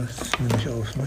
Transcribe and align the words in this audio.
das 0.00 0.38
nehme 0.38 0.56
ich 0.58 0.68
auf. 0.68 0.96
Ne? 0.96 1.06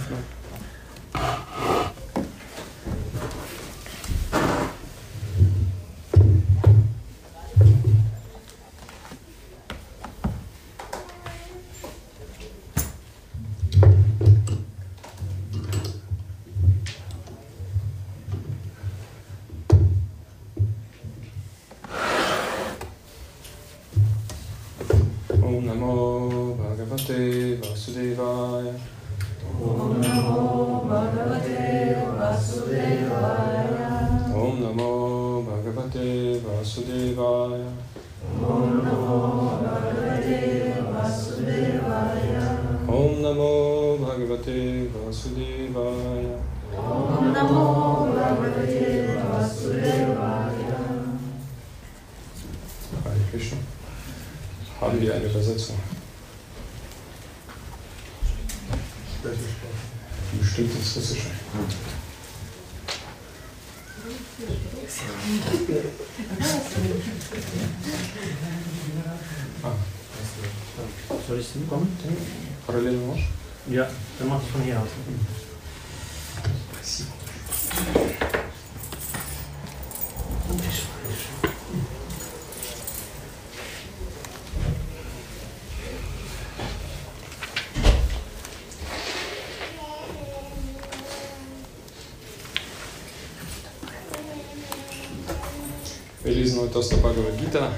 Wir 96.26 96.34
lesen 96.34 96.60
heute 96.60 96.78
aus 96.80 96.90
der 96.90 96.98
Bhagavad 96.98 97.38
Gita. 97.40 97.72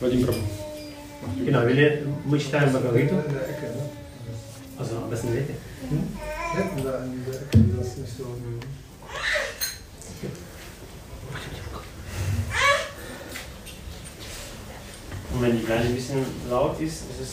Vadim 0.00 0.22
Prabhu. 0.24 0.38
Genau, 1.44 1.66
wir, 1.66 1.74
le- 1.74 2.06
wir 2.24 2.40
schreiben 2.40 2.72
Bhagavad 2.72 2.96
In 3.00 3.08
der 3.08 3.48
Ecke, 3.48 3.66
ne? 3.76 3.82
Also 4.78 4.96
am 4.96 5.10
besten 5.10 5.36
Ecke. 5.36 5.54
Hinten 5.90 6.84
da 6.84 7.04
in 7.04 7.24
der 7.26 7.34
Ecke, 7.42 7.58
das 7.78 7.86
ist 7.88 7.98
nicht 7.98 8.16
so. 8.16 8.24
Und 15.32 15.42
wenn 15.42 15.58
die 15.58 15.64
Kleine 15.64 15.84
ein 15.84 15.94
bisschen 15.94 16.24
laut 16.50 16.80
ist, 16.80 17.04
ist 17.10 17.20
es 17.22 17.30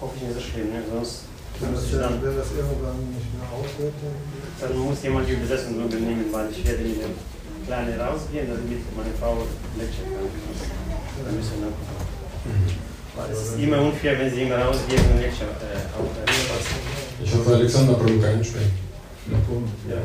hoffentlich 0.00 0.28
nicht 0.28 0.34
so 0.44 0.52
schlimm. 0.52 0.68
Ne? 0.72 0.82
Sonst 0.92 1.22
Wenn 1.60 1.74
das, 1.74 1.90
dann, 1.90 2.22
wenn 2.22 2.36
das 2.36 2.48
irgendwann 2.52 2.98
nicht 3.14 3.32
mehr 3.34 3.48
aufhört, 3.50 3.94
dann 4.60 4.68
dann 4.70 4.78
muss 4.78 5.02
jemand 5.02 5.28
die 5.28 5.32
Übersetzung 5.32 5.74
übernehmen, 5.82 6.26
weil 6.30 6.50
ich 6.50 6.66
werde 6.66 6.84
der 6.84 7.08
Kleine 7.68 8.00
rausgehen, 8.00 8.48
damit 8.48 8.96
meine 8.96 9.12
Frau 9.20 9.44
lecturen 9.76 10.08
kann. 10.08 10.24
Wir 11.20 11.36
nachgucken. 11.60 12.08
Weil 13.14 13.30
es 13.30 13.42
ist 13.42 13.58
immer 13.58 13.82
unfair, 13.82 14.18
wenn 14.18 14.30
sie 14.34 14.42
immer 14.42 14.56
rausgeht 14.56 15.00
und 15.00 15.20
lecture 15.20 15.50
äh. 15.50 17.22
Ich 17.22 17.34
hoffe, 17.34 17.54
Alexander 17.56 17.92
Prabhu 17.92 18.18
kann 18.20 18.42
sprechen. 18.42 18.72
Ja. 19.30 19.96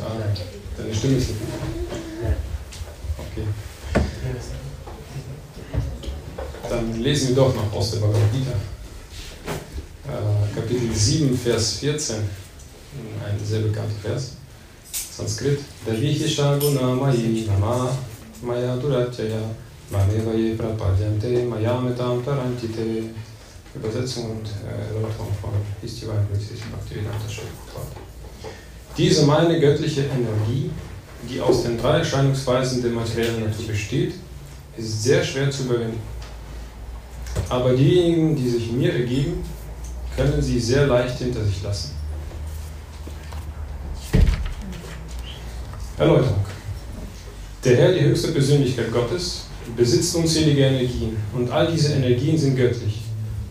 Ah, 0.00 0.14
deine 0.78 0.94
Stimme 0.94 1.16
ist 1.16 1.26
so 1.26 1.32
gut. 1.32 1.48
Ja. 2.22 2.36
Okay. 3.18 3.46
Dann 6.68 7.02
lesen 7.02 7.30
wir 7.30 7.34
doch 7.34 7.52
noch 7.52 7.72
aus 7.72 7.90
der 7.90 7.98
Bhagavad 7.98 8.32
Gita. 8.32 8.52
Äh, 10.06 10.54
Kapitel 10.54 10.94
7, 10.94 11.36
Vers 11.36 11.78
14. 11.78 12.16
Ein 12.16 13.44
sehr 13.44 13.60
bekannter 13.62 13.96
Vers. 14.00 14.36
Sanskrit. 15.20 15.60
Davihisha 15.86 16.58
guna 16.58 16.94
mayi 16.94 17.46
nama 17.46 17.88
maya 18.42 18.76
duratya 18.76 19.40
mameva 19.92 20.32
ye 20.34 20.54
prapadyante 20.54 21.44
mayametam 21.44 22.24
tarantite. 22.24 23.14
Übersetzung 23.74 24.32
und 24.32 24.46
äh, 24.66 24.88
Erläuterung 24.88 25.32
von 25.40 25.50
Istivan 25.82 26.26
Bhaktivedanta. 26.26 27.26
Diese 28.96 29.26
meine 29.26 29.60
göttliche 29.60 30.02
Energie, 30.02 30.70
die 31.28 31.40
aus 31.40 31.62
den 31.62 31.78
drei 31.78 31.98
Erscheinungsweisen 31.98 32.82
der 32.82 32.90
materiellen 32.90 33.44
Natur 33.44 33.68
besteht, 33.68 34.14
ist 34.76 35.02
sehr 35.04 35.22
schwer 35.22 35.50
zu 35.50 35.64
überwinden. 35.64 36.00
Aber 37.48 37.74
diejenigen, 37.74 38.34
die 38.34 38.50
sich 38.50 38.72
mir 38.72 38.92
ergeben, 38.92 39.44
können 40.16 40.42
sie 40.42 40.58
sehr 40.58 40.88
leicht 40.88 41.18
hinter 41.18 41.44
sich 41.44 41.62
lassen. 41.62 41.92
Erläuterung. 46.00 46.40
Der 47.62 47.76
Herr, 47.76 47.92
die 47.92 48.00
höchste 48.00 48.28
Persönlichkeit 48.28 48.90
Gottes, 48.90 49.44
besitzt 49.76 50.16
unzählige 50.16 50.62
Energien 50.62 51.18
und 51.34 51.50
all 51.50 51.70
diese 51.70 51.92
Energien 51.92 52.38
sind 52.38 52.56
göttlich. 52.56 53.02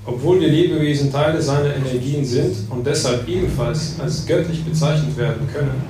Obwohl 0.03 0.39
die 0.39 0.47
Lebewesen 0.47 1.11
Teile 1.11 1.39
seiner 1.39 1.75
Energien 1.75 2.25
sind 2.25 2.55
und 2.71 2.87
deshalb 2.87 3.27
ebenfalls 3.27 3.99
als 3.99 4.25
göttlich 4.25 4.65
bezeichnet 4.65 5.15
werden 5.15 5.47
können, 5.53 5.83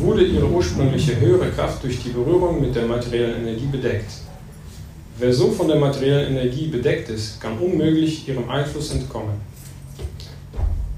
wurde 0.00 0.24
ihre 0.24 0.48
ursprüngliche 0.48 1.20
höhere 1.20 1.48
Kraft 1.50 1.84
durch 1.84 2.02
die 2.02 2.10
Berührung 2.10 2.60
mit 2.60 2.74
der 2.74 2.86
materiellen 2.86 3.46
Energie 3.46 3.68
bedeckt. 3.70 4.10
Wer 5.16 5.32
so 5.32 5.52
von 5.52 5.68
der 5.68 5.76
materiellen 5.76 6.36
Energie 6.36 6.66
bedeckt 6.66 7.08
ist, 7.08 7.40
kann 7.40 7.56
unmöglich 7.56 8.28
ihrem 8.28 8.50
Einfluss 8.50 8.90
entkommen. 8.90 9.34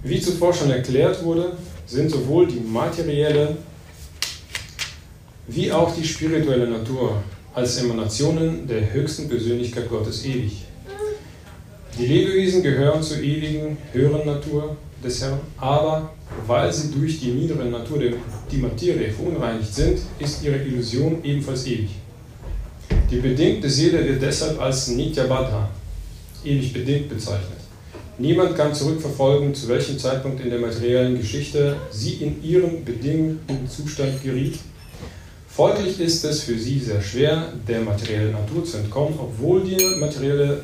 Wie 0.03 0.21
zuvor 0.23 0.55
schon 0.55 0.71
erklärt 0.71 1.23
wurde, 1.23 1.53
sind 1.87 2.11
sowohl 2.11 2.47
die 2.47 2.61
materielle 2.61 3.57
wie 5.51 5.73
auch 5.73 5.95
die 5.95 6.07
spirituelle 6.07 6.69
Natur 6.69 7.23
als 7.55 7.79
Emanationen 7.79 8.67
der 8.67 8.93
höchsten 8.93 9.29
Persönlichkeit 9.29 9.89
Gottes 9.89 10.25
ewig. 10.25 10.65
Die 11.99 12.07
Lebewesen 12.07 12.63
gehören 12.63 13.03
zur 13.03 13.19
ewigen, 13.19 13.77
höheren 13.93 14.25
Natur 14.25 14.77
des 15.05 15.21
Herrn, 15.21 15.41
aber 15.59 16.13
weil 16.47 16.73
sie 16.73 16.93
durch 16.93 17.19
die 17.19 17.33
niedere 17.33 17.65
Natur 17.65 17.99
der 17.99 18.13
die 18.51 18.59
Materie 18.59 19.11
verunreinigt 19.11 19.75
sind, 19.75 19.99
ist 20.19 20.43
ihre 20.45 20.57
Illusion 20.57 21.19
ebenfalls 21.25 21.67
ewig. 21.67 21.91
Die 23.11 23.17
bedingte 23.17 23.69
Seele 23.69 24.07
wird 24.07 24.23
deshalb 24.23 24.61
als 24.61 24.89
Nityabadha, 24.89 25.69
ewig 26.45 26.73
bedingt 26.73 27.09
bezeichnet. 27.09 27.59
Niemand 28.19 28.55
kann 28.55 28.75
zurückverfolgen, 28.75 29.55
zu 29.55 29.69
welchem 29.69 29.99
Zeitpunkt 29.99 30.41
in 30.41 30.51
der 30.51 30.59
materiellen 30.59 31.17
Geschichte 31.17 31.77
sie 31.91 32.15
in 32.15 32.43
ihren 32.45 32.85
bedingten 32.85 33.69
Zustand 33.69 34.23
geriet. 34.23 34.59
Folglich 35.53 35.99
ist 36.01 36.25
es 36.25 36.43
für 36.45 36.57
sie 36.57 36.79
sehr 36.79 37.03
schwer, 37.03 37.53
der 37.67 37.81
materiellen 37.81 38.33
Natur 38.33 38.65
zu 38.65 38.79
entkommen, 38.79 39.19
obwohl 39.19 39.63
die 39.63 39.77
materielle 39.99 40.63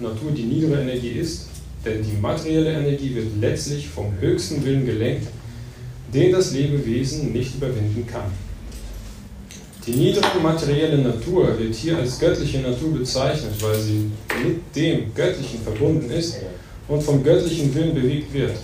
Natur 0.00 0.32
die 0.32 0.42
niedere 0.42 0.82
Energie 0.82 1.10
ist, 1.10 1.46
denn 1.84 2.02
die 2.02 2.20
materielle 2.20 2.72
Energie 2.72 3.14
wird 3.14 3.28
letztlich 3.40 3.88
vom 3.88 4.12
höchsten 4.20 4.64
Willen 4.64 4.84
gelenkt, 4.84 5.28
den 6.12 6.32
das 6.32 6.52
Lebewesen 6.52 7.32
nicht 7.32 7.54
überwinden 7.54 8.04
kann. 8.06 8.32
Die 9.86 9.92
niedere 9.92 10.40
materielle 10.42 10.98
Natur 10.98 11.58
wird 11.58 11.74
hier 11.74 11.96
als 11.96 12.18
göttliche 12.18 12.58
Natur 12.58 12.98
bezeichnet, 12.98 13.52
weil 13.60 13.78
sie 13.78 14.10
mit 14.44 14.76
dem 14.76 15.14
Göttlichen 15.14 15.60
verbunden 15.62 16.10
ist 16.10 16.36
und 16.88 17.02
vom 17.02 17.22
göttlichen 17.22 17.72
Willen 17.74 17.94
bewegt 17.94 18.34
wird. 18.34 18.56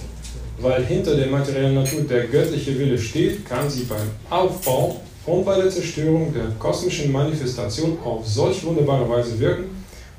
Weil 0.59 0.85
hinter 0.85 1.17
der 1.17 1.29
materiellen 1.29 1.75
Natur 1.75 2.03
der 2.03 2.25
göttliche 2.25 2.79
Wille 2.79 2.99
steht, 2.99 3.47
kann 3.47 3.71
sie 3.71 3.85
beim 3.85 4.11
Aufbau 4.29 5.01
und 5.27 5.45
bei 5.45 5.61
der 5.61 5.71
Zerstörung 5.71 6.33
der 6.33 6.47
kosmischen 6.59 7.11
Manifestation 7.11 7.99
auf 8.05 8.27
solch 8.27 8.65
wunderbare 8.65 9.09
Weise 9.09 9.39
wirken, 9.39 9.65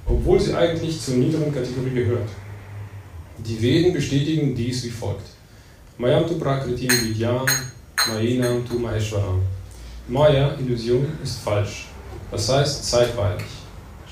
obwohl 0.06 0.40
sie 0.40 0.54
eigentlich 0.54 1.02
zur 1.02 1.16
niederen 1.16 1.54
Kategorie 1.54 1.94
gehört. 1.94 2.30
Die 3.38 3.62
Veden 3.62 3.94
bestätigen 3.94 4.54
dies 4.54 4.84
wie 4.84 4.90
folgt. 4.90 5.28
Mayam 5.98 6.28
tu 6.28 6.38
prakritim 6.38 6.90
vidyam, 6.90 7.46
mayinam 8.10 8.68
tu 8.68 8.80
maheshwaram. 8.80 9.42
Maya, 10.08 10.56
Illusion, 10.60 11.06
ist 11.24 11.40
falsch. 11.40 11.88
Das 12.32 12.50
heißt 12.50 12.90
zeitweilig. 12.90 13.46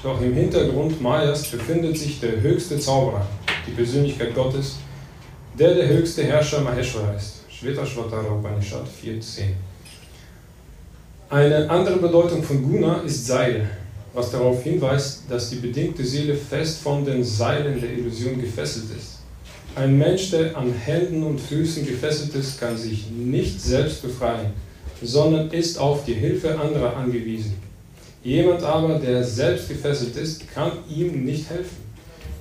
Doch 0.03 0.21
im 0.21 0.33
Hintergrund 0.33 1.01
Mayas 1.01 1.47
befindet 1.47 1.97
sich 1.97 2.19
der 2.19 2.39
höchste 2.41 2.79
Zauberer, 2.79 3.25
die 3.65 3.71
Persönlichkeit 3.71 4.35
Gottes, 4.35 4.75
der 5.57 5.73
der 5.73 5.87
höchste 5.87 6.23
Herrscher 6.23 6.61
Maheshwara 6.61 7.13
ist. 7.13 7.43
Shvetashvatara 7.49 8.31
Upanishad 8.31 8.85
4.10. 9.03 9.53
Eine 11.29 11.67
andere 11.71 11.97
Bedeutung 11.97 12.43
von 12.43 12.61
Guna 12.61 13.01
ist 13.01 13.25
Seil, 13.25 13.67
was 14.13 14.29
darauf 14.29 14.61
hinweist, 14.61 15.23
dass 15.27 15.49
die 15.49 15.55
bedingte 15.55 16.05
Seele 16.05 16.35
fest 16.35 16.81
von 16.83 17.03
den 17.03 17.23
Seilen 17.23 17.81
der 17.81 17.93
Illusion 17.93 18.39
gefesselt 18.39 18.85
ist. 18.95 19.15
Ein 19.75 19.97
Mensch, 19.97 20.29
der 20.29 20.55
an 20.55 20.71
Händen 20.71 21.23
und 21.23 21.41
Füßen 21.41 21.83
gefesselt 21.83 22.35
ist, 22.35 22.59
kann 22.59 22.77
sich 22.77 23.09
nicht 23.09 23.59
selbst 23.59 24.03
befreien, 24.03 24.53
sondern 25.01 25.49
ist 25.49 25.79
auf 25.79 26.05
die 26.05 26.13
Hilfe 26.13 26.59
anderer 26.59 26.95
angewiesen. 26.95 27.55
Jemand 28.23 28.61
aber, 28.63 28.99
der 28.99 29.23
selbst 29.23 29.67
gefesselt 29.67 30.15
ist, 30.17 30.47
kann 30.53 30.73
ihm 30.87 31.25
nicht 31.25 31.49
helfen. 31.49 31.77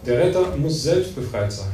Der 0.05 0.19
Retter 0.19 0.57
muss 0.57 0.83
selbst 0.83 1.17
befreit 1.17 1.51
sein. 1.51 1.74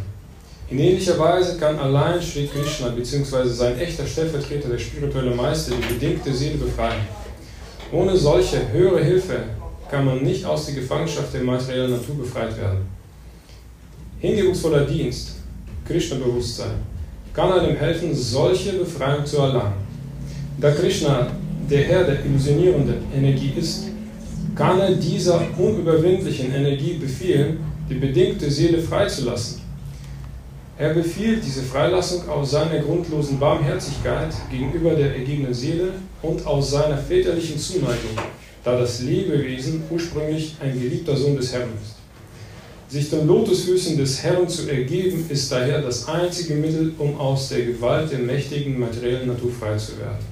In 0.70 0.78
ähnlicher 0.78 1.18
Weise 1.18 1.58
kann 1.58 1.76
allein 1.80 2.22
Sri 2.22 2.46
Krishna 2.46 2.90
bzw. 2.90 3.48
sein 3.48 3.76
echter 3.80 4.06
Stellvertreter, 4.06 4.68
der 4.68 4.78
spirituelle 4.78 5.34
Meister, 5.34 5.72
die 5.74 5.94
bedingte 5.94 6.32
Seele 6.32 6.58
befreien. 6.58 7.00
Ohne 7.90 8.16
solche 8.16 8.70
höhere 8.70 9.02
Hilfe 9.02 9.40
kann 9.90 10.04
man 10.04 10.22
nicht 10.22 10.44
aus 10.44 10.66
der 10.66 10.76
Gefangenschaft 10.76 11.34
der 11.34 11.42
materiellen 11.42 11.90
Natur 11.90 12.18
befreit 12.18 12.56
werden. 12.56 12.82
Hingebungsvoller 14.20 14.86
Dienst, 14.86 15.38
Krishna-Bewusstsein, 15.88 16.74
kann 17.34 17.50
einem 17.50 17.76
helfen, 17.76 18.14
solche 18.14 18.74
Befreiung 18.74 19.26
zu 19.26 19.38
erlangen. 19.38 19.74
Da 20.60 20.70
Krishna 20.70 21.32
der 21.68 21.82
Herr 21.82 22.04
der 22.04 22.24
illusionierenden 22.24 23.02
Energie 23.12 23.54
ist, 23.58 23.86
kann 24.54 24.78
er 24.78 24.92
dieser 24.92 25.42
unüberwindlichen 25.58 26.54
Energie 26.54 26.94
befehlen, 26.94 27.58
die 27.88 27.94
bedingte 27.94 28.48
Seele 28.48 28.80
freizulassen. 28.80 29.69
Er 30.80 30.94
befiehlt 30.94 31.44
diese 31.44 31.60
Freilassung 31.60 32.26
aus 32.30 32.52
seiner 32.52 32.78
grundlosen 32.78 33.38
Barmherzigkeit 33.38 34.32
gegenüber 34.50 34.94
der 34.94 35.14
ergebenen 35.14 35.52
Seele 35.52 35.92
und 36.22 36.46
aus 36.46 36.70
seiner 36.70 36.96
väterlichen 36.96 37.58
Zuneigung, 37.58 38.16
da 38.64 38.78
das 38.78 39.02
Lebewesen 39.02 39.82
ursprünglich 39.90 40.56
ein 40.58 40.72
geliebter 40.72 41.14
Sohn 41.14 41.36
des 41.36 41.52
Herrn 41.52 41.68
ist. 41.82 41.96
Sich 42.88 43.10
den 43.10 43.26
Lotusfüßen 43.26 43.98
des 43.98 44.22
Herrn 44.22 44.48
zu 44.48 44.70
ergeben, 44.70 45.26
ist 45.28 45.52
daher 45.52 45.82
das 45.82 46.08
einzige 46.08 46.54
Mittel, 46.54 46.94
um 46.96 47.14
aus 47.20 47.50
der 47.50 47.66
Gewalt 47.66 48.10
der 48.10 48.20
mächtigen 48.20 48.80
materiellen 48.80 49.28
Natur 49.28 49.52
frei 49.52 49.76
zu 49.76 49.98
werden. 49.98 50.24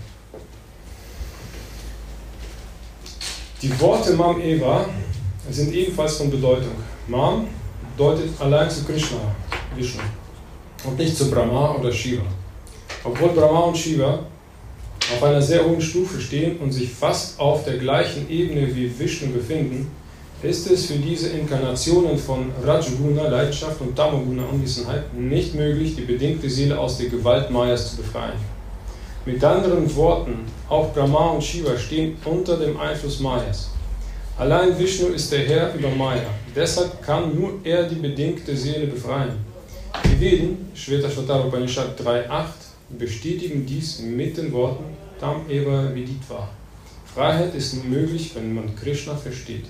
Die 3.60 3.78
Worte 3.78 4.14
Mam 4.14 4.40
Eva 4.40 4.88
sind 5.50 5.74
ebenfalls 5.74 6.16
von 6.16 6.30
Bedeutung. 6.30 6.72
Mam 7.06 7.48
deutet 7.98 8.30
allein 8.38 8.70
zu 8.70 8.82
Krishna, 8.84 9.18
Vishnu, 9.76 10.00
und 10.84 10.98
nicht 10.98 11.16
zu 11.16 11.30
Brahma 11.30 11.74
oder 11.74 11.92
Shiva. 11.92 12.22
Obwohl 13.04 13.30
Brahma 13.30 13.60
und 13.60 13.76
Shiva 13.76 14.20
auf 15.14 15.22
einer 15.22 15.40
sehr 15.40 15.64
hohen 15.64 15.80
Stufe 15.80 16.20
stehen 16.20 16.58
und 16.58 16.72
sich 16.72 16.90
fast 16.90 17.38
auf 17.40 17.64
der 17.64 17.78
gleichen 17.78 18.28
Ebene 18.30 18.74
wie 18.74 18.90
Vishnu 18.98 19.30
befinden, 19.32 19.90
ist 20.42 20.70
es 20.70 20.86
für 20.86 20.98
diese 20.98 21.30
Inkarnationen 21.30 22.16
von 22.16 22.52
Rajguna, 22.64 23.28
Leidenschaft 23.28 23.80
und 23.80 23.96
Tamoguna, 23.96 24.44
Unwissenheit, 24.52 25.12
nicht 25.14 25.54
möglich, 25.54 25.96
die 25.96 26.02
bedingte 26.02 26.48
Seele 26.48 26.78
aus 26.78 26.98
der 26.98 27.08
Gewalt 27.08 27.50
Mayas 27.50 27.90
zu 27.90 27.96
befreien. 27.96 28.38
Mit 29.26 29.42
anderen 29.42 29.94
Worten, 29.96 30.46
auch 30.68 30.92
Brahma 30.92 31.30
und 31.30 31.42
Shiva 31.42 31.76
stehen 31.76 32.16
unter 32.24 32.56
dem 32.56 32.78
Einfluss 32.78 33.18
Mayas. 33.20 33.70
Allein 34.38 34.78
Vishnu 34.78 35.08
ist 35.08 35.32
der 35.32 35.40
Herr 35.40 35.74
über 35.74 35.90
Maya. 35.90 36.30
Deshalb 36.54 37.02
kann 37.02 37.34
nur 37.34 37.54
er 37.64 37.88
die 37.88 37.96
bedingte 37.96 38.56
Seele 38.56 38.86
befreien. 38.86 39.47
Die 40.04 40.20
Veden, 40.20 40.70
Shvetashvatara 40.74 41.46
Upanishad 41.46 41.98
3.8, 42.00 42.44
bestätigen 42.98 43.64
dies 43.66 44.00
mit 44.00 44.36
den 44.36 44.52
Worten 44.52 44.84
Tam 45.20 45.48
Eva 45.48 45.94
Viditva. 45.94 46.48
Freiheit 47.14 47.54
ist 47.54 47.74
nur 47.74 47.84
möglich, 47.84 48.32
wenn 48.34 48.54
man 48.54 48.76
Krishna 48.76 49.16
versteht. 49.16 49.66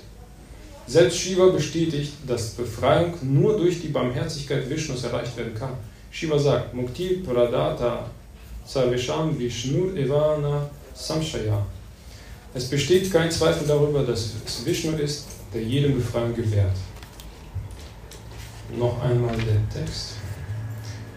Selbst 0.87 1.17
Shiva 1.17 1.47
bestätigt, 1.49 2.13
dass 2.27 2.49
Befreiung 2.51 3.13
nur 3.21 3.57
durch 3.57 3.81
die 3.81 3.89
Barmherzigkeit 3.89 4.69
Vishnus 4.69 5.03
erreicht 5.03 5.37
werden 5.37 5.53
kann. 5.53 5.73
Shiva 6.11 6.37
sagt, 6.37 6.73
Mukti 6.73 7.23
Pradata 7.25 8.09
Sarvesham 8.65 9.37
Vishnu 9.37 9.95
Evana 9.95 10.69
Samshaya. 10.93 11.65
Es 12.53 12.65
besteht 12.65 13.11
kein 13.11 13.29
Zweifel 13.29 13.67
darüber, 13.67 14.03
dass 14.03 14.31
es 14.45 14.65
Vishnu 14.65 14.97
ist, 14.97 15.27
der 15.53 15.63
jedem 15.63 15.95
Befreiung 15.95 16.35
gewährt. 16.35 16.75
Noch 18.77 19.01
einmal 19.01 19.35
der 19.37 19.69
Text. 19.69 20.13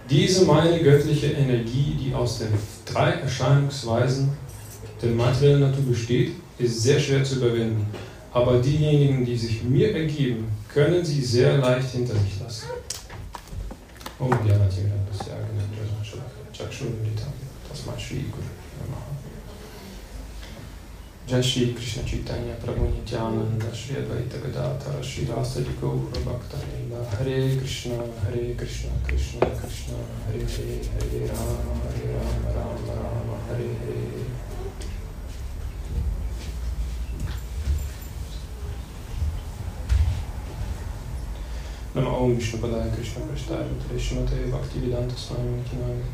Diese 0.09 0.45
meine 0.45 0.83
göttliche 0.83 1.29
Energie, 1.29 1.97
die 1.99 2.15
aus 2.15 2.39
den 2.39 2.49
drei 2.85 3.13
Erscheinungsweisen 3.13 4.31
der 5.01 5.11
materiellen 5.11 5.61
Natur 5.61 5.85
besteht, 5.85 6.33
ist 6.59 6.83
sehr 6.83 6.99
schwer 6.99 7.25
zu 7.25 7.37
überwinden. 7.37 7.87
Aber 8.33 8.59
diejenigen, 8.59 9.25
die 9.25 9.37
sich 9.37 9.63
mir 9.63 9.95
ergeben, 9.95 10.49
können 10.73 11.05
sie 11.05 11.21
sehr 11.21 11.59
leicht 11.59 11.91
hinter 11.91 12.15
sich 12.15 12.41
lassen. 12.41 12.67
Oh, 14.19 14.31
ja, 14.31 14.57
natürlich, 14.59 14.93
das 15.11 15.21
ist 15.21 15.29
ja 15.29 15.37
genau. 15.37 15.63
Tasmat 17.69 18.01
Shri 18.01 18.25
Guru 18.31 18.43
Namaha. 18.43 18.62
Shri 21.41 21.73
Krishna 21.73 22.03
Chaitanya 22.05 22.55
Prabhu 22.57 22.93
Nityananda 22.93 23.75
Shri 23.75 23.95
Advaita 23.97 24.39
Gadadhara 24.43 25.03
Shri 25.03 25.25
Rasa 25.25 25.63
Gaura 25.81 26.19
Bhakta 26.27 26.59
Hare 27.17 27.57
Krishna 27.57 27.97
Hare 28.23 28.55
Krishna 28.55 28.91
Krishna 29.03 29.41
Krishna 29.41 29.97
Hare 30.27 30.45
Hare 30.45 30.77
Hare 30.93 31.27
Rama 31.33 31.57
Hare 31.89 32.13
Rama 32.13 32.49
Rama 32.53 32.93
Rama 33.01 33.37
Hare 33.49 33.73
Hare. 33.81 34.25
Nama 41.95 42.11
Om 42.19 42.35
Vishnu 42.37 42.59
Padaya 42.59 42.95
Krishna 42.95 43.23
Prashtaya 43.23 43.69
Trishmate 43.89 44.51
Bhaktivedanta 44.51 45.17
Swami 45.17 45.63
Nitinaya 45.63 46.05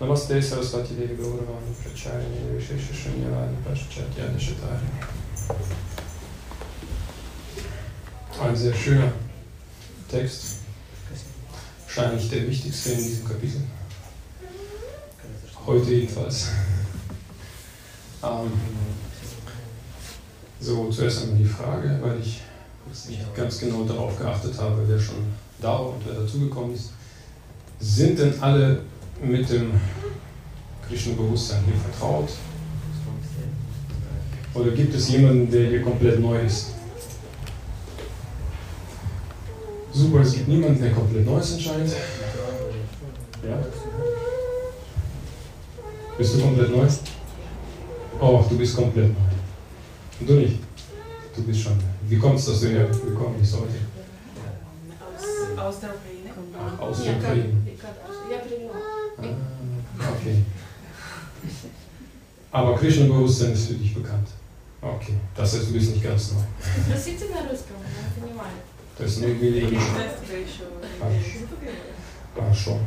Namaste 0.00 0.40
Saraswati 0.40 0.94
Devi 0.94 1.14
Gauravani 1.14 1.74
Pracharya 1.82 2.24
Vishesha 2.56 2.94
Shunyavani 2.94 3.54
Paschatya 3.62 4.32
Dashatari. 4.32 4.86
Ein 8.42 8.56
sehr 8.56 8.72
schöner 8.72 9.12
Text. 10.10 10.60
Wahrscheinlich 11.84 12.30
der 12.30 12.48
wichtigste 12.48 12.92
in 12.92 13.04
diesem 13.04 13.28
Kapitel. 13.28 13.60
Heute 15.66 15.90
jedenfalls. 15.90 16.48
Ähm, 18.22 18.52
so, 20.60 20.88
zuerst 20.90 21.24
einmal 21.24 21.36
die 21.36 21.44
Frage, 21.44 21.98
weil 22.00 22.18
ich 22.20 22.40
nicht 23.06 23.34
ganz 23.34 23.58
genau 23.58 23.84
darauf 23.84 24.18
geachtet 24.18 24.58
habe, 24.58 24.82
wer 24.86 24.98
schon 24.98 25.26
da 25.60 25.76
und 25.76 26.02
wer 26.06 26.14
dazugekommen 26.14 26.74
ist. 26.74 26.92
Sind 27.78 28.18
denn 28.18 28.40
alle 28.40 28.80
mit 29.22 29.50
dem 29.50 29.72
Krishna-Bewusstsein 30.90 31.62
hier 31.64 31.76
vertraut? 31.76 32.30
Oder 34.52 34.72
gibt 34.72 34.94
es 34.94 35.08
jemanden, 35.08 35.50
der 35.50 35.68
hier 35.68 35.82
komplett 35.82 36.18
neu 36.18 36.40
ist? 36.40 36.72
Super, 39.92 40.20
es 40.20 40.32
gibt 40.32 40.48
niemanden, 40.48 40.82
der 40.82 40.92
komplett 40.92 41.24
neu 41.24 41.38
ist 41.38 41.54
anscheinend. 41.54 41.90
Ja? 43.48 43.58
Bist 46.18 46.34
du 46.34 46.40
komplett 46.40 46.70
neu? 46.76 46.86
Oh, 48.20 48.44
du 48.48 48.58
bist 48.58 48.76
komplett 48.76 49.08
neu. 49.08 49.14
Und 50.20 50.28
du 50.28 50.34
nicht? 50.34 50.58
Du 51.36 51.42
bist 51.44 51.60
schon. 51.60 51.78
Wie 52.08 52.18
kommst 52.18 52.48
du, 52.48 52.52
dass 52.52 52.60
du 52.60 52.68
hier 52.68 52.86
gekommen 52.86 53.36
bist 53.38 53.54
heute? 53.54 53.68
Aus, 55.56 55.76
aus 55.76 55.80
der 55.80 55.90
Ukraine. 55.90 56.30
Ach, 56.58 56.80
aus 56.80 57.02
der 57.04 57.16
Ukraine. 57.16 57.52
Ah, 59.98 60.12
okay. 60.18 60.36
Aber 62.51 62.75
Krishna-Bewusstsein 62.75 63.51
ist 63.53 63.67
für 63.67 63.73
dich 63.73 63.93
bekannt. 63.93 64.27
Okay, 64.81 65.13
das 65.35 65.53
heißt, 65.53 65.69
du 65.69 65.73
bist 65.73 65.91
nicht 65.91 66.03
ganz 66.03 66.31
neu. 66.31 66.39
Спросите 66.87 67.25
на 67.25 67.49
русском, 67.49 67.75
я 67.81 68.23
понимаю. 68.23 68.51
Das 68.97 69.11
ist 69.11 69.21
nur 69.21 69.41
wie 69.41 69.47
Или 69.47 69.65
die 69.65 69.75
тест 69.75 70.23
вы 70.29 70.37
еще 70.37 70.63
Хорошо. 72.35 72.79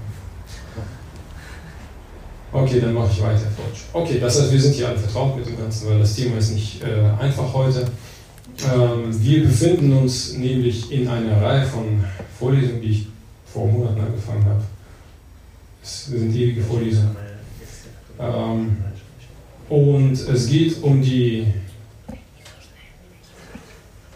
Okay, 2.51 2.81
dann 2.81 2.95
mache 2.95 3.11
ich 3.13 3.21
weiter 3.21 3.47
auf 3.47 3.57
Deutsch. 3.57 3.85
Okay, 3.93 4.19
das 4.19 4.41
heißt, 4.41 4.53
wir 4.53 4.61
sind 4.61 4.75
hier 4.75 4.89
alle 4.89 4.99
vertraut 4.99 5.37
mit 5.37 5.47
dem 5.47 5.59
Ganzen, 5.59 5.91
weil 5.91 5.99
das 5.99 6.15
Thema 6.15 6.39
ist 6.39 6.53
nicht 6.53 6.83
äh, 6.83 7.23
einfach 7.23 7.53
heute. 7.53 7.87
Ähm, 8.75 9.23
wir 9.23 9.45
befinden 9.45 9.93
uns 9.93 10.33
nämlich 10.33 10.91
in 10.91 11.07
einer 11.09 11.43
Reihe 11.43 11.67
von 11.67 12.03
Vorlesungen, 12.39 12.81
die 12.81 12.91
ich 12.91 13.09
vor 13.53 13.67
Monaten 13.67 14.01
angefangen 14.01 14.45
habe. 14.47 14.63
Es 15.83 16.07
sind 16.07 16.35
ewige 16.35 16.63
Vorlesungen. 16.63 17.15
Ähm, 18.19 18.79
und 19.70 20.14
es 20.14 20.48
geht 20.48 20.82
um 20.84 21.02
die, 21.02 21.48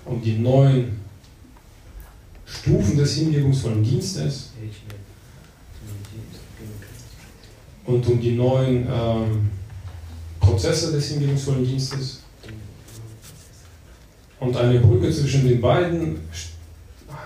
um 0.05 0.21
die 0.21 0.37
neuen 0.37 0.99
Stufen 2.45 2.97
des 2.97 3.15
hingebungsvollen 3.15 3.83
Dienstes 3.83 4.51
und 7.85 8.05
um 8.07 8.19
die 8.19 8.31
neuen 8.31 8.87
ähm, 8.91 9.49
Prozesse 10.39 10.91
des 10.91 11.09
hingebungsvollen 11.09 11.65
Dienstes. 11.65 12.23
Und 14.39 14.55
eine 14.55 14.79
Brücke 14.79 15.11
zwischen 15.11 15.47
den 15.47 15.59
beiden 15.59 16.19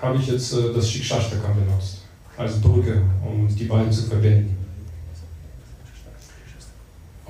habe 0.02 0.18
ich 0.18 0.28
jetzt 0.28 0.54
äh, 0.54 0.74
das 0.74 0.90
Shikshashtaka 0.90 1.50
benutzt, 1.50 2.02
als 2.38 2.62
Brücke, 2.62 3.02
um 3.26 3.48
die 3.54 3.66
beiden 3.66 3.92
zu 3.92 4.04
verbinden. 4.04 4.61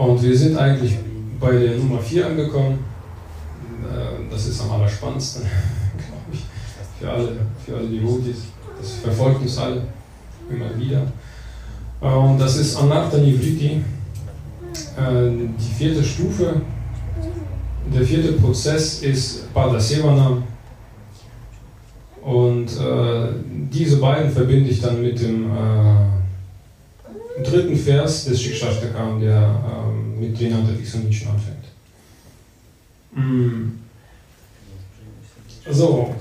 Und 0.02 0.20
wir 0.24 0.36
sind 0.36 0.58
eigentlich 0.58 0.98
bei 1.40 1.52
der 1.52 1.78
Nummer 1.78 2.00
4 2.00 2.26
angekommen. 2.26 2.80
Äh, 3.84 4.32
das 4.32 4.48
ist 4.48 4.60
am 4.62 4.72
allerspannendsten, 4.72 5.44
glaube 5.96 6.34
ich, 6.34 6.40
für 7.00 7.12
alle, 7.12 7.38
für 7.64 7.78
alle 7.78 7.88
Devotis. 7.88 8.38
Das 8.80 8.94
verfolgt 8.94 9.44
uns 9.44 9.60
alle 9.60 9.84
immer 10.50 10.76
wieder. 10.76 11.04
Äh, 12.02 12.06
und 12.08 12.40
das 12.40 12.58
ist 12.58 12.76
Anartha 12.78 13.18
Nivriti, 13.18 13.84
äh, 14.98 15.30
die 15.60 15.74
vierte 15.78 16.04
Stufe. 16.04 16.62
Der 17.94 18.02
vierte 18.02 18.32
Prozess 18.32 19.04
ist 19.04 19.54
Padasevana. 19.54 20.42
Und 22.24 22.70
diese 23.72 23.98
beiden 23.98 24.32
verbinde 24.32 24.70
ich 24.70 24.80
dann 24.80 25.02
mit 25.02 25.20
dem 25.20 25.50
dritten 27.44 27.76
Vers 27.76 28.26
des 28.26 28.40
Shikshashtakam, 28.40 29.20
der 29.20 29.50
mit 30.22 30.38
Trinata 30.38 30.78
Vixonischen 30.78 31.28
anfängt. 31.30 31.66
Mm. 33.14 33.80
So, 35.70 36.16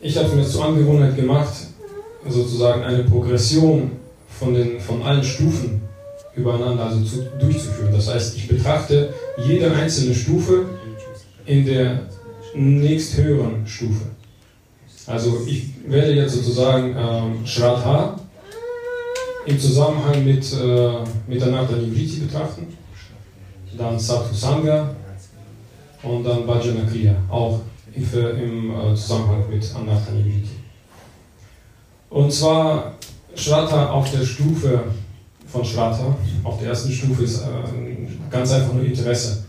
ich 0.00 0.16
habe 0.16 0.34
mir 0.34 0.44
zur 0.44 0.64
Angewohnheit 0.64 1.14
gemacht, 1.14 1.52
sozusagen 2.26 2.82
eine 2.82 3.04
Progression 3.04 3.92
von, 4.28 4.54
den, 4.54 4.80
von 4.80 5.02
allen 5.02 5.22
Stufen 5.22 5.82
übereinander 6.34 6.86
also 6.86 7.02
zu, 7.04 7.22
durchzuführen. 7.38 7.92
Das 7.92 8.08
heißt, 8.08 8.36
ich 8.36 8.48
betrachte 8.48 9.12
jede 9.46 9.70
einzelne 9.72 10.14
Stufe 10.14 10.66
in 11.44 11.66
der 11.66 12.08
nächsthöheren 12.54 13.66
Stufe. 13.66 14.06
Also 15.06 15.42
ich 15.46 15.68
werde 15.86 16.12
jetzt 16.12 16.34
sozusagen 16.34 16.94
ähm, 16.96 17.46
Shraddha 17.46 18.18
im 19.46 19.58
Zusammenhang 19.58 20.24
mit, 20.24 20.52
äh, 20.52 20.92
mit 21.26 21.42
Anartha 21.42 21.76
Nivriti 21.76 22.20
betrachten, 22.20 22.66
dann 23.76 23.98
Sadhu 23.98 24.34
Sangha 24.34 24.94
und 26.02 26.24
dann 26.24 26.46
Bhajana 26.46 26.88
Kriya, 26.88 27.14
auch 27.28 27.60
im, 27.94 28.02
im 28.02 28.70
äh, 28.70 28.94
Zusammenhang 28.94 29.48
mit 29.50 29.74
Anartha 29.74 30.12
Nivriti. 30.12 30.56
Und 32.10 32.32
zwar 32.32 32.94
Shraddha 33.34 33.90
auf 33.90 34.10
der 34.10 34.24
Stufe 34.24 34.84
von 35.46 35.64
Shraddha, 35.64 36.16
auf 36.44 36.58
der 36.58 36.68
ersten 36.68 36.92
Stufe 36.92 37.24
ist 37.24 37.42
äh, 37.42 37.46
ganz 38.30 38.52
einfach 38.52 38.74
nur 38.74 38.84
Interesse. 38.84 39.44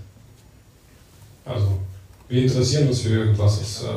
Also 1.45 1.79
wir 2.29 2.43
interessieren 2.43 2.87
uns 2.87 3.01
für 3.01 3.09
irgendwas, 3.09 3.59
was, 3.59 3.83
äh, 3.83 3.87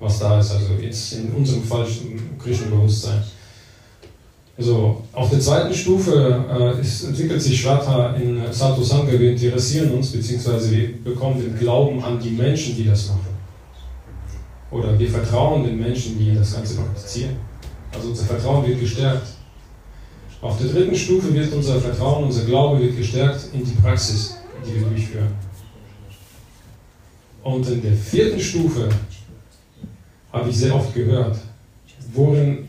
was 0.00 0.18
da 0.18 0.40
ist. 0.40 0.52
Also 0.52 0.74
jetzt 0.80 1.12
in 1.12 1.32
unserem 1.32 1.62
Fall 1.62 1.86
Krishna-Bewusstsein. 2.38 3.22
Also 4.56 5.01
auf 5.14 5.30
der 5.30 5.40
zweiten 5.40 5.74
Stufe 5.74 6.44
äh, 6.50 6.80
ist, 6.80 7.04
entwickelt 7.04 7.42
sich 7.42 7.60
Shraddha 7.60 8.14
in 8.14 8.40
Sadhu 8.50 8.82
Sangha. 8.82 9.12
Wir 9.12 9.32
interessieren 9.32 9.92
uns, 9.92 10.10
beziehungsweise 10.10 10.70
wir 10.70 11.02
bekommen 11.04 11.40
den 11.40 11.58
Glauben 11.58 12.02
an 12.02 12.18
die 12.18 12.30
Menschen, 12.30 12.76
die 12.76 12.86
das 12.86 13.08
machen. 13.08 13.32
Oder 14.70 14.98
wir 14.98 15.10
vertrauen 15.10 15.64
den 15.64 15.78
Menschen, 15.78 16.18
die 16.18 16.34
das 16.34 16.54
Ganze 16.54 16.76
praktizieren. 16.76 17.36
Also 17.92 18.08
unser 18.08 18.24
Vertrauen 18.24 18.66
wird 18.66 18.80
gestärkt. 18.80 19.26
Auf 20.40 20.58
der 20.58 20.68
dritten 20.68 20.96
Stufe 20.96 21.32
wird 21.34 21.52
unser 21.52 21.78
Vertrauen, 21.78 22.24
unser 22.24 22.44
Glaube 22.44 22.80
wird 22.80 22.96
gestärkt 22.96 23.48
in 23.52 23.64
die 23.64 23.74
Praxis, 23.82 24.38
die 24.66 24.80
wir 24.80 24.88
durchführen. 24.88 25.28
Und 27.42 27.68
in 27.68 27.82
der 27.82 27.92
vierten 27.92 28.40
Stufe 28.40 28.88
habe 30.32 30.48
ich 30.48 30.56
sehr 30.56 30.74
oft 30.74 30.94
gehört, 30.94 31.38
worin 32.14 32.68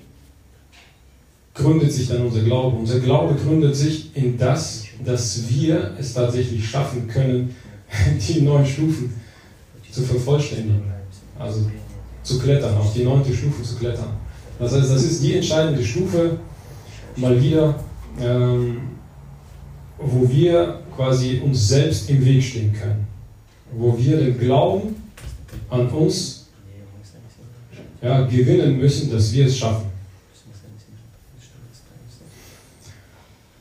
gründet 1.53 1.91
sich 1.91 2.07
dann 2.07 2.25
unser 2.25 2.41
Glaube? 2.41 2.77
Unser 2.77 2.99
Glaube 2.99 3.35
gründet 3.35 3.75
sich 3.75 4.15
in 4.15 4.37
das, 4.37 4.85
dass 5.03 5.49
wir 5.49 5.91
es 5.99 6.13
tatsächlich 6.13 6.67
schaffen 6.67 7.07
können, 7.07 7.55
die 8.27 8.41
neuen 8.41 8.65
Stufen 8.65 9.13
zu 9.91 10.01
vervollständigen. 10.01 10.83
Also 11.37 11.65
zu 12.23 12.39
klettern, 12.39 12.77
auf 12.77 12.93
die 12.93 13.03
neunte 13.03 13.33
Stufe 13.33 13.63
zu 13.63 13.75
klettern. 13.75 14.09
Das 14.57 14.73
heißt, 14.73 14.89
das 14.89 15.03
ist 15.03 15.23
die 15.23 15.35
entscheidende 15.35 15.83
Stufe, 15.83 16.37
mal 17.17 17.41
wieder, 17.41 17.75
ähm, 18.19 18.77
wo 19.97 20.27
wir 20.29 20.79
quasi 20.95 21.41
uns 21.43 21.67
selbst 21.67 22.09
im 22.09 22.23
Weg 22.25 22.41
stehen 22.43 22.73
können. 22.73 23.07
Wo 23.75 23.97
wir 23.97 24.17
den 24.17 24.39
Glauben 24.39 24.95
an 25.69 25.89
uns 25.89 26.47
ja, 28.01 28.25
gewinnen 28.25 28.77
müssen, 28.77 29.11
dass 29.11 29.33
wir 29.33 29.47
es 29.47 29.57
schaffen. 29.57 29.92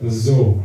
So, 0.04 0.60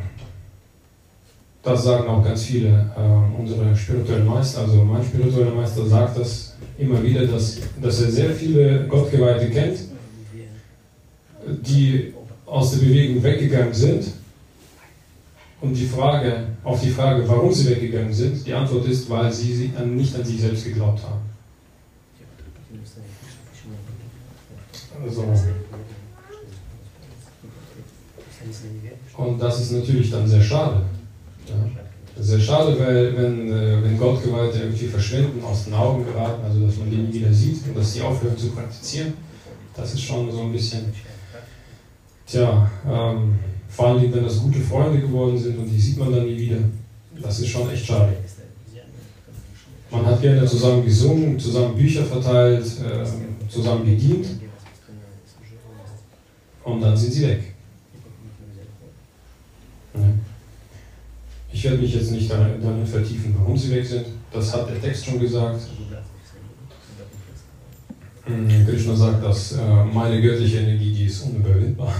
das 1.61 1.83
sagen 1.83 2.07
auch 2.07 2.23
ganz 2.23 2.43
viele 2.45 2.69
äh, 2.69 3.39
unsere 3.39 3.75
spirituellen 3.75 4.25
Meister. 4.25 4.61
Also 4.61 4.83
mein 4.83 5.03
spiritueller 5.03 5.53
Meister 5.53 5.85
sagt 5.85 6.17
das 6.17 6.55
immer 6.77 7.01
wieder, 7.03 7.25
dass, 7.27 7.59
dass 7.81 8.01
er 8.01 8.11
sehr 8.11 8.29
viele 8.31 8.87
Gottgeweihte 8.87 9.49
kennt, 9.49 9.79
die 11.45 12.13
aus 12.45 12.71
der 12.71 12.85
Bewegung 12.85 13.21
weggegangen 13.21 13.73
sind. 13.73 14.05
Und 15.59 15.73
die 15.73 15.85
Frage, 15.85 16.49
auf 16.63 16.81
die 16.81 16.89
Frage, 16.89 17.27
warum 17.27 17.51
sie 17.51 17.69
weggegangen 17.69 18.13
sind, 18.13 18.45
die 18.45 18.53
Antwort 18.53 18.87
ist, 18.87 19.09
weil 19.09 19.31
sie 19.31 19.71
nicht 19.85 20.15
an 20.15 20.23
sich 20.23 20.39
selbst 20.39 20.63
geglaubt 20.63 21.01
haben. 21.03 21.21
Also, 25.03 25.25
und 29.17 29.41
das 29.41 29.61
ist 29.61 29.71
natürlich 29.71 30.11
dann 30.11 30.27
sehr 30.27 30.41
schade. 30.41 30.81
Ja. 31.47 31.53
Sehr 32.19 32.39
schade, 32.39 32.75
weil 32.79 33.15
wenn, 33.15 33.51
äh, 33.51 33.83
wenn 33.83 33.97
Gottgeweihte 33.97 34.59
irgendwie 34.59 34.87
verschwinden, 34.87 35.43
aus 35.43 35.65
den 35.65 35.73
Augen 35.75 36.03
geraten, 36.03 36.43
also 36.43 36.65
dass 36.65 36.77
man 36.77 36.89
die 36.89 36.97
nie 36.97 37.13
wieder 37.13 37.31
sieht 37.31 37.67
und 37.67 37.77
dass 37.77 37.93
sie 37.93 38.01
aufhören 38.01 38.35
zu 38.35 38.49
praktizieren, 38.49 39.13
das 39.75 39.93
ist 39.93 40.01
schon 40.01 40.31
so 40.31 40.41
ein 40.41 40.51
bisschen 40.51 40.85
Tja, 42.27 42.69
ähm, 42.85 43.39
vor 43.69 43.87
allem, 43.87 44.13
wenn 44.13 44.23
das 44.25 44.41
gute 44.41 44.59
Freunde 44.59 44.99
geworden 44.99 45.37
sind 45.37 45.57
und 45.57 45.69
die 45.69 45.79
sieht 45.79 45.97
man 45.97 46.11
dann 46.11 46.25
nie 46.25 46.37
wieder, 46.37 46.57
das 47.21 47.39
ist 47.39 47.47
schon 47.47 47.69
echt 47.71 47.85
schade. 47.85 48.17
Man 49.89 50.05
hat 50.05 50.21
gerne 50.21 50.45
zusammen 50.45 50.83
gesungen, 50.83 51.39
zusammen 51.39 51.73
Bücher 51.75 52.03
verteilt, 52.03 52.65
äh, 52.65 53.49
zusammen 53.49 53.85
gedient 53.85 54.27
und 56.65 56.81
dann 56.81 56.97
sind 56.97 57.13
sie 57.13 57.27
weg. 57.29 57.53
Ich 61.51 61.63
werde 61.63 61.77
mich 61.77 61.95
jetzt 61.95 62.11
nicht 62.11 62.29
darin 62.29 62.85
vertiefen, 62.85 63.35
warum 63.37 63.57
sie 63.57 63.71
weg 63.71 63.85
sind. 63.85 64.05
Das 64.31 64.53
hat 64.53 64.69
der 64.69 64.81
Text 64.81 65.05
schon 65.05 65.19
gesagt. 65.19 65.61
Krishna 68.65 68.93
sagt, 68.93 69.23
dass 69.23 69.53
äh, 69.53 69.61
meine 69.93 70.21
göttliche 70.21 70.59
Energie, 70.59 70.93
die 70.93 71.05
ist 71.05 71.21
unüberwindbar. 71.21 71.93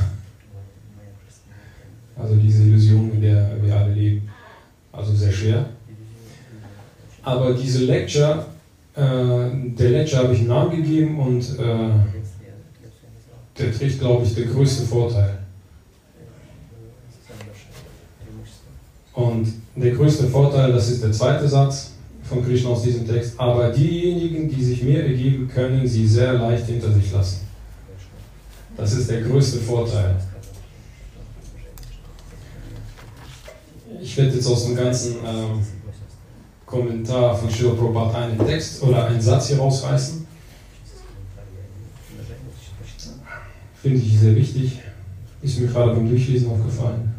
Also 2.17 2.35
diese 2.35 2.63
Illusion, 2.63 3.11
in 3.13 3.21
der 3.21 3.51
wir 3.61 3.75
alle 3.75 3.93
leben. 3.93 4.29
Also 4.91 5.13
sehr 5.13 5.31
schwer. 5.31 5.65
Aber 7.23 7.53
diese 7.53 7.85
Lecture, 7.85 8.45
äh, 8.95 8.99
der 8.99 9.89
Lecture 9.91 10.23
habe 10.23 10.33
ich 10.33 10.39
einen 10.39 10.49
Namen 10.49 10.83
gegeben 10.83 11.19
und 11.19 11.41
äh, 11.59 11.89
der 13.57 13.73
trägt, 13.73 13.99
glaube 13.99 14.25
ich, 14.25 14.35
den 14.35 14.51
größten 14.51 14.87
Vorteil. 14.87 15.36
Und 19.17 19.51
der 19.75 19.95
größte 19.95 20.27
Vorteil, 20.27 20.71
das 20.73 20.91
ist 20.91 21.03
der 21.03 21.11
zweite 21.11 21.47
Satz 21.47 21.93
von 22.29 22.45
Krishna 22.45 22.69
aus 22.69 22.83
diesem 22.83 23.07
Text, 23.07 23.33
aber 23.39 23.71
diejenigen, 23.71 24.47
die 24.47 24.63
sich 24.63 24.83
mir 24.83 25.03
ergeben, 25.03 25.49
können 25.51 25.87
sie 25.87 26.07
sehr 26.07 26.33
leicht 26.33 26.67
hinter 26.67 26.91
sich 26.93 27.11
lassen. 27.11 27.47
Das 28.77 28.93
ist 28.93 29.09
der 29.09 29.21
größte 29.21 29.57
Vorteil. 29.57 30.17
Ich 33.99 34.15
werde 34.17 34.35
jetzt 34.35 34.45
aus 34.45 34.67
dem 34.67 34.75
ganzen 34.75 35.15
ähm, 35.25 35.65
Kommentar 36.63 37.35
von 37.35 37.49
Srila 37.49 37.73
Prabhupada 37.73 38.25
einen 38.25 38.37
Text 38.37 38.83
oder 38.83 39.07
einen 39.07 39.19
Satz 39.19 39.47
hier 39.47 39.57
rausreißen. 39.57 40.27
Finde 43.81 43.97
ich 43.97 44.19
sehr 44.19 44.35
wichtig. 44.35 44.79
Ist 45.41 45.59
mir 45.59 45.69
gerade 45.69 45.95
beim 45.95 46.07
Durchlesen 46.07 46.51
aufgefallen. 46.51 47.16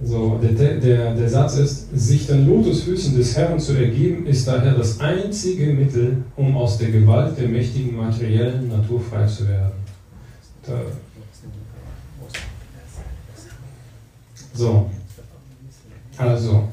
So, 0.00 0.38
der, 0.40 0.76
der, 0.76 1.14
der 1.14 1.28
Satz 1.28 1.56
ist, 1.56 1.88
sich 1.92 2.28
den 2.28 2.46
Lotusfüßen 2.46 3.16
des 3.16 3.36
Herrn 3.36 3.58
zu 3.58 3.72
ergeben, 3.72 4.26
ist 4.26 4.46
daher 4.46 4.74
das 4.74 5.00
einzige 5.00 5.72
Mittel, 5.72 6.22
um 6.36 6.56
aus 6.56 6.78
der 6.78 6.92
Gewalt 6.92 7.36
der 7.36 7.48
mächtigen 7.48 7.96
materiellen 7.96 8.68
Natur 8.68 9.00
frei 9.00 9.26
zu 9.26 9.48
werden. 9.48 9.72
Da. 10.64 10.80
So, 14.54 14.88
also, 16.16 16.68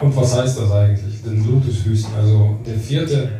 und 0.00 0.16
was 0.16 0.36
heißt 0.36 0.58
das 0.58 0.70
eigentlich, 0.70 1.22
den 1.22 1.44
Lotusfüßen? 1.44 2.14
Also 2.14 2.56
der 2.64 2.78
vierte, 2.78 3.30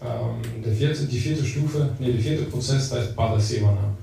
ähm, 0.00 0.62
der 0.64 0.72
vierte, 0.72 1.04
die 1.04 1.18
vierte 1.18 1.44
Stufe, 1.44 1.90
nee, 1.98 2.12
der 2.12 2.20
vierte 2.20 2.44
Prozess 2.44 2.92
heißt 2.92 3.16
Padasevana. 3.16 3.96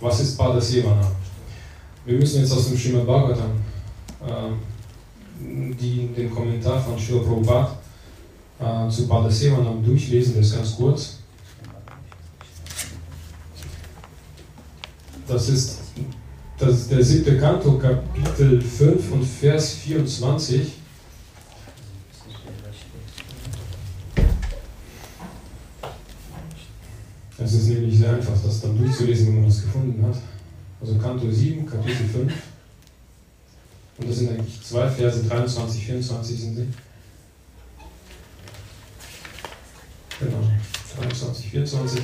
Was 0.00 0.20
ist 0.20 0.38
Padasevana? 0.38 1.10
Wir 2.04 2.18
müssen 2.18 2.40
jetzt 2.40 2.52
aus 2.52 2.68
dem 2.68 2.78
Srimad 2.78 3.06
Bhagavatam 3.06 3.50
äh, 4.24 5.74
den 5.74 6.30
Kommentar 6.30 6.80
von 6.80 6.96
Srila 6.98 7.20
Prabhupada 7.20 7.78
äh, 8.60 8.88
zu 8.88 9.08
Padasevana 9.08 9.72
durchlesen, 9.84 10.36
das 10.36 10.46
ist 10.46 10.56
ganz 10.56 10.76
kurz. 10.76 11.18
Das 15.26 15.48
ist, 15.48 15.80
das 16.58 16.88
der 16.88 17.02
siebte 17.02 17.36
Kanto, 17.36 17.76
Kapitel 17.78 18.60
5 18.60 19.12
und 19.12 19.24
Vers 19.24 19.74
24. 19.74 20.72
Es 27.40 27.52
ist 27.52 27.68
einfach, 28.38 28.48
das 28.48 28.60
dann 28.60 28.78
durchzulesen, 28.78 29.28
wenn 29.28 29.34
man 29.36 29.46
das 29.46 29.62
gefunden 29.62 30.04
hat. 30.06 30.16
Also 30.80 30.94
Kanto 30.96 31.30
7, 31.30 31.66
Kapitel 31.66 32.06
5. 32.06 32.32
Und 33.98 34.08
das 34.08 34.16
sind 34.16 34.30
eigentlich 34.30 34.62
zwei 34.62 34.88
Verse, 34.88 35.24
23, 35.24 35.86
24 35.86 36.40
sind 36.40 36.56
sie. 36.56 36.68
Genau, 40.20 40.38
23, 41.00 41.50
24. 41.50 42.00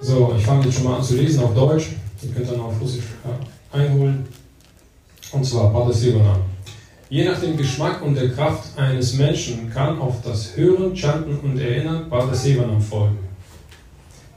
So, 0.00 0.34
ich 0.36 0.44
fange 0.44 0.64
jetzt 0.64 0.74
schon 0.74 0.84
mal 0.84 0.96
an 0.96 1.02
zu 1.02 1.16
lesen 1.16 1.42
auf 1.42 1.54
Deutsch. 1.54 1.90
Ihr 2.22 2.30
könnt 2.32 2.50
dann 2.50 2.60
auf 2.60 2.80
Russisch 2.80 3.04
äh, 3.24 3.76
einholen. 3.76 4.26
Und 5.32 5.44
zwar 5.44 5.72
Padasevana. 5.72 6.40
Je 7.10 7.24
nach 7.24 7.40
dem 7.40 7.56
Geschmack 7.56 8.02
und 8.02 8.14
der 8.14 8.30
Kraft 8.30 8.76
eines 8.76 9.14
Menschen 9.14 9.70
kann 9.70 9.98
auf 9.98 10.20
das 10.22 10.56
Hören, 10.56 10.94
Chanten 10.94 11.38
und 11.38 11.58
Erinnern 11.58 12.08
Padasevana 12.10 12.78
folgen. 12.80 13.27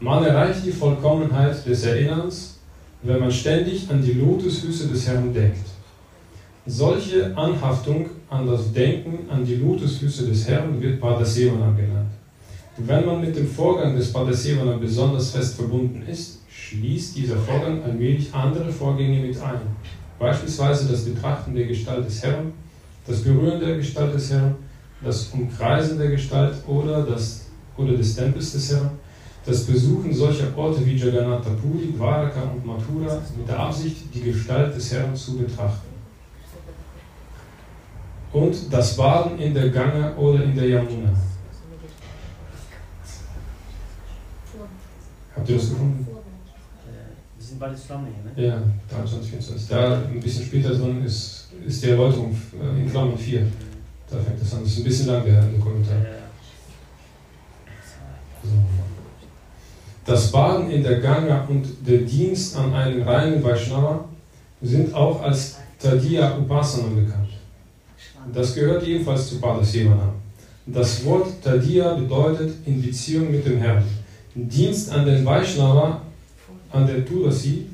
Man 0.04 0.26
erreicht 0.26 0.66
die 0.66 0.72
Vollkommenheit 0.72 1.64
des 1.64 1.84
Erinnerns, 1.84 2.58
wenn 3.04 3.20
man 3.20 3.32
ständig 3.32 3.88
an 3.88 4.02
die 4.02 4.14
Lotusfüße 4.14 4.88
des 4.88 5.08
Herrn 5.08 5.32
denkt. 5.32 5.68
Solche 6.66 7.38
Anhaftung 7.38 8.10
an 8.28 8.48
das 8.48 8.74
Denken 8.74 9.30
an 9.30 9.46
die 9.46 9.58
Lotusfüße 9.58 10.28
des 10.28 10.48
Herrn 10.48 10.82
wird 10.82 11.00
Padasevana 11.00 11.72
genannt. 11.74 12.10
Wenn 12.78 13.06
man 13.06 13.22
mit 13.22 13.36
dem 13.36 13.48
Vorgang 13.48 13.96
des 13.96 14.12
Padasevana 14.12 14.78
besonders 14.78 15.30
fest 15.30 15.56
verbunden 15.56 16.02
ist, 16.10 16.40
schließt 16.50 17.18
dieser 17.18 17.38
Vorgang 17.38 17.84
allmählich 17.84 18.34
andere 18.34 18.72
Vorgänge 18.72 19.20
mit 19.20 19.40
ein. 19.40 19.62
Beispielsweise 20.18 20.88
das 20.90 21.06
Betrachten 21.06 21.54
der 21.54 21.68
Gestalt 21.68 22.08
des 22.08 22.24
Herrn, 22.24 22.54
das 23.06 23.22
Berühren 23.22 23.60
der 23.60 23.76
Gestalt 23.76 24.16
des 24.16 24.32
Herrn, 24.32 24.56
das 25.04 25.28
Umkreisen 25.28 26.00
der 26.00 26.10
Gestalt 26.10 26.56
oder, 26.66 27.04
das, 27.04 27.46
oder 27.78 27.94
des 27.94 28.16
Tempels 28.16 28.54
des 28.54 28.72
Herrn, 28.72 28.90
das 29.46 29.66
Besuchen 29.66 30.14
solcher 30.14 30.56
Orte 30.56 30.86
wie 30.86 30.96
Jagannath 30.96 31.44
Puri, 31.62 31.94
Dwaraka 31.98 32.42
und 32.44 32.66
Mathura 32.66 33.20
mit 33.36 33.48
der 33.48 33.60
Absicht, 33.60 34.14
die 34.14 34.22
Gestalt 34.22 34.76
des 34.76 34.92
Herrn 34.94 35.16
zu 35.16 35.38
betrachten. 35.38 35.90
Und 38.34 38.72
das 38.72 38.96
Baden 38.96 39.40
in 39.40 39.54
der 39.54 39.70
Gange 39.70 40.16
oder 40.16 40.44
in 40.44 40.56
der 40.56 40.68
Yamuna. 40.68 41.10
Habt 45.36 45.50
ihr 45.50 45.56
das 45.56 45.70
gefunden? 45.70 46.08
Die 47.38 47.44
sind 47.44 47.60
beide 47.60 47.76
Flammen 47.76 48.08
hier, 48.36 48.44
ne? 48.44 48.50
Ja, 48.50 48.62
23, 48.96 49.32
24. 49.32 49.68
Da 49.68 50.02
ein 50.04 50.20
bisschen 50.20 50.46
später 50.46 50.70
drin 50.70 51.04
ist, 51.04 51.50
ist 51.66 51.84
die 51.84 51.90
Erläuterung 51.90 52.36
äh, 52.62 52.80
in 52.80 52.90
Klammern 52.90 53.18
4. 53.18 53.46
Da 54.10 54.18
fängt 54.18 54.40
das 54.40 54.54
an. 54.54 54.64
Das 54.64 54.72
ist 54.72 54.78
ein 54.78 54.84
bisschen 54.84 55.08
lang, 55.08 55.26
der, 55.26 55.42
Kommentar. 55.60 55.98
So. 56.00 56.21
Das 60.12 60.30
Baden 60.30 60.70
in 60.70 60.84
der 60.84 61.00
Ganga 61.00 61.48
und 61.48 61.66
der 61.88 62.00
Dienst 62.00 62.58
an 62.58 62.74
einem 62.74 63.02
reinen 63.02 63.42
Vaishnava 63.42 64.04
sind 64.62 64.94
auch 64.94 65.24
als 65.24 65.56
Tadiya 65.80 66.38
Upasana 66.38 66.90
bekannt. 66.90 67.30
Das 68.34 68.54
gehört 68.54 68.86
ebenfalls 68.86 69.30
zu 69.30 69.40
Padasevana. 69.40 70.12
Das 70.66 71.06
Wort 71.06 71.42
Tadiya 71.42 71.94
bedeutet 71.94 72.56
in 72.66 72.82
Beziehung 72.82 73.32
mit 73.32 73.46
dem 73.46 73.60
Herrn. 73.60 73.86
Dienst 74.36 74.92
an 74.92 75.06
den 75.06 75.26
Vaishnava, 75.26 76.02
an 76.74 76.86
der 76.86 77.06
Tulasi, 77.06 77.68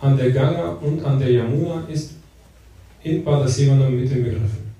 an 0.00 0.16
der 0.16 0.30
Ganga 0.30 0.78
und 0.80 1.04
an 1.04 1.18
der 1.18 1.32
Yamuna 1.32 1.82
ist 1.92 2.12
in 3.02 3.22
Padasevanam 3.22 3.94
mit 3.94 4.10
den 4.10 4.24
Begriffen. 4.24 4.72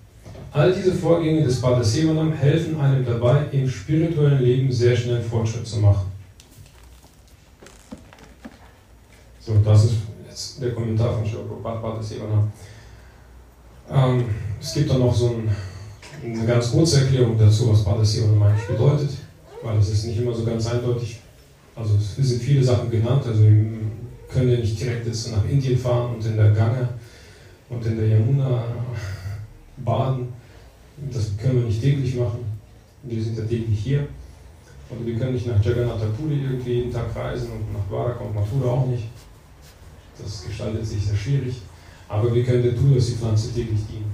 All 0.53 0.73
diese 0.73 0.95
Vorgänge 0.95 1.43
des 1.43 1.61
Padasevanam 1.61 2.33
helfen 2.33 2.81
einem 2.81 3.05
dabei, 3.05 3.43
im 3.53 3.69
spirituellen 3.69 4.43
Leben 4.43 4.73
sehr 4.73 4.97
schnell 4.97 5.21
Fortschritt 5.21 5.67
zu 5.67 5.81
machen. 5.81 6.04
So, 9.55 9.61
das 9.61 9.85
ist 9.85 9.95
jetzt 10.29 10.63
der 10.63 10.73
Kommentar 10.73 11.13
von 11.15 11.25
Shilprabhat 11.25 11.81
Padasevanam. 11.81 12.51
Ähm, 13.89 14.25
es 14.61 14.75
gibt 14.75 14.91
dann 14.91 14.99
noch 14.99 15.15
so 15.15 15.29
ein, 15.29 15.49
eine 16.25 16.47
ganz 16.47 16.73
kurze 16.73 17.03
Erklärung 17.03 17.39
dazu, 17.39 17.71
was 17.71 17.85
Padasevanam 17.85 18.43
eigentlich 18.43 18.67
bedeutet, 18.67 19.11
weil 19.63 19.79
es 19.79 19.91
ist 19.91 20.07
nicht 20.07 20.19
immer 20.19 20.35
so 20.35 20.45
ganz 20.45 20.67
eindeutig. 20.67 21.21
Also 21.77 21.95
es 21.95 22.17
sind 22.17 22.43
viele 22.43 22.65
Sachen 22.65 22.91
genannt, 22.91 23.25
also 23.27 23.43
wir 23.43 23.53
können 24.29 24.51
ja 24.51 24.59
nicht 24.59 24.81
direkt 24.81 25.07
jetzt 25.07 25.31
nach 25.31 25.45
Indien 25.49 25.79
fahren 25.79 26.17
und 26.17 26.27
in 26.27 26.37
der 26.37 26.51
Gange 26.51 26.89
und 27.69 27.87
in 27.87 27.97
der 27.97 28.09
Yamuna 28.09 28.65
baden. 29.77 30.33
Das 31.13 31.31
können 31.37 31.61
wir 31.61 31.67
nicht 31.67 31.81
täglich 31.81 32.17
machen. 32.17 32.45
Wir 33.05 33.23
sind 33.23 33.39
ja 33.39 33.45
täglich 33.45 33.79
hier. 33.79 34.09
Und 34.91 35.07
wir 35.07 35.17
können 35.17 35.35
nicht 35.35 35.47
nach 35.47 35.65
Jagannath 35.65 36.17
Puri 36.17 36.43
irgendwie 36.43 36.73
jeden 36.73 36.93
Tag 36.93 37.15
reisen 37.15 37.51
und 37.53 37.73
nach 37.73 37.87
Dwaraka 37.89 38.25
und 38.25 38.35
Mathura 38.35 38.71
auch 38.71 38.87
nicht. 38.87 39.05
Das 40.19 40.45
gestaltet 40.47 40.87
sich 40.87 41.05
sehr 41.05 41.17
schwierig. 41.17 41.57
Aber 42.09 42.35
wir 42.35 42.45
können 42.45 42.63
der 42.63 42.77
Tulasi-Pflanze 42.77 43.53
täglich 43.53 43.81
dienen. 43.91 44.13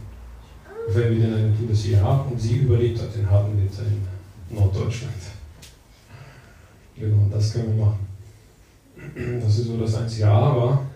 Wenn 0.89 1.13
wir 1.13 1.27
denn 1.27 1.35
eine 1.35 1.57
Tulasi 1.57 1.93
haben 1.93 2.33
und 2.33 2.41
sie 2.41 2.57
überlebt 2.57 3.01
hat, 3.01 3.15
den 3.15 3.31
haben 3.31 3.57
wir 3.57 3.65
in 3.65 4.57
Norddeutschland. 4.57 5.13
Genau, 6.97 7.29
das 7.31 7.53
können 7.53 7.77
wir 7.77 7.85
machen. 7.85 8.07
Das 9.43 9.59
ist 9.59 9.67
so 9.67 9.77
das 9.79 9.95
Einzige. 9.95 10.29
Aber 10.29 10.87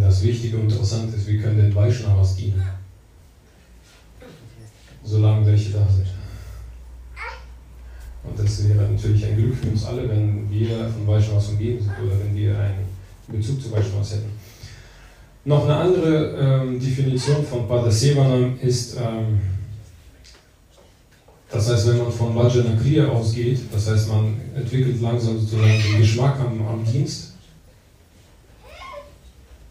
das 0.00 0.22
Wichtige 0.22 0.56
und 0.58 0.70
Interessante 0.70 1.16
ist, 1.16 1.26
wir 1.26 1.40
können 1.40 1.58
den 1.58 1.74
Vaishnavas 1.74 2.36
dienen. 2.36 2.62
Solange 5.04 5.46
welche 5.46 5.70
da 5.72 5.86
sind. 5.88 6.06
Und 8.24 8.38
das 8.38 8.68
wäre 8.68 8.90
natürlich 8.90 9.24
ein 9.24 9.36
Glück 9.36 9.54
für 9.54 9.68
uns 9.68 9.84
alle, 9.84 10.08
wenn 10.08 10.50
wir 10.50 10.88
von 10.88 11.06
Vaishnavas 11.06 11.48
umgeben 11.48 11.80
sind 11.80 11.92
oder 12.04 12.18
wenn 12.20 12.36
wir 12.36 12.58
einen 12.58 12.97
Bezug 13.27 13.61
zu 13.61 13.71
Vaishnavas 13.71 14.13
hätten. 14.13 14.31
Noch 15.45 15.65
eine 15.65 15.75
andere 15.75 16.37
ähm, 16.39 16.79
Definition 16.79 17.45
von 17.45 17.67
Padasevanam 17.67 18.57
ist, 18.61 18.95
ähm, 18.97 19.41
das 21.49 21.69
heißt, 21.69 21.87
wenn 21.87 21.97
man 21.99 22.11
von 22.11 22.35
Vajana 22.35 22.75
Kriya 22.81 23.07
ausgeht, 23.07 23.59
das 23.71 23.89
heißt, 23.89 24.09
man 24.09 24.41
entwickelt 24.55 24.99
langsam 25.01 25.39
sozusagen 25.39 25.83
den 25.83 25.99
Geschmack 25.99 26.39
am, 26.39 26.65
am 26.65 26.83
Dienst. 26.85 27.33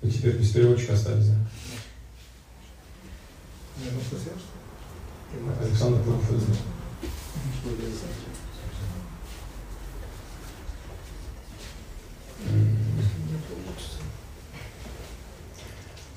И 0.03 0.11
теперь 0.11 0.37
без 0.37 0.51
переводчика 0.51 0.95
остались. 0.95 1.29
Ja, 1.29 1.35
was 3.97 4.11
das 4.11 4.27
erste? 4.33 4.53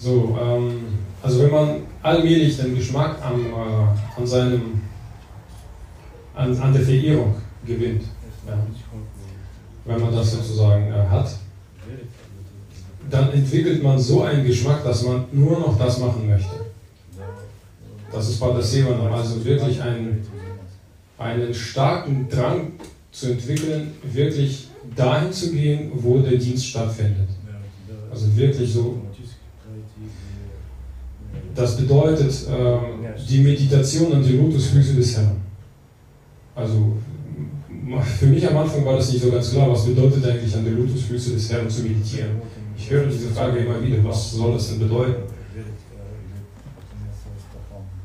So, 0.00 0.38
ähm, 0.40 0.80
also 1.22 1.42
wenn 1.42 1.50
man 1.50 1.76
allmählich 2.02 2.56
den 2.56 2.74
Geschmack 2.74 3.18
am, 3.22 3.46
äh, 3.46 4.18
an 4.20 4.26
seinem, 4.26 4.80
an, 6.34 6.56
an 6.56 6.72
der 6.72 6.82
Verehrung 6.82 7.34
gewinnt, 7.66 8.04
ja, 8.46 8.58
wenn 9.84 10.00
man 10.00 10.14
das 10.14 10.32
sozusagen 10.32 10.90
äh, 10.90 11.06
hat, 11.06 11.36
dann 13.10 13.32
entwickelt 13.32 13.82
man 13.82 13.98
so 13.98 14.22
einen 14.22 14.46
Geschmack, 14.46 14.82
dass 14.84 15.02
man 15.02 15.24
nur 15.32 15.58
noch 15.58 15.76
das 15.78 15.98
machen 15.98 16.26
möchte. 16.28 16.64
Das 18.10 18.28
ist 18.28 18.40
Padasevana, 18.40 19.14
also 19.14 19.44
wirklich 19.44 19.82
einen, 19.82 20.26
einen 21.18 21.52
starken 21.52 22.28
Drang 22.28 22.72
zu 23.12 23.32
entwickeln, 23.32 23.92
wirklich 24.02 24.68
dahin 24.96 25.32
zu 25.32 25.52
gehen, 25.52 25.90
wo 25.94 26.18
der 26.20 26.38
Dienst 26.38 26.66
stattfindet. 26.66 27.28
Also 28.10 28.34
wirklich 28.36 28.72
so. 28.72 29.02
Das 31.54 31.76
bedeutet 31.76 32.32
ähm, 32.48 33.04
die 33.28 33.40
Meditation 33.40 34.12
an 34.12 34.22
die 34.22 34.36
Lotusfüße 34.36 34.94
des 34.94 35.16
Herrn. 35.16 35.36
Also 36.54 36.96
für 38.18 38.26
mich 38.26 38.46
am 38.48 38.56
Anfang 38.56 38.84
war 38.84 38.96
das 38.96 39.12
nicht 39.12 39.22
so 39.22 39.30
ganz 39.30 39.50
klar, 39.50 39.70
was 39.70 39.86
bedeutet 39.86 40.24
eigentlich 40.24 40.54
an 40.54 40.64
die 40.64 40.70
Lotusfüße 40.70 41.32
des 41.32 41.50
Herrn 41.50 41.68
zu 41.68 41.82
meditieren. 41.82 42.30
Ich 42.76 42.90
höre 42.90 43.06
diese 43.06 43.30
Frage 43.30 43.60
immer 43.60 43.82
wieder, 43.82 44.02
was 44.04 44.32
soll 44.32 44.52
das 44.52 44.68
denn 44.68 44.78
bedeuten? 44.78 45.22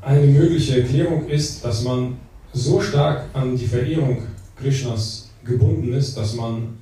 Eine 0.00 0.26
mögliche 0.26 0.82
Erklärung 0.82 1.28
ist, 1.28 1.64
dass 1.64 1.82
man 1.82 2.16
so 2.52 2.80
stark 2.80 3.24
an 3.32 3.56
die 3.56 3.66
Verehrung 3.66 4.18
Krishnas 4.56 5.30
gebunden 5.44 5.92
ist, 5.92 6.16
dass 6.16 6.34
man 6.34 6.78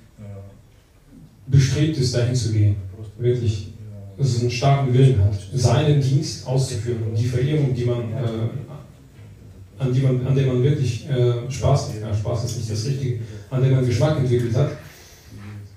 bestrebt 1.46 1.98
ist, 1.98 2.14
dahin 2.14 2.34
zu 2.34 2.52
gehen. 2.52 2.76
Wirklich, 3.18 3.73
einen 4.18 4.50
starken 4.50 4.94
Willen 4.94 5.22
hat, 5.24 5.34
seinen 5.54 6.00
Dienst 6.00 6.46
auszuführen 6.46 7.02
und 7.10 7.18
die 7.18 7.26
Verehrung, 7.26 7.74
die 7.74 7.84
man, 7.84 8.12
äh, 8.12 9.78
an, 9.78 9.92
die 9.92 10.00
man, 10.00 10.26
an 10.26 10.34
der 10.34 10.46
man 10.46 10.62
wirklich 10.62 11.08
äh, 11.08 11.50
Spaß, 11.50 11.92
ja, 12.00 12.14
Spaß 12.14 12.44
ist 12.44 12.56
nicht 12.58 12.70
das 12.70 12.86
Richtige, 12.86 13.20
an 13.50 13.62
der 13.62 13.72
man 13.72 13.86
Geschmack 13.86 14.18
entwickelt 14.18 14.54
hat, 14.54 14.70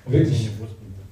wirklich 0.05 0.49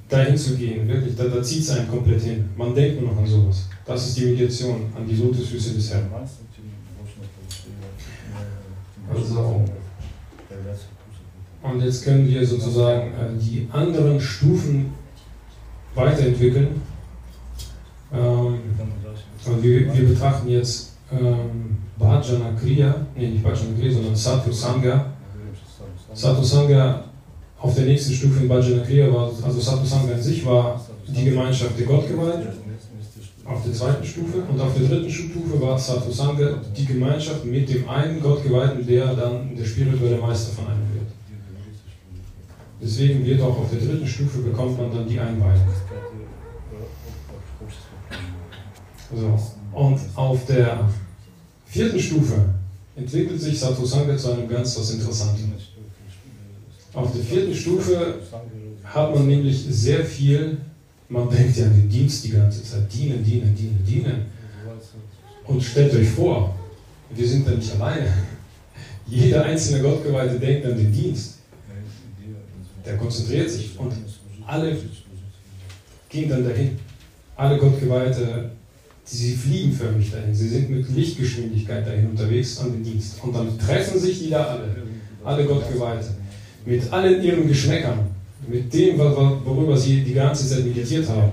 dahin 0.07 0.37
zu 0.37 0.55
gehen, 0.55 0.87
wirklich, 0.87 1.15
da, 1.15 1.25
da 1.25 1.41
zieht 1.41 1.63
es 1.63 1.71
einen 1.71 1.89
komplett 1.89 2.21
hin. 2.21 2.45
Man 2.55 2.75
denkt 2.75 3.01
nur 3.01 3.11
noch 3.11 3.17
an 3.17 3.25
sowas. 3.25 3.67
Das 3.85 4.07
ist 4.07 4.17
die 4.17 4.25
Meditation, 4.25 4.93
an 4.95 5.07
die 5.07 5.15
Lotusfüße 5.15 5.73
des 5.73 5.91
Herrn. 5.91 6.09
Also, 9.11 9.65
und 11.61 11.81
jetzt 11.81 12.03
können 12.03 12.27
wir 12.27 12.45
sozusagen 12.45 13.07
äh, 13.07 13.39
die 13.39 13.67
anderen 13.71 14.19
Stufen 14.19 14.91
weiterentwickeln. 15.95 16.81
Ähm, 18.13 18.59
und 19.45 19.63
wir, 19.63 19.93
wir 19.93 20.07
betrachten 20.07 20.49
jetzt 20.49 20.93
ähm, 21.11 21.77
Bhajana 21.97 22.51
Kriya, 22.59 22.95
nee, 23.15 23.27
nicht 23.29 23.43
Bhajana 23.43 23.77
Kriya, 23.79 23.93
sondern 23.93 24.15
Sadhu 24.15 24.51
Sangha. 24.51 25.05
Sadhu 26.13 26.43
Sangha 26.43 27.03
auf 27.59 27.75
der 27.75 27.85
nächsten 27.85 28.13
Stufe 28.13 28.41
in 28.41 28.47
Bhajana 28.47 28.83
Kriya 28.83 29.13
war, 29.13 29.31
also 29.43 29.59
Sadhu 29.59 29.85
Sangha 29.85 30.13
an 30.13 30.21
sich 30.21 30.45
war 30.45 30.79
die 31.07 31.25
Gemeinschaft 31.25 31.77
der 31.77 31.85
Gottgeweihten 31.85 32.65
auf 33.45 33.63
der 33.63 33.73
zweiten 33.73 34.03
Stufe 34.03 34.39
und 34.49 34.59
auf 34.59 34.73
der 34.73 34.87
dritten 34.87 35.09
Stufe 35.09 35.61
war 35.61 35.77
Sadhu 35.77 36.11
Sangha 36.11 36.59
die 36.75 36.85
Gemeinschaft 36.85 37.45
mit 37.45 37.69
dem 37.69 37.87
einen 37.87 38.19
Gottgeweihten, 38.19 38.85
der 38.85 39.13
dann 39.13 39.55
der 39.55 39.65
spirituelle 39.65 40.17
Meister 40.17 40.53
von 40.53 40.67
einem 40.67 40.93
wird. 40.93 41.05
Deswegen 42.81 43.23
wird 43.23 43.41
auch 43.41 43.57
auf 43.59 43.69
der 43.69 43.79
dritten 43.79 44.07
Stufe 44.07 44.39
bekommt 44.39 44.77
man 44.79 44.91
dann 44.91 45.07
die 45.07 45.19
Einweihung. 45.19 45.61
So. 49.15 49.39
Und 49.73 49.99
auf 50.15 50.45
der 50.45 50.89
vierten 51.65 51.99
Stufe 51.99 52.49
entwickelt 52.95 53.41
sich 53.41 53.59
Sadhu 53.59 53.85
Sangha 53.85 54.15
zu 54.17 54.31
einem 54.31 54.47
ganz 54.47 54.77
was 54.77 54.91
Interessanten. 54.91 55.53
Auf 56.93 57.11
der 57.11 57.23
vierten 57.23 57.53
Stufe 57.53 58.19
hat 58.83 59.13
man 59.13 59.27
nämlich 59.27 59.65
sehr 59.69 60.05
viel, 60.05 60.57
man 61.09 61.29
denkt 61.29 61.57
ja 61.57 61.65
an 61.65 61.73
den 61.73 61.89
Dienst 61.89 62.23
die 62.23 62.31
ganze 62.31 62.63
Zeit, 62.63 62.91
dienen, 62.93 63.23
dienen, 63.23 63.55
dienen, 63.55 63.85
dienen. 63.85 64.25
Und 65.45 65.61
stellt 65.61 65.93
euch 65.93 66.09
vor, 66.09 66.55
wir 67.09 67.27
sind 67.27 67.47
da 67.47 67.51
nicht 67.51 67.71
alleine. 67.73 68.11
Jeder 69.07 69.43
einzelne 69.43 69.81
Gottgeweihte 69.81 70.39
denkt 70.39 70.65
an 70.65 70.77
den 70.77 70.91
Dienst. 70.91 71.35
Der 72.85 72.97
konzentriert 72.97 73.49
sich 73.49 73.77
und 73.77 73.93
alle 74.45 74.77
gehen 76.09 76.29
dann 76.29 76.43
dahin. 76.43 76.79
Alle 77.35 77.57
Gottgeweihte, 77.57 78.51
sie 79.05 79.35
fliegen 79.35 79.71
förmlich 79.71 80.11
dahin. 80.11 80.33
Sie 80.33 80.49
sind 80.49 80.69
mit 80.69 80.89
Lichtgeschwindigkeit 80.89 81.85
dahin 81.85 82.09
unterwegs 82.09 82.59
an 82.59 82.73
den 82.73 82.83
Dienst. 82.83 83.23
Und 83.23 83.33
dann 83.33 83.57
treffen 83.57 83.99
sich 83.99 84.19
die 84.19 84.29
da 84.29 84.43
alle, 84.43 84.75
alle 85.23 85.45
Gottgeweihte, 85.45 86.07
mit 86.65 86.91
allen 86.91 87.23
ihren 87.23 87.47
Geschmäckern, 87.47 87.99
mit 88.47 88.73
dem, 88.73 88.97
worüber 88.97 89.77
sie 89.77 90.03
die 90.03 90.13
ganze 90.13 90.47
Zeit 90.47 90.65
meditiert 90.65 91.07
haben 91.07 91.31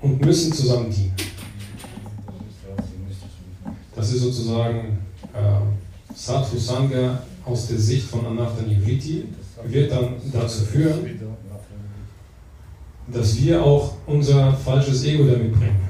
und 0.00 0.24
müssen 0.24 0.52
zusammen 0.52 0.90
dienen. 0.90 1.12
Das 3.94 4.12
ist 4.12 4.20
sozusagen 4.20 4.98
äh, 5.34 6.14
Sadhu 6.14 6.56
Sangha 6.56 7.22
aus 7.44 7.68
der 7.68 7.78
Sicht 7.78 8.06
von 8.08 8.26
Anartha 8.26 8.62
Nivriti, 8.62 9.24
wird 9.64 9.90
dann 9.90 10.14
dazu 10.32 10.64
führen, 10.64 11.04
dass 13.12 13.40
wir 13.40 13.62
auch 13.62 13.94
unser 14.06 14.52
falsches 14.52 15.04
Ego 15.04 15.24
damit 15.24 15.52
bringen. 15.52 15.88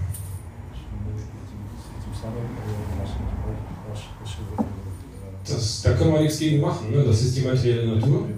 Das, 5.46 5.82
da 5.82 5.92
können 5.92 6.12
wir 6.12 6.20
nichts 6.20 6.38
gegen 6.38 6.60
machen, 6.60 6.90
ne? 6.90 7.02
das 7.04 7.22
ist 7.22 7.36
die 7.36 7.40
materielle 7.40 7.96
Natur. 7.96 8.28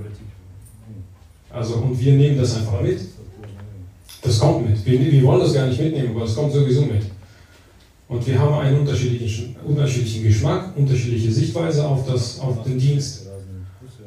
Also, 1.51 1.75
und 1.75 1.99
wir 1.99 2.13
nehmen 2.13 2.39
das 2.39 2.57
einfach 2.57 2.81
mit. 2.81 3.01
Das 4.23 4.39
kommt 4.39 4.69
mit. 4.69 4.87
Wir, 4.87 5.01
wir 5.01 5.23
wollen 5.25 5.41
das 5.41 5.53
gar 5.53 5.67
nicht 5.67 5.81
mitnehmen, 5.81 6.15
aber 6.15 6.25
es 6.25 6.35
kommt 6.37 6.53
sowieso 6.53 6.83
mit. 6.83 7.03
Und 8.09 8.27
wir 8.27 8.39
haben 8.39 8.55
einen 8.55 8.81
unterschiedlichen, 8.81 9.57
unterschiedlichen 9.65 10.25
Geschmack, 10.25 10.77
unterschiedliche 10.77 11.33
Sichtweise 11.33 11.87
auf, 11.87 12.07
das, 12.07 12.39
auf 12.39 12.63
den 12.63 12.79
Dienst. 12.79 13.27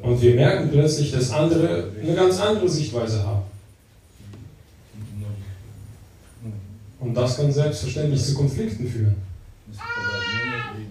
Und 0.02 0.22
wir 0.22 0.36
merken 0.36 0.70
plötzlich, 0.72 1.12
dass 1.12 1.32
andere 1.32 1.90
eine 2.02 2.14
ganz 2.14 2.40
andere 2.40 2.70
Sichtweise 2.70 3.26
haben. 3.26 3.44
Und 7.04 7.14
das 7.14 7.36
kann 7.36 7.52
selbstverständlich 7.52 8.24
zu 8.24 8.34
Konflikten 8.34 8.88
führen. 8.88 9.16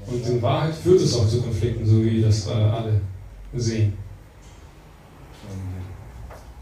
Und 0.06 0.26
in 0.28 0.42
Wahrheit 0.42 0.74
führt 0.74 1.00
es 1.00 1.14
auch 1.14 1.26
zu 1.26 1.40
Konflikten, 1.40 1.86
so 1.86 2.04
wie 2.04 2.20
das 2.20 2.48
äh, 2.48 2.52
alle 2.52 3.00
sehen. 3.54 3.94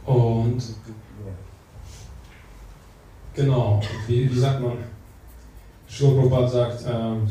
Und 0.07 0.63
genau, 3.35 3.81
wie, 4.07 4.31
wie 4.31 4.39
sagt 4.39 4.61
man? 4.61 4.79
Schurprabhat 5.89 6.51
sagt, 6.51 6.85
ähm, 6.89 7.27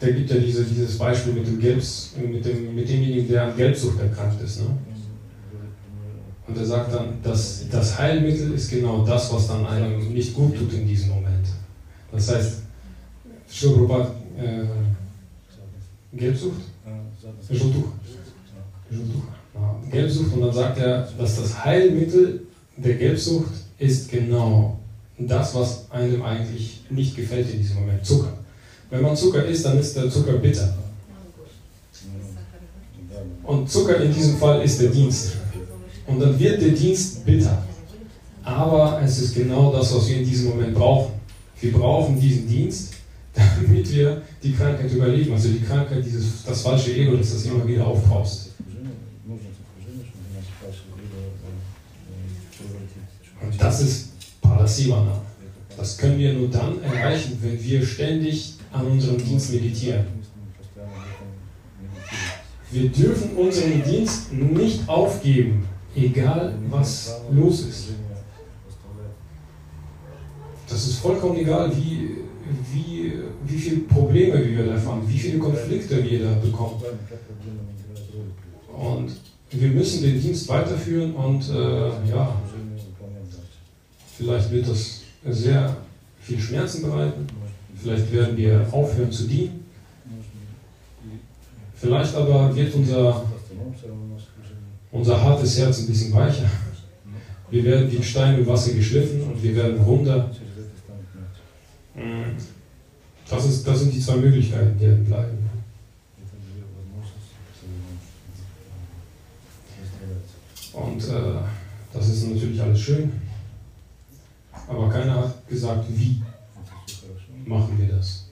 der 0.00 0.12
gibt 0.12 0.30
ja 0.30 0.38
diese, 0.38 0.64
dieses 0.64 0.98
Beispiel 0.98 1.34
mit 1.34 1.46
dem 1.46 1.60
Gelbs, 1.60 2.14
mit, 2.16 2.44
dem, 2.44 2.74
mit 2.74 2.88
demjenigen, 2.88 3.28
der 3.28 3.44
an 3.44 3.56
Gelbsucht 3.56 4.00
erkrankt 4.00 4.42
ist. 4.42 4.62
Ne? 4.62 4.76
Und 6.46 6.56
er 6.56 6.64
sagt 6.64 6.94
dann, 6.94 7.20
dass 7.22 7.64
das 7.70 7.98
Heilmittel 7.98 8.52
ist 8.52 8.70
genau 8.70 9.04
das, 9.04 9.32
was 9.32 9.48
dann 9.48 9.66
einem 9.66 10.12
nicht 10.12 10.34
gut 10.34 10.56
tut 10.56 10.72
in 10.72 10.86
diesem 10.86 11.10
Moment. 11.10 11.46
Das 12.12 12.32
heißt, 12.32 12.58
Schurprabhat, 13.50 14.12
äh, 14.38 14.64
Gelbsucht? 16.16 16.60
Gelbsucht. 17.48 17.84
Gelbsucht 19.90 20.32
und 20.34 20.40
dann 20.40 20.52
sagt 20.52 20.78
er, 20.78 21.08
dass 21.18 21.36
das 21.40 21.64
Heilmittel 21.64 22.42
der 22.76 22.94
Gelbsucht 22.94 23.52
ist 23.78 24.10
genau 24.10 24.78
das, 25.18 25.54
was 25.54 25.90
einem 25.90 26.22
eigentlich 26.22 26.84
nicht 26.90 27.16
gefällt 27.16 27.50
in 27.52 27.58
diesem 27.58 27.80
Moment, 27.80 28.04
Zucker. 28.04 28.34
Wenn 28.90 29.02
man 29.02 29.16
Zucker 29.16 29.44
isst, 29.44 29.64
dann 29.64 29.78
ist 29.78 29.96
der 29.96 30.10
Zucker 30.10 30.34
bitter. 30.34 30.76
Und 33.42 33.70
Zucker 33.70 34.00
in 34.00 34.12
diesem 34.12 34.36
Fall 34.36 34.62
ist 34.62 34.80
der 34.80 34.90
Dienst. 34.90 35.32
Und 36.06 36.20
dann 36.20 36.38
wird 36.38 36.60
der 36.60 36.70
Dienst 36.70 37.24
bitter. 37.24 37.62
Aber 38.44 39.00
es 39.02 39.18
ist 39.18 39.34
genau 39.34 39.72
das, 39.72 39.94
was 39.94 40.08
wir 40.08 40.18
in 40.18 40.24
diesem 40.24 40.50
Moment 40.50 40.74
brauchen. 40.74 41.12
Wir 41.60 41.72
brauchen 41.72 42.20
diesen 42.20 42.48
Dienst, 42.48 42.94
damit 43.34 43.92
wir 43.92 44.22
die 44.42 44.52
Krankheit 44.52 44.92
überleben. 44.92 45.32
Also 45.32 45.48
die 45.48 45.60
Krankheit, 45.60 46.04
dieses, 46.04 46.44
das 46.44 46.62
falsche 46.62 46.94
Ego, 46.94 47.16
das 47.16 47.32
das 47.32 47.46
immer 47.46 47.66
wieder 47.66 47.86
aufbraust. 47.86 48.50
Und 53.42 53.60
das 53.60 53.80
ist 53.80 54.08
Parasivana. 54.40 55.20
Das 55.76 55.98
können 55.98 56.18
wir 56.18 56.32
nur 56.32 56.48
dann 56.48 56.82
erreichen, 56.82 57.38
wenn 57.42 57.62
wir 57.62 57.84
ständig 57.84 58.54
an 58.72 58.86
unserem 58.86 59.18
Dienst 59.18 59.52
meditieren. 59.52 60.04
Wir 62.70 62.88
dürfen 62.88 63.36
unseren 63.36 63.82
Dienst 63.84 64.32
nicht 64.32 64.88
aufgeben, 64.88 65.66
egal 65.96 66.54
was 66.70 67.20
los 67.32 67.60
ist. 67.60 67.88
Das 70.68 70.86
ist 70.86 70.98
vollkommen 70.98 71.36
egal, 71.36 71.70
wie, 71.76 72.16
wie, 72.72 73.12
wie 73.46 73.58
viele 73.58 73.80
Probleme 73.82 74.44
wir 74.44 74.66
da 74.66 74.72
erfahren, 74.72 75.02
wie 75.06 75.18
viele 75.18 75.38
Konflikte 75.38 76.02
wir 76.02 76.24
da 76.24 76.34
bekommen. 76.34 76.82
Und 78.76 79.12
wir 79.50 79.68
müssen 79.68 80.02
den 80.02 80.20
Dienst 80.20 80.48
weiterführen 80.48 81.14
und 81.14 81.48
äh, 81.48 82.10
ja, 82.10 82.36
vielleicht 84.18 84.50
wird 84.50 84.68
das 84.68 85.02
sehr 85.24 85.76
viel 86.20 86.38
Schmerzen 86.38 86.82
bereiten, 86.82 87.26
vielleicht 87.80 88.12
werden 88.12 88.36
wir 88.36 88.66
aufhören 88.72 89.12
zu 89.12 89.24
dienen, 89.24 89.66
Vielleicht 91.78 92.14
aber 92.14 92.56
wird 92.56 92.74
unser, 92.74 93.22
unser 94.92 95.20
hartes 95.22 95.58
Herz 95.58 95.80
ein 95.80 95.86
bisschen 95.86 96.12
weicher. 96.12 96.50
Wir 97.50 97.64
werden 97.64 97.90
wie 97.90 98.02
Stein 98.02 98.38
im 98.38 98.46
Wasser 98.46 98.72
geschliffen 98.72 99.22
und 99.22 99.42
wir 99.42 99.54
werden 99.54 99.80
runder. 99.80 100.30
Mm. 101.94 102.36
Das, 103.28 103.44
ist, 103.44 103.66
das 103.66 103.80
sind 103.80 103.94
die 103.94 104.00
zwei 104.00 104.16
Möglichkeiten, 104.16 104.76
die 104.78 105.08
bleiben. 105.08 105.38
Und 110.72 111.02
äh, 111.08 111.40
das 111.92 112.08
ist 112.08 112.28
natürlich 112.28 112.60
alles 112.60 112.80
schön. 112.80 113.12
Aber 114.68 114.90
keiner 114.90 115.16
hat 115.16 115.48
gesagt, 115.48 115.84
wie 115.88 116.22
machen 117.46 117.78
wir 117.78 117.96
das. 117.96 118.26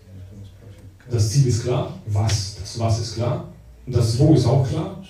Das 1.11 1.31
Ziel 1.31 1.47
ist 1.47 1.63
klar, 1.63 1.93
was, 2.07 2.57
das 2.61 2.79
was 2.79 3.01
ist 3.01 3.15
klar. 3.15 3.49
Und 3.87 3.95
das 3.95 4.19
wo 4.19 4.35
ist 4.35 4.47
auch 4.47 4.67
klar. 4.69 5.03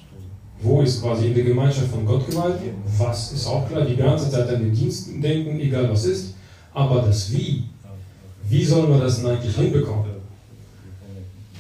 Wo 0.65 0.81
ist 0.81 1.03
quasi 1.03 1.27
in 1.27 1.35
der 1.35 1.45
Gemeinschaft 1.45 1.89
von 1.89 2.07
Gott 2.07 2.27
geweiht, 2.27 2.55
was 2.97 3.33
ist 3.33 3.47
auch 3.47 3.69
klar, 3.69 3.85
die 3.85 3.97
ganze 3.97 4.31
Zeit 4.31 4.49
an 4.49 4.61
den 4.61 4.75
Dienst 4.75 5.11
denken, 5.23 5.61
egal 5.61 5.91
was 5.91 6.07
ist. 6.07 6.33
Aber 6.73 7.03
das 7.03 7.31
Wie, 7.31 7.65
wie 8.49 8.65
sollen 8.65 8.91
wir 8.91 8.99
das 8.99 9.19
denn 9.21 9.31
eigentlich 9.31 9.55
hinbekommen? 9.55 10.07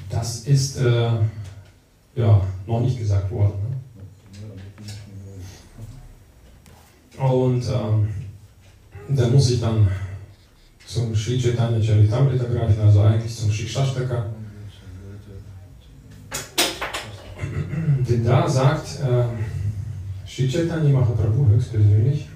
Das 0.09 0.47
ist 0.47 0.79
äh, 0.79 1.11
ja 2.17 2.41
noch 2.67 2.81
nicht 2.81 2.99
gesagt 2.99 3.31
worden. 3.31 3.53
Ne? 7.19 7.25
Und 7.27 7.63
ähm, 7.69 8.09
da 9.15 9.29
muss 9.29 9.51
ich 9.51 9.61
dann 9.61 9.87
zum 10.87 11.15
Sri 11.15 11.39
Chaitanya 11.39 11.83
Charitamrita 11.83 12.45
greifen, 12.45 12.81
also 12.81 13.03
eigentlich 13.03 13.37
zum 13.37 13.53
Sri. 13.53 13.67
Denn 18.09 18.14
da 18.25 18.49
sagt 18.49 19.01
äh, 19.01 20.27
Sri 20.27 20.49
Chaitanya 20.49 20.91
Mahaprabhu 20.91 21.47
höchstpersönlich, 21.49 22.29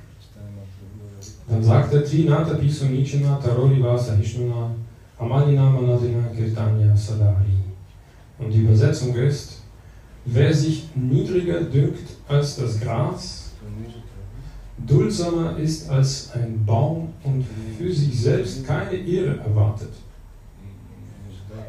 dann 1.48 1.62
sagt 1.62 1.94
er 1.94 2.04
Trinata 2.04 2.54
Piso 2.54 2.86
Nichana 2.86 3.36
Tarori 3.36 3.82
Vasa 3.82 4.14
Hishnuna 4.14 4.70
Amalina 5.18 5.70
Manadina 5.70 6.28
Kirtanya 6.36 6.94
Sadari. 6.96 7.56
Und 8.38 8.50
die 8.50 8.58
Übersetzung 8.58 9.14
ist, 9.16 9.62
wer 10.24 10.52
sich 10.52 10.88
niedriger 10.94 11.60
dünkt 11.62 12.08
als 12.28 12.56
das 12.56 12.78
Gras, 12.78 13.50
duldsamer 14.86 15.58
ist 15.58 15.88
als 15.90 16.30
ein 16.32 16.64
Baum 16.64 17.08
und 17.24 17.44
für 17.76 17.92
sich 17.92 18.20
selbst 18.20 18.64
keine 18.66 18.94
Ehre 18.94 19.38
erwartet, 19.38 19.92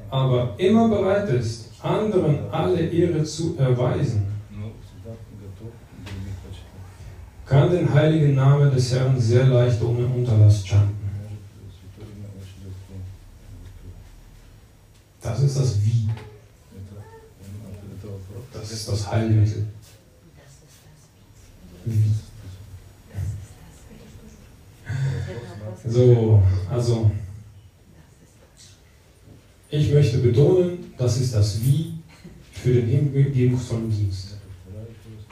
aber 0.09 0.53
immer 0.57 0.89
bereit 0.89 1.29
ist, 1.29 1.68
anderen 1.81 2.49
alle 2.51 2.79
Ehre 2.81 3.23
zu 3.23 3.57
erweisen, 3.57 4.27
kann 7.45 7.71
den 7.71 7.91
heiligen 7.91 8.35
Namen 8.35 8.71
des 8.71 8.93
Herrn 8.93 9.19
sehr 9.19 9.45
leicht 9.45 9.81
ohne 9.81 10.05
Unterlass 10.05 10.63
chanten. 10.65 10.99
Das 15.21 15.41
ist 15.41 15.57
das 15.57 15.83
Wie. 15.83 16.09
Das 18.53 18.71
ist 18.71 18.87
das 18.87 19.11
Heilmittel. 19.11 19.65
Wie. 21.85 22.13
So, 25.87 26.43
also 26.69 27.11
ich 29.71 29.93
möchte 29.93 30.17
betonen, 30.17 30.93
das 30.97 31.19
ist 31.21 31.35
das 31.35 31.63
Wie 31.63 31.93
für 32.51 32.73
den 32.73 32.87
hingebungsvollen 32.87 33.89
Dienst, 33.89 34.37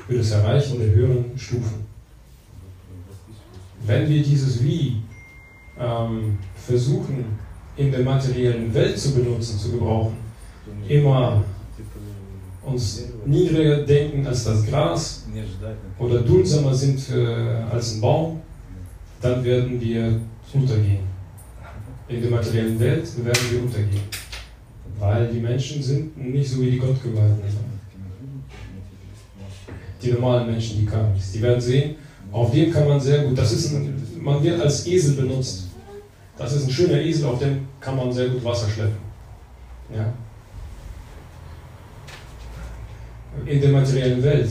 für 0.07 0.17
das 0.17 0.31
Erreichen 0.31 0.79
der 0.79 0.89
höheren 0.89 1.37
Stufen. 1.37 1.85
Wenn 3.85 4.07
wir 4.07 4.21
dieses 4.21 4.63
Wie 4.63 4.97
ähm, 5.79 6.37
versuchen, 6.55 7.25
in 7.75 7.91
der 7.91 8.01
materiellen 8.01 8.73
Welt 8.73 8.97
zu 8.97 9.13
benutzen, 9.13 9.59
zu 9.59 9.71
gebrauchen, 9.71 10.17
immer 10.87 11.43
uns 12.63 13.03
niedriger 13.25 13.77
denken 13.83 14.25
als 14.25 14.43
das 14.43 14.65
Gras 14.65 15.25
oder 15.97 16.21
duldsamer 16.21 16.73
sind 16.73 16.99
äh, 17.09 17.63
als 17.71 17.95
ein 17.95 18.01
Baum, 18.01 18.41
dann 19.21 19.43
werden 19.43 19.79
wir 19.79 20.19
untergehen. 20.53 21.07
In 22.07 22.21
der 22.21 22.31
materiellen 22.31 22.79
Welt 22.79 23.25
werden 23.25 23.51
wir 23.51 23.61
untergehen. 23.61 24.26
Weil 24.99 25.27
die 25.27 25.39
Menschen 25.39 25.81
sind 25.81 26.17
nicht 26.17 26.49
so 26.49 26.61
wie 26.61 26.71
die 26.71 26.77
Gottgeweihten. 26.77 27.41
Die 30.01 30.11
normalen 30.11 30.51
Menschen, 30.51 30.79
die 30.79 30.85
Karmis. 30.85 31.31
Die 31.31 31.41
werden 31.41 31.61
sehen, 31.61 31.95
auf 32.31 32.51
dem 32.51 32.71
kann 32.71 32.87
man 32.87 32.99
sehr 32.99 33.23
gut, 33.23 33.37
das 33.37 33.51
ist 33.51 33.73
ein, 33.73 34.01
man 34.21 34.43
wird 34.43 34.59
als 34.61 34.85
Esel 34.87 35.15
benutzt. 35.15 35.67
Das 36.37 36.53
ist 36.53 36.65
ein 36.65 36.71
schöner 36.71 36.99
Esel, 36.99 37.25
auf 37.25 37.39
dem 37.39 37.67
kann 37.79 37.95
man 37.95 38.11
sehr 38.11 38.29
gut 38.29 38.43
Wasser 38.43 38.69
schleppen. 38.69 38.97
Ja? 39.93 40.13
In 43.45 43.61
der 43.61 43.71
materiellen 43.71 44.21
Welt, 44.21 44.49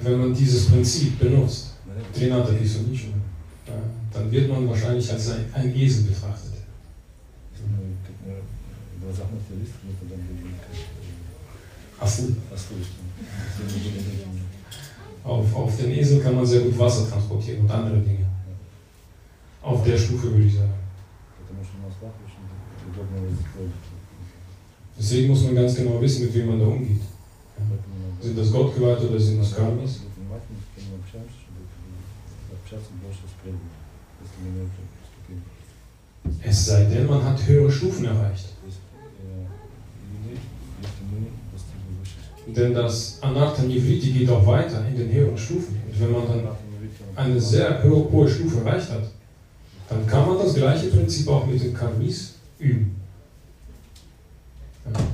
wenn 0.00 0.18
man 0.18 0.34
dieses 0.34 0.66
Prinzip 0.66 1.18
benutzt, 1.18 1.74
dann 4.12 4.30
wird 4.30 4.48
man 4.48 4.68
wahrscheinlich 4.68 5.10
als 5.12 5.30
ein 5.52 5.74
Esel 5.74 6.04
betrachtet. 6.04 6.49
Asel. 12.00 12.36
Auf, 15.22 15.54
auf 15.54 15.76
den 15.76 15.90
Esel 15.90 16.20
kann 16.20 16.34
man 16.34 16.46
sehr 16.46 16.60
gut 16.62 16.78
Wasser 16.78 17.08
transportieren 17.08 17.60
und 17.60 17.70
andere 17.70 17.98
Dinge. 17.98 18.26
Auf 19.62 19.84
der 19.84 19.98
Stufe 19.98 20.30
würde 20.30 20.44
ich 20.44 20.54
sagen. 20.54 20.72
Deswegen 24.98 25.28
muss 25.28 25.44
man 25.44 25.54
ganz 25.54 25.74
genau 25.74 26.00
wissen, 26.00 26.24
mit 26.24 26.34
wem 26.34 26.46
man 26.46 26.60
da 26.60 26.66
umgeht. 26.66 27.00
Ja. 27.58 28.24
Sind 28.24 28.38
das 28.38 28.52
Gottgeweihte 28.52 29.08
oder 29.08 29.20
sind 29.20 29.40
das 29.40 29.54
Karmis? 29.54 30.00
Es 36.42 36.66
sei 36.66 36.84
denn, 36.84 37.06
man 37.06 37.22
hat 37.24 37.46
höhere 37.46 37.70
Stufen 37.70 38.04
erreicht. 38.04 38.49
Denn 42.46 42.74
das 42.74 43.18
Anartha 43.22 43.62
Nivriti 43.62 44.12
geht 44.12 44.30
auch 44.30 44.44
weiter 44.46 44.84
in 44.88 44.96
den 44.96 45.12
höheren 45.12 45.38
Stufen. 45.38 45.80
Und 45.86 46.00
wenn 46.00 46.12
man 46.12 46.26
dann 46.26 46.48
eine 47.14 47.40
sehr 47.40 47.82
hohe 47.82 48.28
Stufe 48.28 48.60
erreicht 48.60 48.90
hat, 48.90 49.04
dann 49.88 50.06
kann 50.06 50.26
man 50.26 50.38
das 50.38 50.54
gleiche 50.54 50.88
Prinzip 50.88 51.28
auch 51.28 51.46
mit 51.46 51.62
den 51.62 51.74
Karmis 51.74 52.34
üben. 52.58 52.96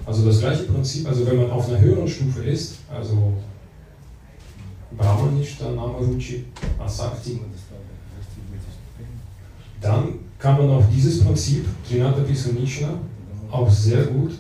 Also 0.05 0.27
das 0.27 0.39
gleiche 0.39 0.63
Prinzip, 0.65 1.07
also 1.09 1.27
wenn 1.27 1.37
man 1.37 1.51
auf 1.51 1.69
einer 1.69 1.81
höheren 1.81 2.09
Stufe 2.09 2.45
ist, 2.45 2.77
also 2.93 3.33
Brahmanishta, 4.97 5.71
Namaruchi, 5.71 6.45
Asakti, 6.79 7.41
dann 9.81 10.21
kann 10.39 10.59
man 10.59 10.71
auch 10.71 10.85
dieses 10.95 11.23
Prinzip, 11.23 11.67
Trinata 11.87 12.21
Pisunishna, 12.21 12.95
auch 13.51 13.69
sehr 13.69 14.05
gut 14.05 14.33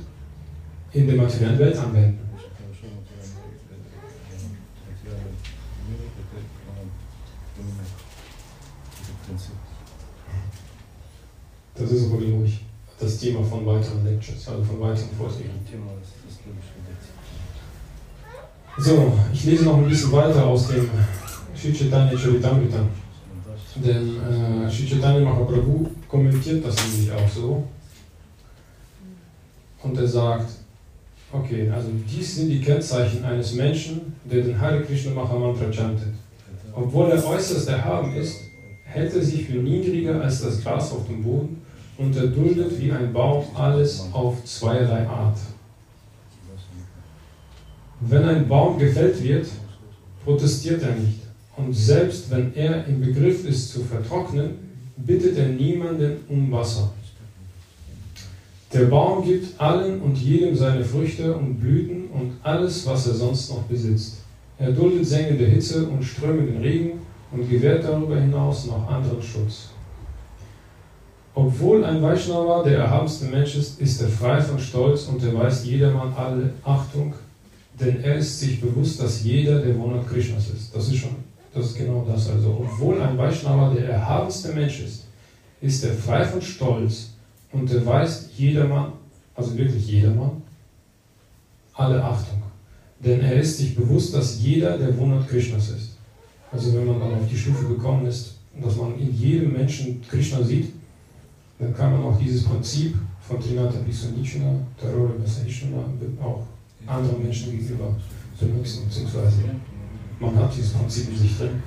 in 0.96 1.06
der 1.06 1.16
materiellen 1.16 1.58
Welt 1.58 1.76
anwenden. 1.76 2.18
Das 11.74 11.90
ist 11.90 12.06
aber, 12.06 12.16
glaube 12.16 12.44
ich, 12.46 12.60
das 12.98 13.18
Thema 13.18 13.44
von 13.44 13.66
weiteren 13.66 14.04
Lectures, 14.06 14.48
also 14.48 14.64
von 14.64 14.80
weiteren 14.80 15.10
Vorträgen. 15.18 15.50
So, 18.78 19.18
ich 19.32 19.44
lese 19.44 19.64
noch 19.64 19.76
ein 19.76 19.88
bisschen 19.88 20.12
weiter 20.12 20.46
aus 20.46 20.68
dem 20.68 20.88
Sri 21.54 21.72
Chaitanya 21.74 22.16
Charitamrita. 22.16 22.78
Denn 23.76 24.16
äh, 24.16 24.70
Sri 24.70 24.86
Chaitanya 24.86 25.20
Mahaprabhu 25.20 25.86
kommentiert 26.08 26.64
das 26.64 26.76
nämlich 26.88 27.12
auch 27.12 27.28
so. 27.28 27.64
Und 29.82 29.98
er 29.98 30.08
sagt, 30.08 30.65
okay, 31.38 31.70
also 31.70 31.88
dies 32.08 32.36
sind 32.36 32.48
die 32.48 32.60
Kennzeichen 32.60 33.24
eines 33.24 33.54
Menschen, 33.54 34.14
der 34.24 34.42
den 34.42 34.60
Hare 34.60 34.82
Krishna 34.82 35.12
Mahamantra 35.12 35.70
chantet. 35.70 36.14
Obwohl 36.74 37.10
er 37.10 37.26
äußerst 37.26 37.68
erhaben 37.68 38.14
ist, 38.14 38.40
hält 38.84 39.14
er 39.14 39.22
sich 39.22 39.46
für 39.46 39.58
niedriger 39.58 40.20
als 40.20 40.42
das 40.42 40.62
Gras 40.62 40.92
auf 40.92 41.06
dem 41.06 41.22
Boden 41.22 41.62
und 41.98 42.16
erduldet 42.16 42.78
wie 42.80 42.92
ein 42.92 43.12
Baum 43.12 43.44
alles 43.54 44.06
auf 44.12 44.44
zweierlei 44.44 45.06
Art. 45.06 45.38
Wenn 48.00 48.24
ein 48.24 48.46
Baum 48.46 48.78
gefällt 48.78 49.22
wird, 49.22 49.46
protestiert 50.24 50.82
er 50.82 50.94
nicht. 50.94 51.20
Und 51.56 51.72
selbst 51.72 52.30
wenn 52.30 52.54
er 52.54 52.86
im 52.86 53.00
Begriff 53.00 53.48
ist 53.48 53.72
zu 53.72 53.82
vertrocknen, 53.82 54.50
bittet 54.98 55.38
er 55.38 55.48
niemanden 55.48 56.18
um 56.28 56.52
Wasser. 56.52 56.92
Der 58.72 58.86
Baum 58.86 59.24
gibt 59.24 59.60
allen 59.60 60.00
und 60.00 60.18
jedem 60.18 60.56
seine 60.56 60.84
Früchte 60.84 61.34
und 61.34 61.60
Blüten 61.60 62.08
und 62.08 62.32
alles, 62.42 62.84
was 62.86 63.06
er 63.06 63.14
sonst 63.14 63.50
noch 63.50 63.62
besitzt. 63.62 64.18
Er 64.58 64.72
duldet 64.72 65.06
sengende 65.06 65.46
Hitze 65.46 65.86
und 65.86 66.02
strömenden 66.02 66.58
Regen 66.58 67.00
und 67.30 67.48
gewährt 67.48 67.84
darüber 67.84 68.18
hinaus 68.18 68.66
noch 68.66 68.88
anderen 68.88 69.22
Schutz. 69.22 69.68
Obwohl 71.34 71.84
ein 71.84 72.02
Vaishnava 72.02 72.62
der 72.62 72.78
erhabenste 72.78 73.26
Mensch 73.26 73.56
ist, 73.56 73.78
ist 73.80 74.00
er 74.00 74.08
frei 74.08 74.40
von 74.40 74.58
Stolz 74.58 75.04
und 75.04 75.22
erweist 75.22 75.66
jedermann 75.66 76.14
alle 76.16 76.54
Achtung, 76.64 77.12
denn 77.78 78.02
er 78.02 78.16
ist 78.16 78.40
sich 78.40 78.60
bewusst, 78.60 79.00
dass 79.00 79.22
jeder 79.22 79.60
der 79.60 79.78
Wohnort 79.78 80.08
Krishnas 80.08 80.48
ist. 80.48 80.74
Das 80.74 80.88
ist 80.88 80.96
schon, 80.96 81.16
das 81.52 81.66
ist 81.66 81.76
genau 81.76 82.06
das. 82.08 82.30
Also, 82.30 82.58
obwohl 82.58 83.00
ein 83.02 83.18
Vaishnava 83.18 83.74
der 83.74 83.90
erhabenste 83.90 84.52
Mensch 84.54 84.80
ist, 84.80 85.04
ist 85.60 85.84
er 85.84 85.92
frei 85.92 86.24
von 86.24 86.40
Stolz 86.40 87.10
und 87.52 87.70
erweist 87.70 88.30
jedermann, 88.36 88.92
also 89.34 89.56
wirklich 89.56 89.86
jedermann, 89.86 90.42
alle 91.74 92.02
Achtung. 92.02 92.42
Denn 92.98 93.20
er 93.20 93.34
ist 93.34 93.58
sich 93.58 93.74
bewusst, 93.76 94.14
dass 94.14 94.40
jeder 94.40 94.78
der 94.78 94.96
Wohnort 94.96 95.28
Krishnas 95.28 95.70
ist. 95.70 95.96
Also 96.50 96.74
wenn 96.74 96.86
man 96.86 97.00
dann 97.00 97.14
auf 97.14 97.28
die 97.30 97.36
Stufe 97.36 97.66
gekommen 97.68 98.06
ist, 98.06 98.36
dass 98.62 98.76
man 98.76 98.98
in 98.98 99.12
jedem 99.12 99.52
Menschen 99.52 100.00
Krishna 100.08 100.42
sieht, 100.42 100.72
dann 101.58 101.74
kann 101.74 101.92
man 101.92 102.02
auch 102.04 102.18
dieses 102.18 102.44
Prinzip 102.44 102.94
von 103.20 103.40
Trinata 103.40 103.78
Pisonichna, 103.78 104.54
Tarore 104.80 105.14
Besaichna 105.14 105.84
auch 106.22 106.44
anderen 106.86 107.22
Menschen 107.22 107.52
gegenüber 107.52 107.94
benutzen, 108.38 108.84
beziehungsweise 108.86 109.36
man 110.20 110.36
hat 110.36 110.54
dieses 110.56 110.72
Prinzip 110.72 111.08
in 111.10 111.18
sich 111.18 111.36
drin. 111.36 111.62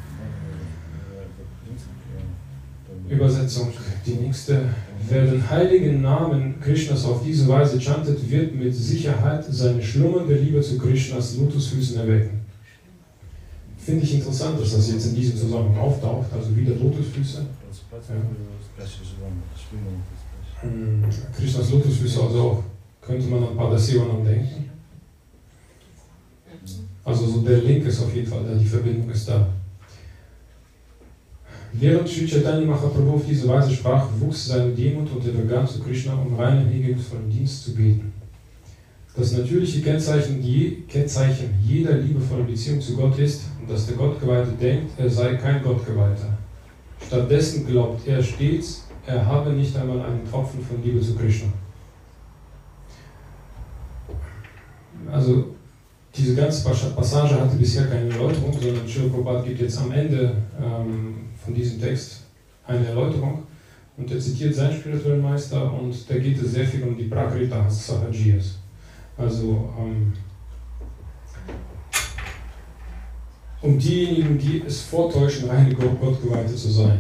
Übersetzung, 3.09 3.73
die 4.05 4.13
nächste. 4.13 4.69
Wer 5.09 5.25
den 5.25 5.49
heiligen 5.49 6.01
Namen 6.01 6.59
Krishnas 6.61 7.03
auf 7.03 7.23
diese 7.23 7.47
Weise 7.47 7.81
chantet, 7.81 8.29
wird 8.29 8.53
mit 8.53 8.75
Sicherheit 8.75 9.43
seine 9.49 9.81
schlummernde 9.81 10.35
Liebe 10.35 10.61
zu 10.61 10.77
Krishnas 10.77 11.35
Lotusfüßen 11.37 11.97
erwecken. 11.97 12.41
Finde 13.79 14.03
ich 14.03 14.13
interessant, 14.13 14.61
dass 14.61 14.75
das 14.75 14.91
jetzt 14.91 15.07
in 15.07 15.15
diesem 15.15 15.35
Zusammenhang 15.35 15.79
auftaucht, 15.79 16.27
also 16.31 16.55
wieder 16.55 16.75
Lotusfüße. 16.75 17.43
Hm, 20.61 21.03
Krishnas 21.35 21.71
Lotusfüße, 21.71 22.21
also 22.21 22.39
auch 22.39 22.63
könnte 23.01 23.27
man 23.27 23.43
an 23.43 23.57
Padasivanam 23.57 24.23
denken. 24.23 24.69
Also 27.03 27.25
so 27.25 27.41
der 27.41 27.57
Link 27.57 27.83
ist 27.85 28.03
auf 28.03 28.13
jeden 28.13 28.27
Fall 28.27 28.43
die 28.59 28.65
Verbindung 28.65 29.09
ist 29.09 29.27
da. 29.27 29.47
Während 31.73 32.09
Sri 32.09 32.25
Chaitanya 32.25 32.65
Mahaprabhu 32.65 33.15
auf 33.15 33.25
diese 33.27 33.47
Weise 33.47 33.71
sprach, 33.71 34.07
wuchs 34.19 34.47
seine 34.47 34.71
Demut 34.71 35.11
und 35.11 35.25
er 35.25 35.33
begann 35.33 35.67
zu 35.67 35.79
Krishna, 35.79 36.13
um 36.13 36.35
reinen, 36.35 36.67
hingebungsvollen 36.67 37.29
Dienst 37.29 37.63
zu 37.63 37.75
beten. 37.75 38.11
Das 39.15 39.33
natürliche 39.33 39.81
Kennzeichen, 39.81 40.41
je, 40.41 40.77
Kennzeichen 40.87 41.49
jeder 41.63 41.97
liebevollen 41.97 42.47
Beziehung 42.47 42.79
zu 42.81 42.95
Gott 42.95 43.17
ist, 43.19 43.43
dass 43.67 43.87
der 43.87 43.97
Gottgeweihte 43.97 44.51
denkt, 44.51 44.91
er 44.97 45.09
sei 45.09 45.35
kein 45.35 45.61
Gottgeweihter. 45.61 46.37
Stattdessen 47.05 47.67
glaubt 47.67 48.07
er 48.07 48.23
stets, 48.23 48.85
er 49.05 49.25
habe 49.25 49.51
nicht 49.51 49.75
einmal 49.75 50.01
einen 50.01 50.27
Tropfen 50.29 50.61
von 50.61 50.81
Liebe 50.83 51.01
zu 51.01 51.15
Krishna. 51.15 51.49
Also 55.11 55.55
diese 56.15 56.35
ganze 56.35 56.63
Passage 56.63 57.39
hatte 57.39 57.55
bisher 57.55 57.87
keine 57.87 58.09
Erläuterung, 58.09 58.53
sondern 58.53 58.87
Srila 58.87 59.41
gibt 59.41 59.61
jetzt 59.61 59.79
am 59.79 59.91
Ende 59.91 60.35
ähm, 60.59 61.28
von 61.49 61.55
diesem 61.55 61.81
Text 61.81 62.25
eine 62.67 62.85
Erläuterung 62.85 63.41
und 63.97 64.11
er 64.11 64.19
zitiert 64.19 64.53
seinen 64.53 64.79
spirituellen 64.79 65.23
Meister 65.23 65.73
und 65.73 65.95
da 66.07 66.15
geht 66.15 66.39
es 66.39 66.51
sehr 66.51 66.65
viel 66.65 66.83
um 66.83 66.95
die 66.95 67.05
Prakrita 67.05 67.67
Sahajiyas. 67.67 68.59
Also 69.17 69.73
ähm, 69.79 70.13
um 73.63 73.79
diejenigen, 73.79 74.37
die 74.37 74.61
es 74.63 74.83
vortäuschen, 74.83 75.49
reine 75.49 75.73
Gottgeweihte 75.73 76.55
zu 76.55 76.69
sein. 76.69 76.99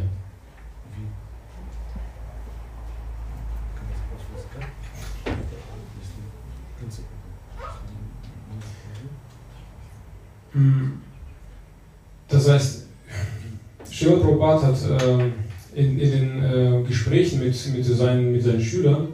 Das 12.27 12.49
heißt, 12.49 12.78
Srila 13.99 14.15
Prabhupada 14.15 14.67
hat 14.67 14.77
äh, 14.89 15.31
in, 15.75 15.99
in, 15.99 16.11
den 16.11 16.43
äh, 16.43 16.83
Gesprächen 16.87 17.39
mit, 17.39 17.53
mit, 17.75 17.85
seinen, 17.85 18.31
mit 18.31 18.41
seinen 18.41 18.61
Schülern 18.61 19.09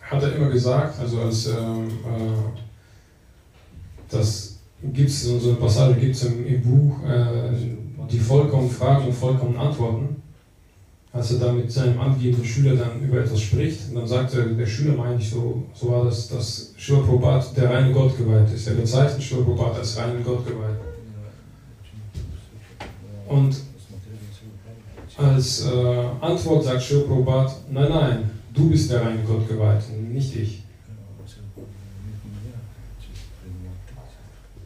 hat 0.00 0.22
er 0.24 0.34
immer 0.34 0.50
gesagt, 0.50 0.98
also 0.98 1.20
als 1.20 1.46
ähm, 1.46 1.86
äh, 1.86 2.60
das 4.10 4.58
gibt 4.92 5.08
es 5.08 5.22
so 5.22 5.48
eine 5.48 5.58
Passage 5.58 6.00
gibt 6.00 6.16
es 6.16 6.24
im, 6.24 6.44
im, 6.44 6.60
Buch 6.60 6.96
äh, 7.08 7.52
die 8.10 8.18
vollkommen 8.18 8.68
Fragen 8.68 9.06
und 9.06 9.14
vollkommen 9.14 9.56
Antworten. 9.56 10.16
Als 11.12 11.32
er 11.32 11.38
da 11.38 11.52
mit 11.52 11.70
seinem 11.70 12.00
angehenden 12.00 12.44
Schüler 12.44 12.74
dann 12.74 13.00
über 13.02 13.18
etwas 13.18 13.40
spricht, 13.42 13.90
und 13.90 13.96
dann 13.96 14.08
sagte 14.08 14.44
der 14.44 14.66
Schüler, 14.66 14.94
meine 14.94 15.20
ich 15.20 15.30
so, 15.30 15.62
so 15.74 15.92
war 15.92 16.06
das, 16.06 16.28
dass 16.28 16.74
Srila 16.78 17.00
Prabhupada 17.00 17.46
der 17.54 17.70
reine 17.70 17.92
Gott 17.92 18.16
geweiht 18.18 18.52
ist. 18.52 18.66
Er 18.66 18.74
bezeichnet 18.74 19.22
Srila 19.22 19.44
Prabhupada 19.44 19.78
als 19.78 19.96
reinen 19.98 20.24
Gott 20.24 20.44
geweiht. 20.46 20.91
Und 23.32 23.56
als 25.16 25.66
äh, 25.66 26.04
Antwort 26.20 26.64
sagt 26.64 26.82
Srila 26.82 27.06
Prabhupada, 27.06 27.54
nein, 27.70 27.88
nein, 27.88 28.30
du 28.52 28.68
bist 28.68 28.90
der 28.90 29.02
reine 29.02 29.22
Gott 29.22 29.48
geweiht, 29.48 29.82
nicht 30.12 30.36
ich. 30.36 30.62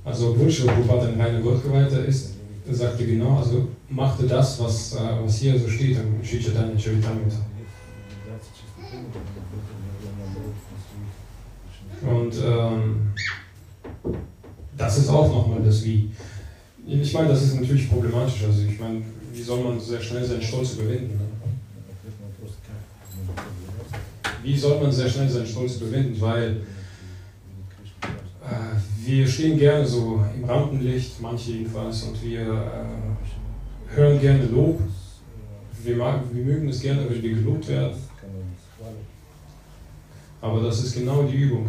Also 0.04 0.30
obwohl 0.30 0.50
Srila 0.50 0.72
Prabhupada 0.72 1.08
ein 1.08 1.20
reiner 1.20 1.40
Gott 1.40 1.62
geweihter 1.62 2.04
ist, 2.04 2.34
sagte 2.68 3.06
genau, 3.06 3.38
also 3.38 3.68
machte 3.88 4.26
das, 4.26 4.60
was, 4.60 4.94
äh, 4.94 4.98
was 5.22 5.36
hier 5.38 5.58
so 5.58 5.68
steht 5.68 5.98
im 5.98 6.24
Sri 6.24 6.40
Chaitanya 6.40 6.76
Charitamrita. 6.76 7.36
Und 12.02 12.34
ähm, 12.44 13.12
das 14.76 14.98
ist 14.98 15.08
auch 15.08 15.28
nochmal 15.28 15.62
das 15.64 15.84
Wie. 15.84 16.10
Ich 16.88 17.12
meine, 17.12 17.28
das 17.28 17.42
ist 17.42 17.60
natürlich 17.60 17.88
problematisch. 17.88 18.44
Also 18.44 18.62
ich 18.62 18.78
meine, 18.78 19.02
wie 19.32 19.42
soll 19.42 19.64
man 19.64 19.80
sehr 19.80 20.00
schnell 20.00 20.24
seinen 20.24 20.42
Stolz 20.42 20.74
überwinden? 20.74 21.16
Ne? 21.16 21.24
Wie 24.42 24.56
soll 24.56 24.80
man 24.80 24.92
sehr 24.92 25.08
schnell 25.08 25.28
seinen 25.28 25.46
Stolz 25.46 25.76
überwinden? 25.76 26.20
Weil 26.20 26.60
äh, 28.44 29.04
wir 29.04 29.26
stehen 29.26 29.58
gerne 29.58 29.84
so 29.84 30.24
im 30.36 30.44
Rampenlicht, 30.44 31.20
manche 31.20 31.50
jedenfalls, 31.50 32.04
und 32.04 32.22
wir 32.22 32.40
äh, 32.40 33.96
hören 33.96 34.20
gerne 34.20 34.44
Lob. 34.46 34.78
Wir, 35.82 35.96
mag, 35.96 36.20
wir 36.32 36.44
mögen 36.44 36.68
es 36.68 36.80
gerne, 36.80 37.10
wenn 37.10 37.20
wir 37.20 37.34
gelobt 37.34 37.66
werden. 37.66 37.96
Aber 40.40 40.62
das 40.62 40.84
ist 40.84 40.94
genau 40.94 41.24
die 41.24 41.36
Übung. 41.36 41.68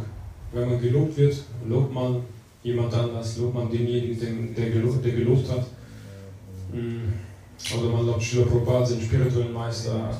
Wenn 0.54 0.70
man 0.70 0.80
gelobt 0.80 1.18
wird, 1.18 1.38
lobt 1.68 1.92
man 1.92 2.22
jemand 2.68 2.94
anders, 2.94 3.38
lobt 3.38 3.54
man 3.54 3.70
denjenigen, 3.72 4.20
den, 4.20 4.56
der, 4.56 4.70
gelobt, 4.70 5.04
der 5.04 5.14
gelobt 5.14 5.50
hat. 5.50 5.66
Oder 7.78 7.90
man 7.90 8.06
lobt 8.06 8.22
Schiller 8.22 8.46
Prabhupada, 8.46 8.90
den 8.90 9.02
spirituellen 9.02 9.54
Meister, 9.54 10.18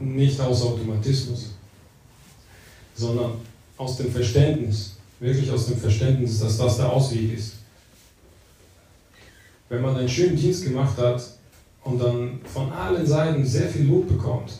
nicht 0.00 0.40
aus 0.40 0.62
Automatismus, 0.62 1.50
sondern 2.94 3.32
aus 3.76 3.96
dem 3.96 4.10
Verständnis, 4.10 4.96
wirklich 5.20 5.50
aus 5.50 5.66
dem 5.66 5.78
Verständnis, 5.78 6.40
dass 6.40 6.58
das 6.58 6.76
der 6.76 6.92
Ausweg 6.92 7.34
ist. 7.38 7.54
Wenn 9.68 9.82
man 9.82 9.96
einen 9.96 10.08
schönen 10.08 10.36
Dienst 10.36 10.64
gemacht 10.64 10.98
hat 10.98 11.22
und 11.84 12.00
dann 12.00 12.40
von 12.44 12.70
allen 12.72 13.06
Seiten 13.06 13.44
sehr 13.46 13.68
viel 13.68 13.86
Lob 13.86 14.08
bekommt, 14.08 14.52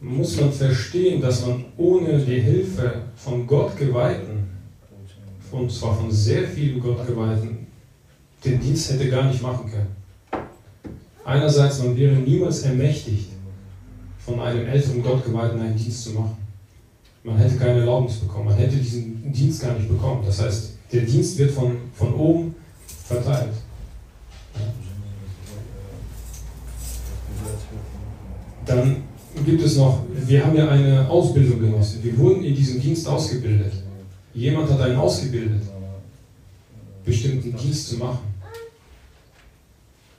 muss 0.00 0.40
man 0.40 0.52
verstehen, 0.52 1.20
dass 1.20 1.44
man 1.44 1.64
ohne 1.76 2.18
die 2.18 2.40
Hilfe 2.40 3.02
von 3.16 3.46
Gottgeweihten, 3.46 4.37
und 5.52 5.70
zwar 5.70 5.96
von 5.96 6.10
sehr 6.10 6.46
vielen 6.46 6.80
Gottgeweihten, 6.80 7.66
den 8.44 8.60
Dienst 8.60 8.92
hätte 8.92 9.08
gar 9.08 9.24
nicht 9.24 9.42
machen 9.42 9.70
können. 9.70 10.44
Einerseits, 11.24 11.82
man 11.82 11.96
wäre 11.96 12.14
niemals 12.14 12.62
ermächtigt, 12.62 13.30
von 14.18 14.40
einem 14.40 14.66
älteren 14.66 15.02
Gottgeweihten 15.02 15.60
einen 15.60 15.76
Dienst 15.76 16.04
zu 16.04 16.10
machen. 16.12 16.36
Man 17.24 17.36
hätte 17.36 17.56
keine 17.56 17.80
Erlaubnis 17.80 18.16
bekommen, 18.16 18.46
man 18.46 18.56
hätte 18.56 18.76
diesen 18.76 19.32
Dienst 19.32 19.62
gar 19.62 19.74
nicht 19.74 19.88
bekommen. 19.88 20.22
Das 20.24 20.40
heißt, 20.40 20.72
der 20.92 21.02
Dienst 21.02 21.36
wird 21.38 21.50
von, 21.50 21.76
von 21.94 22.14
oben 22.14 22.54
verteilt. 23.04 23.54
Dann 28.64 28.96
gibt 29.44 29.62
es 29.62 29.76
noch, 29.76 30.02
wir 30.26 30.44
haben 30.44 30.56
ja 30.56 30.68
eine 30.68 31.08
Ausbildung 31.08 31.60
genossen. 31.60 32.02
Wir 32.02 32.16
wurden 32.18 32.44
in 32.44 32.54
diesem 32.54 32.80
Dienst 32.80 33.06
ausgebildet. 33.08 33.72
Jemand 34.34 34.70
hat 34.70 34.80
einen 34.80 34.96
ausgebildet, 34.96 35.62
bestimmten 37.04 37.56
Dienst 37.56 37.88
zu 37.88 37.96
machen. 37.96 38.18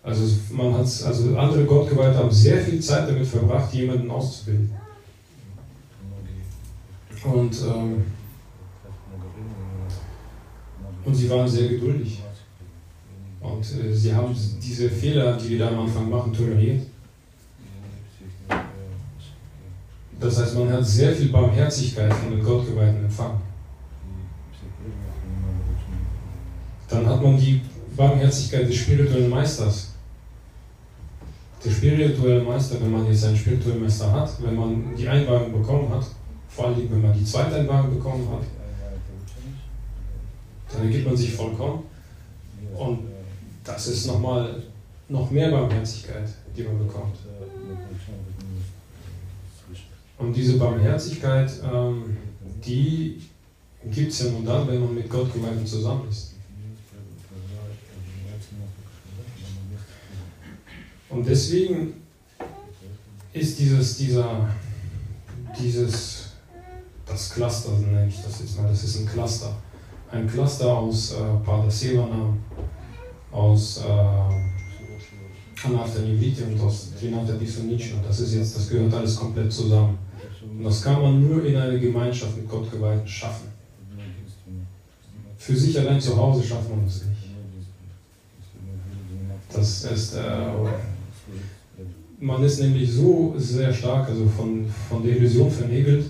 Also 0.01 0.23
man 0.51 0.73
hat, 0.73 0.79
also 0.79 1.37
andere 1.37 1.65
Gottgeweihte 1.65 2.17
haben 2.17 2.31
sehr 2.31 2.61
viel 2.61 2.79
Zeit 2.79 3.07
damit 3.07 3.27
verbracht, 3.27 3.73
jemanden 3.73 4.09
auszubilden. 4.09 4.71
Und, 7.23 7.61
ähm, 7.61 8.03
und 11.03 11.15
sie 11.15 11.29
waren 11.29 11.47
sehr 11.47 11.67
geduldig. 11.67 12.21
Und 13.41 13.61
äh, 13.61 13.93
sie 13.93 14.13
haben 14.13 14.35
diese 14.61 14.89
Fehler, 14.89 15.37
die 15.37 15.49
wir 15.49 15.59
da 15.59 15.67
am 15.69 15.79
Anfang 15.79 16.09
machen, 16.09 16.33
toleriert. 16.33 16.83
Das 20.19 20.37
heißt, 20.37 20.55
man 20.55 20.71
hat 20.71 20.85
sehr 20.85 21.13
viel 21.13 21.29
Barmherzigkeit 21.29 22.13
von 22.13 22.31
den 22.31 22.43
Gottgeweihten 22.43 23.05
empfangen. 23.05 23.48
Dann 26.89 27.05
hat 27.05 27.21
man 27.21 27.37
die 27.37 27.61
Barmherzigkeit 27.95 28.67
des 28.67 28.75
spirituellen 28.75 29.29
Meisters. 29.29 29.93
Der 31.63 31.69
spirituelle 31.71 32.41
Meister, 32.41 32.81
wenn 32.81 32.91
man 32.91 33.05
jetzt 33.05 33.25
einen 33.25 33.35
spirituellen 33.35 33.81
Meister 33.81 34.11
hat, 34.11 34.31
wenn 34.41 34.55
man 34.55 34.95
die 34.97 35.07
Einweihung 35.07 35.51
bekommen 35.51 35.89
hat, 35.89 36.05
vor 36.47 36.67
allem 36.67 36.89
wenn 36.89 37.01
man 37.01 37.13
die 37.13 37.25
zweite 37.25 37.55
Einweihung 37.55 37.95
bekommen 37.95 38.27
hat, 38.31 38.43
dann 40.71 40.83
ergibt 40.83 41.05
man 41.05 41.17
sich 41.17 41.33
vollkommen. 41.33 41.83
Und 42.77 42.99
das 43.63 43.87
ist 43.87 44.07
nochmal 44.07 44.63
noch 45.09 45.29
mehr 45.31 45.51
Barmherzigkeit, 45.51 46.29
die 46.55 46.63
man 46.63 46.79
bekommt. 46.79 47.17
Und 50.17 50.33
diese 50.33 50.57
Barmherzigkeit, 50.57 51.51
ähm, 51.63 52.17
die 52.65 53.21
gibt 53.89 54.11
es 54.11 54.19
ja 54.19 54.31
nur 54.31 54.43
dann, 54.43 54.67
wenn 54.67 54.81
man 54.81 54.93
mit 54.95 55.09
Gott 55.09 55.31
gemeinsam 55.33 55.65
zusammen 55.65 56.09
ist. 56.09 56.35
Und 61.09 61.27
deswegen 61.27 61.93
ist 63.33 63.59
dieses, 63.59 63.97
dieser, 63.97 64.47
dieses, 65.59 66.29
das 67.05 67.29
Cluster, 67.31 67.71
nenne 67.79 68.07
ich 68.07 68.21
das 68.21 68.39
jetzt 68.39 68.57
mal, 68.57 68.69
das 68.69 68.83
ist 68.83 68.99
ein 68.99 69.05
Cluster. 69.07 69.55
Ein 70.11 70.27
Cluster 70.27 70.67
aus 70.67 71.13
äh, 71.13 71.15
Pada 71.43 71.69
Sevana, 71.69 72.33
aus 73.31 73.77
äh, 73.77 75.65
Anartha 75.65 75.99
Niviti 75.99 76.43
und 76.43 76.59
aus 76.61 76.89
Trinata 76.99 77.33
Disonici. 77.33 77.93
Und 77.93 78.05
das 78.05 78.19
ist 78.19 78.33
jetzt, 78.33 78.55
das 78.55 78.69
gehört 78.69 78.93
alles 78.93 79.15
komplett 79.15 79.51
zusammen. 79.51 79.97
Und 80.41 80.63
das 80.63 80.81
kann 80.81 81.01
man 81.01 81.27
nur 81.27 81.43
in 81.43 81.55
einer 81.55 81.77
Gemeinschaft 81.77 82.37
mit 82.37 82.49
Gottgeweihten 82.49 83.07
schaffen. 83.07 83.49
Für 85.37 85.55
sich 85.55 85.79
allein 85.79 85.99
zu 85.99 86.15
Hause 86.17 86.43
schafft 86.43 86.69
man 86.69 86.85
das 86.85 87.03
nicht. 87.05 87.29
Das 89.51 89.83
ist, 89.83 90.13
äh, 90.15 90.51
man 92.19 92.43
ist 92.43 92.59
nämlich 92.59 92.91
so 92.91 93.33
sehr 93.37 93.73
stark, 93.73 94.09
also 94.09 94.27
von, 94.27 94.65
von 94.89 95.03
der 95.03 95.17
Illusion 95.17 95.49
vernebelt, 95.49 96.05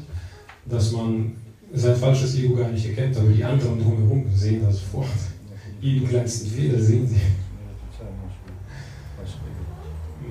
dass 0.66 0.92
man 0.92 1.34
sein 1.74 1.96
falsches 1.96 2.36
Ego 2.36 2.56
gar 2.56 2.70
nicht 2.70 2.88
erkennt, 2.88 3.16
aber 3.18 3.30
die 3.30 3.44
anderen 3.44 3.80
drumherum 3.80 4.26
sehen 4.34 4.62
das 4.66 4.80
sofort. 4.80 5.08
Jeden 5.82 6.08
kleinsten 6.08 6.50
Fehler 6.50 6.80
sehen 6.80 7.08
sie. 7.08 7.22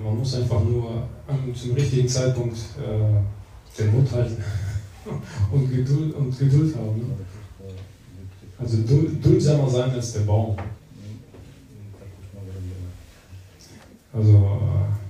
Man 0.03 0.19
muss 0.19 0.35
einfach 0.35 0.63
nur 0.65 1.09
zum 1.55 1.73
richtigen 1.73 2.09
Zeitpunkt 2.09 2.57
äh, 2.79 3.81
den 3.81 3.93
Mund 3.93 4.11
halten 4.13 4.43
und 5.53 5.71
Geduld, 5.71 6.15
und 6.15 6.39
Geduld 6.39 6.75
haben. 6.77 6.99
Ne? 6.99 7.05
Also 8.59 8.79
duldsamer 9.23 9.69
sein 9.69 9.91
als 9.91 10.13
der 10.15 10.21
Baum. 10.21 10.57
Also 14.13 14.33
äh, 14.33 15.08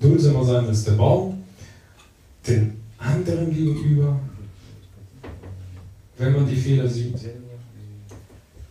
duldsamer 0.00 0.44
sein 0.44 0.66
als 0.66 0.84
der 0.84 0.92
Baum, 0.92 1.42
den 2.46 2.80
anderen 2.98 3.52
gegenüber, 3.52 4.18
wenn 6.16 6.32
man 6.32 6.46
die 6.46 6.56
Fehler 6.56 6.88
sieht. 6.88 7.18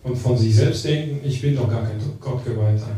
Und 0.04 0.18
von 0.18 0.38
sich 0.38 0.56
selbst 0.56 0.86
denken, 0.86 1.20
ich 1.26 1.42
bin 1.42 1.56
doch 1.56 1.70
gar 1.70 1.84
kein 1.84 2.00
Gottgeweihter. 2.20 2.98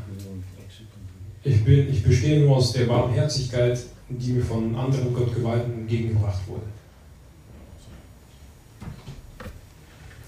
Ich, 1.44 1.66
ich 1.66 2.04
bestehe 2.04 2.42
nur 2.42 2.58
aus 2.58 2.74
der 2.74 2.86
Barmherzigkeit, 2.86 3.80
die 4.10 4.34
mir 4.34 4.44
von 4.44 4.76
anderen 4.76 5.14
Gottgeweihten 5.14 5.74
entgegengebracht 5.74 6.48
wurde. 6.48 6.64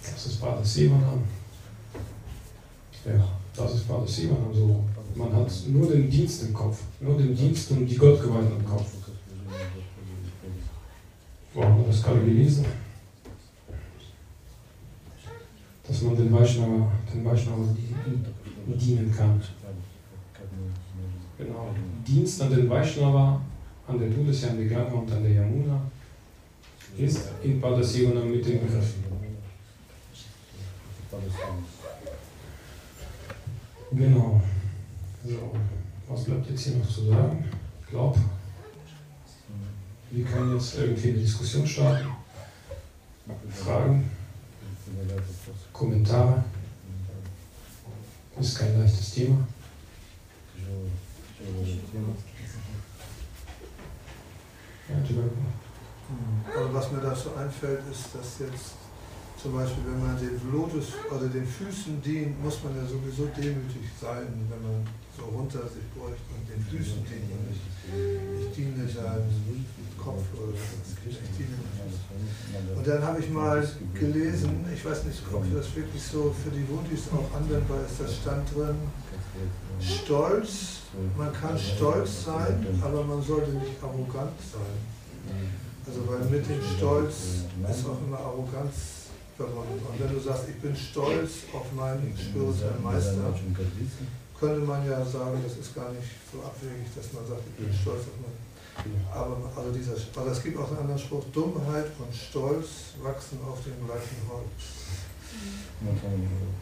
Das 0.02 0.26
ist 0.26 0.42
Pater 0.42 0.64
Seemann. 0.64 1.24
Ja, 3.06 3.28
das 3.56 3.76
ist 3.76 3.88
Pater 3.88 4.08
Seemann. 4.08 4.54
So. 4.54 4.84
Man 5.16 5.36
hat 5.36 5.52
nur 5.68 5.90
den 5.90 6.10
Dienst 6.10 6.44
im 6.44 6.54
Kopf, 6.54 6.82
nur 7.00 7.18
den 7.18 7.36
Dienst 7.36 7.72
und 7.72 7.86
die 7.86 7.96
Gottgeweihten 7.96 8.58
im 8.58 8.66
Kopf. 8.66 8.92
Wo 11.54 11.64
haben 11.64 11.78
wir 11.80 11.88
das 11.88 12.02
gerade 12.02 12.22
gelesen? 12.22 12.66
Dass 15.86 16.02
man 16.04 16.16
den 16.16 16.32
Vaishnava, 16.32 16.92
den 17.14 18.80
dienen 18.80 19.14
kann. 19.14 19.42
Genau. 21.38 21.76
Dienst 22.08 22.42
an 22.42 22.52
den 22.52 22.70
Vaishnava, 22.70 23.42
an 23.88 24.00
der 24.00 24.14
Todesherrn 24.14 24.58
der 24.58 24.68
Ganga 24.68 24.94
und 24.94 25.12
an 25.12 25.24
der 25.24 25.34
Yamuna 25.34 25.82
ist 26.98 27.32
in 27.44 27.60
Padasivana 27.60 28.24
mit 28.24 28.46
den 28.46 28.62
Begriffen. 28.62 29.04
Genau. 33.92 34.42
So, 35.24 35.52
jetzt 36.62 36.74
hier 36.74 36.78
noch 36.78 36.90
zu 36.90 37.10
sagen? 37.10 37.44
Ich 37.82 37.88
glaube, 37.88 38.20
wir 40.12 40.26
können 40.26 40.54
jetzt 40.54 40.78
irgendwie 40.78 41.10
eine 41.10 41.20
Diskussion 41.20 41.66
starten. 41.66 42.08
Fragen, 43.50 44.12
Kommentare. 45.72 46.44
Ist 48.40 48.58
kein 48.58 48.80
leichtes 48.80 49.14
Thema. 49.14 49.48
Ja, 54.90 54.98
Aber 56.56 56.74
was 56.74 56.92
mir 56.92 57.00
da 57.00 57.16
so 57.16 57.34
einfällt, 57.36 57.82
ist, 57.90 58.14
dass 58.14 58.40
jetzt 58.40 58.81
zum 59.42 59.54
Beispiel, 59.54 59.84
wenn 59.90 60.06
man 60.06 60.18
den 60.20 60.38
Lotus 60.54 60.94
oder 61.10 61.28
den 61.28 61.46
Füßen 61.46 62.02
dient, 62.02 62.38
muss 62.44 62.62
man 62.64 62.78
ja 62.78 62.86
sowieso 62.86 63.26
demütig 63.34 63.90
sein, 64.00 64.30
wenn 64.50 64.62
man 64.62 64.86
so 65.18 65.26
runter 65.26 65.66
sich 65.66 65.86
beugt 65.98 66.22
und 66.30 66.46
den 66.46 66.62
Füßen 66.62 67.02
dient 67.10 67.26
und 67.34 67.50
nicht, 67.50 67.66
ich 68.38 68.54
diene 68.54 68.86
deinem 68.86 69.66
Kopf 69.98 70.22
oder 70.38 70.54
was, 70.54 70.94
ich 71.10 71.18
diene 71.34 71.58
Füßen. 71.58 72.78
Und 72.78 72.86
dann 72.86 73.02
habe 73.02 73.20
ich 73.20 73.30
mal 73.32 73.68
gelesen, 73.94 74.64
ich 74.72 74.86
weiß 74.86 75.06
nicht, 75.06 75.22
ob 75.34 75.44
das 75.56 75.76
wirklich 75.76 76.04
so 76.04 76.34
für 76.44 76.52
die 76.52 76.68
Wundis 76.70 77.10
auch 77.10 77.36
anwendbar 77.36 77.82
ist, 77.82 78.00
das 78.00 78.18
stand 78.18 78.46
drin, 78.54 78.78
Stolz, 79.80 80.86
man 81.18 81.34
kann 81.34 81.58
stolz 81.58 82.26
sein, 82.26 82.68
aber 82.84 83.04
man 83.04 83.24
sollte 83.24 83.52
nicht 83.52 83.82
arrogant 83.82 84.38
sein. 84.38 84.78
Also 85.88 86.08
weil 86.08 86.30
mit 86.30 86.48
dem 86.48 86.62
Stolz 86.78 87.16
ist 87.68 87.86
auch 87.88 87.98
immer 88.06 88.20
Arroganz 88.20 89.01
verbunden. 89.48 89.86
Und 89.86 90.00
wenn 90.00 90.14
du 90.14 90.20
sagst, 90.20 90.50
ich 90.50 90.60
bin 90.62 90.76
stolz 90.76 91.50
auf 91.54 91.72
meinen 91.74 92.14
spirituellen 92.18 92.84
Meister, 92.84 93.34
könnte 94.40 94.62
man 94.66 94.86
ja 94.86 95.06
sagen, 95.06 95.38
das 95.44 95.58
ist 95.58 95.76
gar 95.76 95.92
nicht 95.92 96.10
so 96.32 96.42
abwegig, 96.42 96.90
dass 96.96 97.14
man 97.14 97.26
sagt, 97.28 97.42
ich 97.46 97.66
bin 97.66 97.74
stolz 97.74 98.02
auf 98.10 98.18
meinen. 98.22 98.52
Aber 99.14 99.38
also 99.56 99.72
dieser, 99.72 99.94
also 99.94 100.32
es 100.32 100.44
gibt 100.44 100.58
auch 100.58 100.70
einen 100.70 100.80
anderen 100.80 101.00
Spruch, 101.00 101.24
Dummheit 101.34 101.92
und 102.00 102.14
Stolz 102.16 102.96
wachsen 103.04 103.40
auf 103.46 103.60
dem 103.64 103.86
gleichen 103.86 104.18
Holz. 104.30 104.82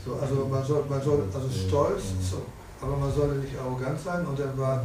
So, 0.03 0.15
also 0.15 0.47
man 0.47 0.65
soll, 0.65 0.83
man 0.89 1.01
soll, 1.01 1.23
also 1.33 1.47
stolz, 1.49 2.03
so, 2.21 2.41
aber 2.81 2.97
man 2.97 3.13
sollte 3.13 3.35
nicht 3.35 3.57
arrogant 3.57 3.99
sein 3.99 4.25
und 4.25 4.39
dann 4.39 4.57
war 4.57 4.83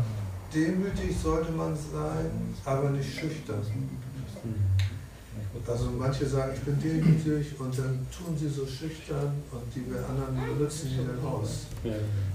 demütig 0.55 1.17
sollte 1.21 1.51
man 1.53 1.75
sein, 1.75 2.55
aber 2.65 2.91
nicht 2.91 3.19
schüchtern. 3.19 3.63
Also 5.67 5.91
manche 5.97 6.27
sagen, 6.27 6.53
ich 6.55 6.61
bin 6.61 6.79
demütig 6.81 7.59
und 7.59 7.79
dann 7.79 8.07
tun 8.11 8.37
sie 8.37 8.49
so 8.49 8.67
schüchtern 8.67 9.33
und 9.53 9.63
die 9.75 9.87
anderen 9.97 10.35
benutzen 10.35 10.91
die 10.91 11.07
dann 11.07 11.25
aus. 11.25 11.67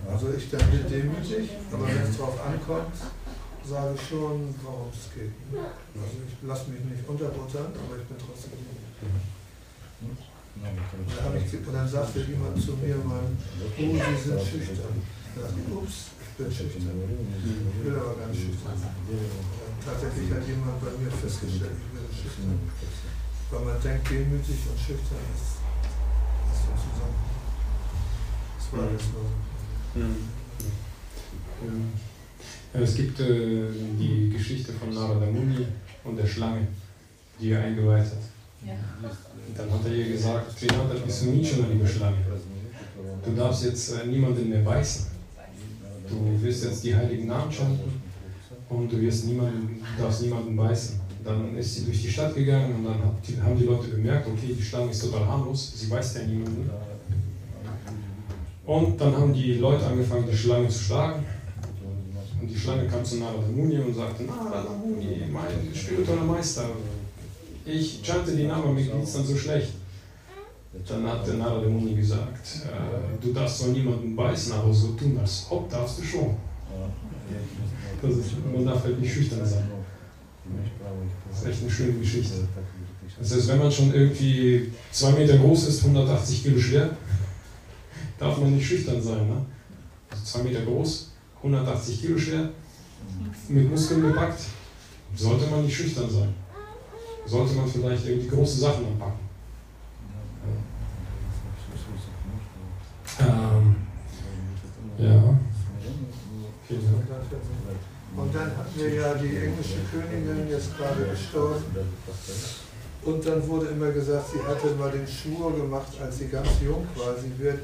Also 0.09 0.34
ich 0.36 0.49
dann 0.49 0.65
bin 0.72 0.88
demütig, 0.89 1.51
aber 1.72 1.86
wenn 1.88 2.09
es 2.09 2.17
darauf 2.17 2.39
ankommt, 2.41 2.95
sage 3.67 3.93
ich 3.93 4.01
schon, 4.07 4.55
warum 4.63 4.89
es 4.89 5.13
geht. 5.13 5.34
Also 5.53 6.15
ich 6.26 6.47
lasse 6.47 6.72
mich 6.72 6.82
nicht 6.86 7.07
unterbuttern, 7.07 7.70
aber 7.76 7.97
ich 8.01 8.07
bin 8.07 8.17
trotzdem 8.17 8.51
demütig. 8.55 8.89
Und 9.99 11.07
dann, 11.15 11.38
ich, 11.38 11.67
und 11.67 11.74
dann 11.74 11.88
sagte 11.88 12.20
jemand 12.22 12.59
zu 12.61 12.72
mir 12.74 12.95
mal, 12.97 13.24
oh, 13.24 13.72
Sie 13.78 14.30
sind 14.30 14.41
schüchtern. 14.41 14.95
Da 15.40 15.48
dachte 15.48 15.72
ups, 15.72 16.12
ich 16.20 16.36
bin 16.36 16.52
schüchtern. 16.52 17.00
Ich 17.80 17.86
will 17.86 17.96
aber 17.96 18.16
gar 18.16 18.28
nicht 18.28 18.42
schüchtern. 18.42 18.76
Tatsächlich 19.86 20.32
hat 20.32 20.46
jemand 20.48 20.82
bei 20.82 20.92
mir 21.00 21.12
festgestellt, 21.12 21.80
ich 21.80 21.92
bin 21.96 22.04
schüchtern. 22.12 22.60
Weil 23.52 23.62
man 23.62 23.82
denkt, 23.82 24.10
demütig 24.10 24.60
und 24.70 24.80
schüchtern 24.80 25.24
ist, 25.34 25.64
ist 26.52 26.62
so 26.68 26.72
zusammen. 26.76 27.16
Das 28.58 28.66
war 28.74 28.82
alles 28.88 29.04
nur. 29.16 29.32
Ja. 29.96 30.10
Es 32.82 32.96
gibt 32.96 33.20
äh, 33.22 33.72
die 33.98 34.30
Geschichte 34.30 34.74
von 34.74 34.94
Narada 34.94 35.26
Muni 35.26 35.66
und 36.04 36.18
der 36.18 36.28
Schlange, 36.28 36.68
die 37.40 37.52
er 37.52 37.64
eingeweiht 37.64 38.06
hat. 38.06 38.68
Ja. 38.68 38.76
Dann 39.56 39.72
hat 39.72 39.86
er 39.86 39.92
ihr 39.92 40.10
gesagt, 40.10 40.60
Trinata, 40.60 40.96
bist 41.04 41.24
du 41.24 41.28
nie 41.32 41.46
schon 41.46 41.64
eine 41.64 41.74
liebe 41.74 41.88
Schlange. 41.88 42.18
Du 43.26 43.36
darfst 43.36 43.64
jetzt 43.64 43.94
äh, 43.94 44.06
niemanden 44.06 44.50
mehr 44.50 44.64
beißen. 44.64 45.18
Du 46.10 46.41
wirst 46.41 46.64
jetzt 46.64 46.84
die 46.84 46.95
heiligen 46.95 47.28
Namen 47.28 47.51
chanten 47.51 48.01
und 48.70 48.91
du 48.91 48.99
wirst 48.99 49.26
niemanden, 49.26 49.82
darfst 49.97 50.22
niemanden 50.24 50.55
beißen. 50.55 50.99
Dann 51.24 51.55
ist 51.57 51.76
sie 51.76 51.86
durch 51.86 52.01
die 52.01 52.10
Stadt 52.10 52.34
gegangen 52.34 52.76
und 52.76 52.86
dann 52.86 53.43
haben 53.43 53.57
die 53.57 53.66
Leute 53.66 53.89
bemerkt, 53.89 54.28
okay, 54.28 54.55
die 54.57 54.64
Schlange 54.64 54.91
ist 54.91 55.01
total 55.01 55.26
harmlos, 55.28 55.74
sie 55.76 55.88
beißt 55.88 56.18
ja 56.18 56.24
niemanden. 56.24 56.70
Und 58.66 59.01
dann 59.01 59.16
haben 59.18 59.34
die 59.34 59.55
Leute 59.55 59.86
angefangen, 59.86 60.26
die 60.32 60.38
Schlange 60.38 60.70
zu 60.70 60.80
schlagen. 60.80 61.26
Und 62.41 62.47
die 62.49 62.57
Schlange 62.57 62.88
kam 62.88 63.03
zu 63.03 63.18
Narada 63.18 63.47
Muni 63.53 63.78
und 63.80 63.93
sagte, 63.93 64.24
Narada 64.24 64.70
Muni, 64.70 65.24
mein 65.32 65.76
spiritueller 65.76 66.24
Meister, 66.24 66.70
ich 67.66 67.99
chante 68.01 68.36
die 68.36 68.47
Namen, 68.47 68.74
mir 68.74 68.84
geht's 68.84 69.14
dann 69.14 69.26
so 69.26 69.36
schlecht. 69.36 69.74
Dann 70.88 71.07
hat 71.07 71.27
der 71.27 71.36
Narada 71.36 71.67
Muni 71.67 71.93
gesagt, 71.95 72.63
äh, 72.65 73.23
du 73.23 73.34
darfst 73.34 73.59
zwar 73.59 73.69
niemanden 73.69 74.15
beißen, 74.15 74.53
aber 74.53 74.73
so 74.73 74.89
tun, 74.89 75.17
als 75.19 75.45
ob 75.49 75.69
darfst 75.69 75.99
du 75.99 76.03
schon. 76.03 76.36
Ist, 78.01 78.32
man 78.53 78.65
darf 78.65 78.84
halt 78.84 78.99
nicht 78.99 79.13
schüchtern 79.13 79.45
sein. 79.45 79.65
Das 81.30 81.39
ist 81.41 81.47
echt 81.47 81.61
eine 81.61 81.71
schöne 81.71 81.93
Geschichte. 81.99 82.36
Das 83.19 83.34
heißt, 83.34 83.47
wenn 83.49 83.59
man 83.59 83.71
schon 83.71 83.93
irgendwie 83.93 84.71
zwei 84.91 85.11
Meter 85.11 85.38
groß 85.38 85.67
ist, 85.67 85.82
180 85.84 86.43
Kilo 86.43 86.59
schwer, 86.59 86.89
darf 88.17 88.38
man 88.38 88.55
nicht 88.55 88.65
schüchtern 88.65 89.01
sein. 89.01 89.27
Ne? 89.27 89.45
Also 90.09 90.23
zwei 90.23 90.43
Meter 90.43 90.61
groß, 90.61 91.11
180 91.38 92.01
Kilo 92.01 92.17
schwer, 92.17 92.49
mit 93.49 93.69
Muskeln 93.69 94.01
gepackt, 94.01 94.41
sollte 95.15 95.47
man 95.47 95.65
nicht 95.65 95.75
schüchtern 95.75 96.09
sein. 96.09 96.34
Sollte 97.25 97.53
man 97.53 97.67
vielleicht 97.67 98.05
irgendwie 98.07 98.30
große 98.30 98.59
Sachen 98.61 98.86
anpacken. 98.86 99.28
Ähm, 103.20 103.76
ja, 104.97 105.39
vielen 106.67 106.82
Dank. 106.86 107.20
Und 108.15 108.36
dann 108.36 108.57
hatten 108.57 108.80
wir 108.80 108.93
ja 108.93 109.13
die 109.13 109.38
englische 109.38 109.78
Königin 109.91 110.49
jetzt 110.49 110.78
gerade 110.78 111.05
gestorben. 111.05 111.63
Und 113.05 113.26
dann 113.26 113.47
wurde 113.47 113.67
immer 113.67 113.91
gesagt, 113.91 114.26
sie 114.34 114.41
hatte 114.41 114.76
mal 114.76 114.91
den 114.91 115.07
Schwur 115.07 115.55
gemacht, 115.55 115.88
als 116.01 116.17
sie 116.17 116.28
ganz 116.28 116.49
jung 116.61 116.86
war, 116.95 117.15
sie 117.15 117.38
wird 117.39 117.59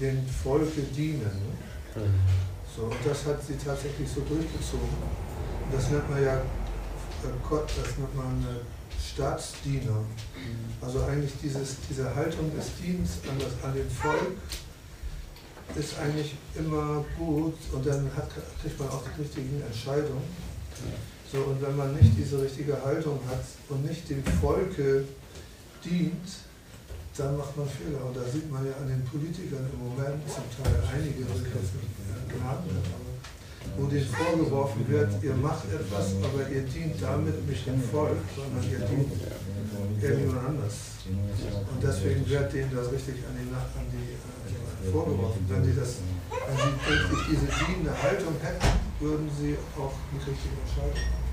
dem 0.00 0.24
Volke 0.28 0.82
dienen. 0.96 1.22
Ne? 1.22 2.02
So, 2.76 2.82
und 2.82 2.96
das 3.04 3.24
hat 3.26 3.42
sie 3.42 3.56
tatsächlich 3.56 4.08
so 4.08 4.20
durchgezogen. 4.20 4.86
Und 5.64 5.74
das 5.74 5.90
nennt 5.90 6.08
man 6.10 6.22
ja, 6.22 6.36
äh, 6.36 7.34
Gott, 7.48 7.68
das 7.68 7.98
nennt 7.98 8.14
man 8.14 8.44
äh, 8.44 8.60
Staatsdiener. 9.02 10.04
Also 10.80 11.02
eigentlich 11.04 11.32
dieses, 11.42 11.76
diese 11.88 12.14
Haltung 12.14 12.54
des 12.54 12.66
Dienstes 12.76 13.28
an, 13.28 13.38
das, 13.38 13.64
an 13.64 13.74
dem 13.74 13.90
Volk 13.90 14.36
ist 15.74 15.98
eigentlich 15.98 16.36
immer 16.54 17.04
gut 17.18 17.54
und 17.72 17.86
dann 17.86 18.10
hat, 18.16 18.30
kriegt 18.62 18.78
man 18.78 18.88
auch 18.88 19.02
die 19.02 19.22
richtigen 19.22 19.60
Entscheidungen. 19.60 20.22
So, 21.30 21.38
und 21.38 21.60
wenn 21.60 21.76
man 21.76 21.94
nicht 21.94 22.12
diese 22.16 22.40
richtige 22.40 22.80
Haltung 22.82 23.18
hat 23.28 23.44
und 23.68 23.84
nicht 23.84 24.08
dem 24.08 24.22
Volke 24.40 25.04
dient, 25.84 26.28
dann 27.16 27.36
macht 27.36 27.56
man 27.56 27.66
Fehler. 27.66 28.04
Und 28.04 28.16
da 28.16 28.22
sieht 28.24 28.50
man 28.50 28.64
ja 28.64 28.72
an 28.80 28.88
den 28.88 29.02
Politikern 29.04 29.66
im 29.72 29.88
Moment 29.88 30.22
zum 30.28 30.44
Teil 30.62 30.82
einige 30.94 31.24
sind 31.24 31.46
wo 33.76 33.86
denen 33.86 34.06
vorgeworfen 34.06 34.88
wird, 34.88 35.10
ihr 35.22 35.34
macht 35.34 35.64
etwas, 35.72 36.14
aber 36.22 36.48
ihr 36.48 36.62
dient 36.62 37.02
damit 37.02 37.46
nicht 37.48 37.66
dem 37.66 37.82
Volk, 37.82 38.18
sondern 38.34 38.64
ihr 38.70 38.78
dient 38.78 39.12
irgendjemand 40.00 40.46
anders. 40.48 40.74
Und 41.06 41.82
deswegen 41.82 42.28
wird 42.28 42.52
denen 42.52 42.70
das 42.74 42.90
richtig 42.92 43.16
an 43.26 43.34
die, 43.36 43.50
an 43.52 43.86
die 43.92 44.15
vorgeworfen. 44.92 45.44
Wenn 45.48 45.64
sie, 45.64 45.74
das, 45.74 46.00
wenn 46.30 46.56
sie 46.56 46.72
wirklich 46.86 47.22
diese 47.30 47.46
dienende 47.46 47.94
Haltung 47.94 48.34
hätten, 48.42 48.66
würden 49.00 49.30
sie 49.38 49.56
auch 49.76 49.94
die 50.12 50.18
richtige 50.18 50.56
Entscheidung 50.62 50.96
machen. 50.96 51.26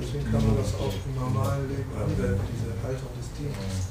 Deswegen 0.00 0.24
kann 0.30 0.46
man 0.46 0.56
das 0.56 0.74
auch 0.78 0.94
im 0.94 1.14
normalen 1.18 1.68
Leben 1.68 1.90
anwenden, 1.92 2.40
diese 2.54 2.72
Haltung 2.78 3.10
des 3.18 3.26
Dienstes. 3.36 3.90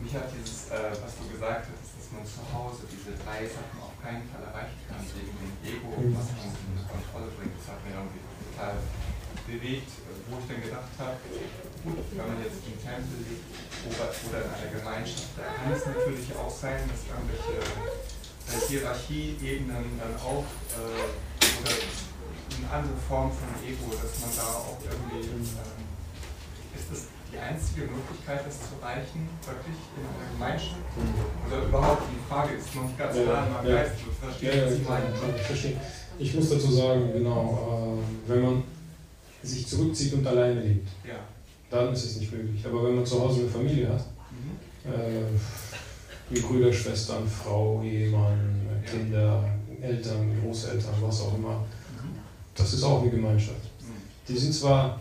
Mich 0.00 0.14
hat 0.14 0.28
dieses, 0.32 0.70
äh, 0.70 0.92
was 1.02 1.12
du 1.16 1.28
gesagt 1.32 1.66
hast, 1.68 1.90
dass 1.96 2.12
man 2.12 2.24
zu 2.24 2.40
Hause 2.52 2.84
diese 2.90 3.16
drei 3.24 3.44
Sachen 3.46 3.80
auf 3.80 3.93
keinen 4.04 4.28
Fall 4.28 4.44
erreichen 4.44 4.84
kann, 4.84 5.00
wegen 5.16 5.32
dem 5.32 5.56
Ego, 5.64 5.88
was 6.12 6.28
man 6.36 6.52
unter 6.52 6.84
Kontrolle 6.84 7.32
bringt, 7.40 7.56
das 7.56 7.72
hat 7.72 7.80
mir 7.88 7.96
irgendwie 7.96 8.20
total 8.52 8.76
bewegt, 9.48 9.90
wo 10.28 10.36
ich 10.36 10.46
dann 10.48 10.60
gedacht 10.60 10.92
habe, 11.00 11.16
wenn 11.24 12.28
man 12.28 12.38
jetzt 12.44 12.60
im 12.68 12.76
Tempel 12.76 13.16
lebt 13.24 13.48
oder, 13.88 14.12
oder 14.12 14.38
in 14.44 14.50
einer 14.52 14.70
Gemeinschaft, 14.76 15.32
da 15.40 15.48
kann 15.56 15.72
es 15.72 15.84
natürlich 15.88 16.28
auch 16.36 16.52
sein, 16.52 16.84
dass 16.84 17.08
irgendwelche 17.08 17.56
äh, 17.64 18.60
Hierarchieebenen 18.68 19.96
dann 19.96 20.14
auch 20.20 20.44
äh, 20.76 21.08
oder 21.64 21.72
eine 21.72 22.68
andere 22.68 23.00
Form 23.08 23.32
von 23.32 23.48
Ego, 23.64 23.88
dass 23.88 24.20
man 24.20 24.32
da 24.36 24.48
auch 24.64 24.78
irgendwie, 24.84 25.32
ähm, 25.32 25.88
ist 26.76 26.88
das 26.92 27.13
die 27.34 27.38
einzige 27.40 27.82
Möglichkeit, 27.90 28.46
das 28.46 28.58
zu 28.58 28.78
erreichen, 28.80 29.28
wirklich 29.42 29.78
in 29.96 30.02
einer 30.06 30.30
Gemeinschaft? 30.32 30.80
Oder 31.48 31.66
überhaupt, 31.66 32.02
die 32.10 32.22
Frage 32.28 32.54
ist 32.54 32.74
noch 32.74 32.84
nicht 32.84 32.98
ganz 32.98 33.12
klar 33.16 33.46
in 33.46 33.52
meinem 33.52 33.66
Ja. 33.68 33.82
Geist, 33.82 33.94
du 34.04 34.10
verstehst, 34.12 34.54
Ja, 34.54 34.60
ja, 34.60 34.66
was 34.66 34.74
ich 34.74 34.84
klar, 34.84 35.00
meine. 35.00 35.14
kann 35.20 35.34
ich 35.36 35.42
verstehen. 35.42 35.76
Ich 36.18 36.34
muss 36.34 36.50
dazu 36.50 36.70
sagen, 36.70 37.12
genau, 37.12 37.98
äh, 37.98 38.30
wenn 38.30 38.42
man 38.42 38.62
sich 39.42 39.66
zurückzieht 39.66 40.14
und 40.14 40.26
alleine 40.26 40.60
lebt, 40.60 40.88
Ja. 41.06 41.16
dann 41.70 41.92
ist 41.92 42.04
es 42.04 42.16
nicht 42.20 42.32
möglich. 42.32 42.64
Aber 42.64 42.84
wenn 42.84 42.96
man 42.96 43.06
zu 43.06 43.20
Hause 43.20 43.40
eine 43.40 43.50
Familie 43.50 43.88
hat, 43.88 44.04
Mhm. 44.30 44.92
äh, 44.92 45.24
wie 46.30 46.40
Brüder, 46.40 46.72
Schwestern, 46.72 47.26
Frau, 47.28 47.82
Ehemann, 47.82 48.60
Kinder, 48.88 49.44
Eltern, 49.82 50.40
Großeltern, 50.42 50.94
was 51.00 51.20
auch 51.20 51.34
immer, 51.36 51.58
Mhm. 51.58 52.16
das 52.54 52.72
ist 52.74 52.82
auch 52.84 53.02
eine 53.02 53.10
Gemeinschaft. 53.10 53.64
Mhm. 53.80 53.94
Die 54.28 54.38
sind 54.38 54.54
zwar, 54.54 55.00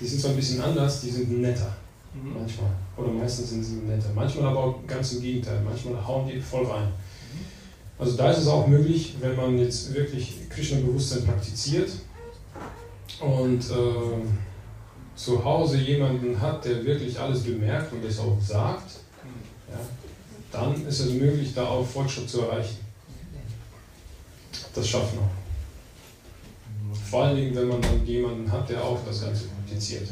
die 0.00 0.06
sind 0.06 0.20
zwar 0.20 0.30
ein 0.32 0.36
bisschen 0.36 0.60
anders, 0.60 1.00
die 1.00 1.10
sind 1.10 1.40
netter 1.40 1.74
Mhm. 2.14 2.32
manchmal. 2.40 2.70
Oder 2.96 3.08
meistens 3.12 3.50
sind 3.50 3.62
sie 3.62 3.74
netter. 3.76 4.08
Manchmal 4.14 4.46
aber 4.48 4.64
auch 4.64 4.86
ganz 4.86 5.12
im 5.12 5.20
Gegenteil. 5.22 5.60
Manchmal 5.62 6.06
hauen 6.06 6.26
die 6.28 6.40
voll 6.40 6.64
rein. 6.66 6.88
Also 7.98 8.16
da 8.16 8.30
ist 8.30 8.38
es 8.38 8.46
auch 8.48 8.66
möglich, 8.66 9.16
wenn 9.20 9.36
man 9.36 9.58
jetzt 9.58 9.92
wirklich 9.94 10.48
Krishna-Bewusstsein 10.50 11.24
praktiziert 11.24 11.90
und 13.20 13.60
äh, 13.70 15.14
zu 15.14 15.42
Hause 15.44 15.78
jemanden 15.78 16.38
hat, 16.40 16.64
der 16.64 16.84
wirklich 16.84 17.18
alles 17.18 17.42
bemerkt 17.42 17.92
und 17.92 18.04
das 18.04 18.18
auch 18.18 18.36
sagt, 18.40 18.90
Mhm. 19.24 19.72
ja, 19.72 19.78
dann 20.52 20.86
ist 20.86 21.00
es 21.00 21.10
möglich, 21.12 21.52
da 21.54 21.66
auch 21.66 21.86
Fortschritt 21.86 22.28
zu 22.28 22.42
erreichen. 22.42 22.76
Das 24.74 24.86
schafft 24.88 25.14
man. 25.16 25.24
Vor 27.10 27.24
allen 27.24 27.36
Dingen, 27.36 27.54
wenn 27.56 27.68
man 27.68 27.80
dann 27.80 28.04
jemanden 28.06 28.50
hat, 28.50 28.68
der 28.68 28.82
auch 28.82 28.98
das 29.06 29.20
Ganze 29.22 29.44
praktiziert. 29.66 30.08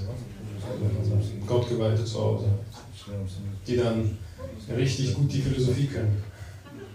Also 0.99 1.47
Gottgeweihte 1.47 2.05
zu 2.05 2.21
Hause, 2.21 2.47
die 3.67 3.77
dann 3.77 4.19
richtig 4.75 5.15
gut 5.15 5.33
die 5.33 5.41
Philosophie 5.41 5.87
können. 5.87 6.23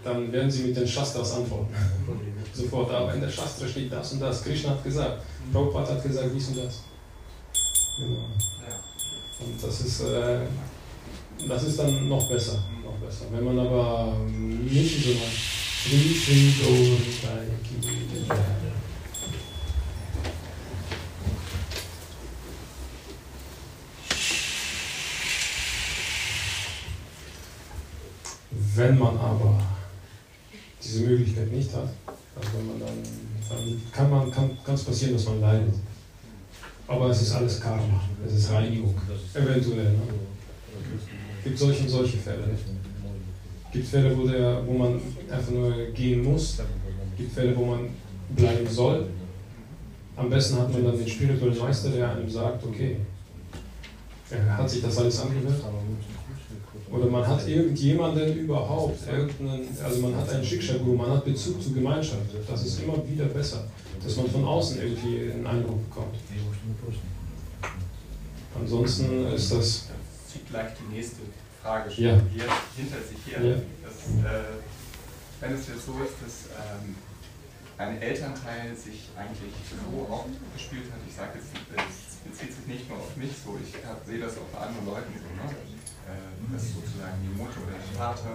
Dann 0.02 0.32
werden 0.32 0.50
sie 0.50 0.64
mit 0.64 0.76
den 0.76 0.86
Shastras 0.86 1.34
antworten. 1.34 1.74
Sofort, 2.54 2.90
aber 2.90 3.14
in 3.14 3.20
der 3.20 3.28
Shastra 3.28 3.68
steht 3.68 3.92
das 3.92 4.12
und 4.12 4.20
das. 4.20 4.42
Krishna 4.42 4.70
hat 4.70 4.82
gesagt, 4.82 5.22
Prabhupada 5.52 5.94
hat 5.94 6.02
gesagt 6.02 6.30
dies 6.34 6.48
und 6.48 6.58
das. 6.58 6.80
Genau. 7.98 8.24
Und 9.40 9.62
das 9.62 9.80
ist, 9.80 10.00
äh, 10.00 10.40
das 11.48 11.62
ist 11.64 11.78
dann 11.78 12.08
noch 12.08 12.28
besser, 12.28 12.64
noch 12.82 12.96
besser. 13.06 13.26
Wenn 13.30 13.44
man 13.44 13.58
aber 13.58 14.16
ähm, 14.26 14.64
nicht 14.64 15.04
so 15.04 15.10
mal 15.10 15.28
Sri 15.82 16.14
Sri 16.14 16.54
Gaur 16.60 16.96
Ki 17.62 18.26
Jai. 18.28 18.60
Wenn 28.80 28.98
man 28.98 29.14
aber 29.18 29.60
diese 30.82 31.02
Möglichkeit 31.02 31.52
nicht 31.52 31.70
hat, 31.74 31.90
also 32.34 32.48
wenn 32.56 32.66
man 32.66 32.80
dann, 32.80 32.96
dann 33.50 33.82
kann 33.92 34.10
man 34.10 34.30
kann 34.30 34.74
es 34.74 34.84
passieren, 34.84 35.12
dass 35.12 35.26
man 35.26 35.42
leidet. 35.42 35.74
Aber 36.88 37.10
es 37.10 37.20
ist 37.20 37.32
alles 37.32 37.60
Karma, 37.60 38.00
es 38.26 38.32
ist 38.32 38.50
Reinigung, 38.50 38.94
eventuell. 39.34 39.92
Ne? 39.92 40.00
Es 41.36 41.44
gibt 41.44 41.58
solche 41.58 41.82
und 41.82 41.88
solche 41.90 42.16
Fälle. 42.16 42.44
Es 42.54 43.72
gibt 43.72 43.86
Fälle, 43.86 44.16
wo, 44.16 44.26
der, 44.26 44.66
wo 44.66 44.72
man 44.72 44.98
einfach 45.30 45.52
nur 45.52 45.72
gehen 45.92 46.24
muss, 46.24 46.56
gibt 47.18 47.34
Fälle, 47.34 47.54
wo 47.54 47.66
man 47.66 47.90
bleiben 48.34 48.66
soll. 48.66 49.08
am 50.16 50.30
besten 50.30 50.58
hat 50.58 50.72
man 50.72 50.84
dann 50.84 50.96
den 50.96 51.06
spirituellen 51.06 51.58
Meister, 51.58 51.90
der 51.90 52.12
einem 52.12 52.30
sagt, 52.30 52.64
okay, 52.64 52.96
er 54.30 54.56
hat 54.56 54.70
sich 54.70 54.80
das 54.80 54.96
alles 54.96 55.20
angehört. 55.20 55.62
Oder 56.90 57.06
man 57.06 57.26
hat 57.26 57.46
irgendjemanden 57.46 58.36
überhaupt, 58.36 58.98
irgendeinen, 59.06 59.68
also 59.84 60.00
man 60.00 60.16
hat 60.16 60.28
einen 60.28 60.44
Schicksalguru, 60.44 60.96
man 60.96 61.10
hat 61.12 61.24
Bezug 61.24 61.62
zur 61.62 61.74
Gemeinschaft. 61.74 62.22
Das 62.48 62.64
ist 62.66 62.82
immer 62.82 62.94
wieder 63.08 63.26
besser, 63.26 63.68
dass 64.02 64.16
man 64.16 64.28
von 64.28 64.44
außen 64.44 64.82
irgendwie 64.82 65.30
einen 65.32 65.46
Eindruck 65.46 65.88
bekommt. 65.88 66.16
Ansonsten 68.58 69.26
ist 69.32 69.52
das. 69.52 69.86
Das 69.88 70.32
zieht 70.32 70.48
gleich 70.48 70.70
die 70.80 70.94
nächste 70.94 71.20
Frage 71.62 71.90
schon 71.90 72.04
Ja. 72.04 72.20
hier 72.34 72.44
hinter 72.76 72.98
sich 73.02 73.18
her. 73.26 73.44
Ja. 73.44 73.56
Das, 73.84 74.24
äh, 74.24 74.44
wenn 75.40 75.52
es 75.54 75.68
jetzt 75.68 75.86
so 75.86 75.92
ist, 76.02 76.18
dass 76.20 76.50
ähm, 76.58 76.94
ein 77.78 78.02
Elternteil 78.02 78.74
sich 78.76 79.08
eigentlich 79.16 79.54
so 79.70 80.12
aufgespielt 80.12 80.90
hat, 80.92 81.00
ich 81.08 81.14
sage 81.14 81.38
jetzt, 81.38 81.48
es 81.54 82.16
bezieht 82.28 82.52
sich 82.54 82.66
nicht 82.66 82.88
nur 82.88 82.98
auf 82.98 83.16
mich 83.16 83.30
so, 83.44 83.56
ich 83.62 83.72
hab- 83.86 84.04
sehe 84.04 84.18
das 84.20 84.36
auch 84.36 84.50
bei 84.52 84.58
anderen 84.66 84.86
Leuten 84.86 85.12
so, 85.16 85.30
ne? 85.38 85.48
Äh, 86.08 86.52
dass 86.52 86.74
sozusagen 86.74 87.18
die 87.22 87.34
Mutter 87.36 87.60
oder 87.62 87.76
der 87.76 87.96
Vater 87.96 88.32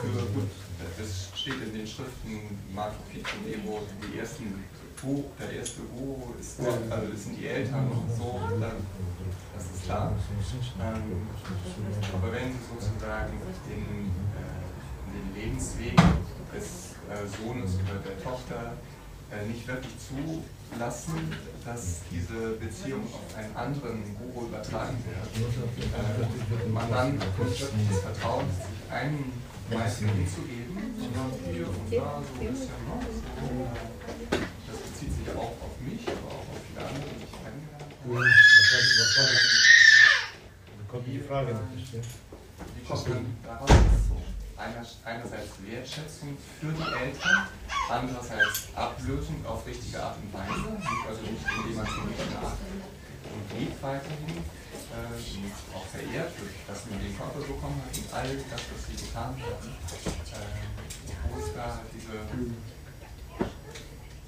für, 0.00 0.26
gut, 0.32 0.50
das 0.98 1.28
steht 1.34 1.62
in 1.62 1.72
den 1.72 1.86
Schriften 1.86 2.58
Marco 2.74 3.02
Pico 3.10 3.36
Nebo, 3.46 3.80
die 4.02 4.18
ersten 4.18 4.64
Buch, 5.02 5.24
der 5.38 5.50
erste 5.50 5.82
Guru 5.82 6.34
ist 6.38 6.58
Gott, 6.58 6.78
also 6.88 7.10
das 7.10 7.24
sind 7.24 7.36
die 7.36 7.46
Eltern 7.48 7.90
und 7.90 8.06
so, 8.16 8.40
dann, 8.60 8.78
das 9.54 9.64
ist 9.64 9.84
klar. 9.84 10.12
Ähm, 10.80 11.26
aber 12.14 12.32
wenn 12.32 12.52
Sie 12.52 12.62
sozusagen 12.70 13.32
den, 13.66 14.12
äh, 14.38 14.62
den 15.10 15.34
Lebensweg 15.34 15.96
des 16.54 16.94
äh, 17.10 17.26
Sohnes 17.26 17.74
oder 17.82 17.98
der 17.98 18.22
Tochter 18.22 18.74
nicht 19.46 19.66
wirklich 19.66 19.94
zulassen, 19.98 21.32
dass 21.64 22.00
diese 22.10 22.52
Beziehung 22.60 23.02
auf 23.12 23.36
einen 23.36 23.56
anderen 23.56 24.16
Guru 24.18 24.46
übertragen 24.46 24.96
wird, 25.06 25.26
äh, 25.36 26.68
man 26.68 26.90
dann 26.90 27.18
das 27.18 27.98
Vertrauen, 28.00 28.46
sich 28.50 28.92
einen 28.92 29.32
Meister 29.70 30.06
hinzugeben, 30.06 30.76
sondern 30.98 31.32
hier 31.50 31.66
und 31.68 31.92
da 31.92 32.20
so 32.20 32.40
ein 32.40 32.52
bisschen, 32.52 32.68
so, 32.68 33.46
äh, 34.36 34.40
das 34.68 34.76
bezieht 34.76 35.12
sich 35.16 35.28
auch 35.34 35.56
auf 35.64 35.80
mich, 35.80 36.02
aber 36.08 36.28
auch 36.28 36.48
auf 36.52 36.60
viele 36.68 36.86
andere, 36.86 37.08
die 37.08 37.24
ich 37.24 37.32
kennengelernt 37.32 37.82
habe. 37.82 38.12
Kommt 40.88 41.06
die 41.06 41.20
Frage 41.20 41.54
noch? 41.54 41.60
Wie 41.72 42.84
kommt 42.86 43.08
man 43.08 43.26
daraus? 43.44 43.70
So, 44.08 44.16
einerseits 44.61 45.53
Wertschätzung 45.61 46.37
für 46.59 46.73
die 46.73 46.81
Eltern, 46.81 47.47
andererseits 47.89 48.73
Ablösung 48.75 49.45
auf 49.45 49.65
richtige 49.67 50.01
Art 50.01 50.17
und 50.17 50.33
Weise, 50.33 50.73
nicht 50.73 51.05
also 51.07 51.21
nicht 51.21 51.45
indem 51.45 51.75
man 51.77 51.85
sie 51.85 52.03
nicht 52.09 52.33
nachdenkt 52.33 52.89
und 53.27 53.59
liebt 53.59 53.83
weiterhin, 53.83 54.37
äh, 54.37 55.13
und 55.13 55.53
auch 55.75 55.85
verehrt, 55.85 56.31
durch 56.39 56.57
dass 56.65 56.89
man 56.89 56.99
den 56.99 57.13
Körper 57.15 57.39
bekommen 57.39 57.81
hat 57.85 57.93
und 57.93 58.07
all 58.13 58.29
das, 58.49 58.61
was 58.73 58.81
sie 58.87 58.97
getan 58.97 59.35
haben. 59.37 59.69
Äh, 60.33 60.67
wo 61.29 61.39
ist 61.39 61.53
da 61.55 61.79
diese 61.93 62.17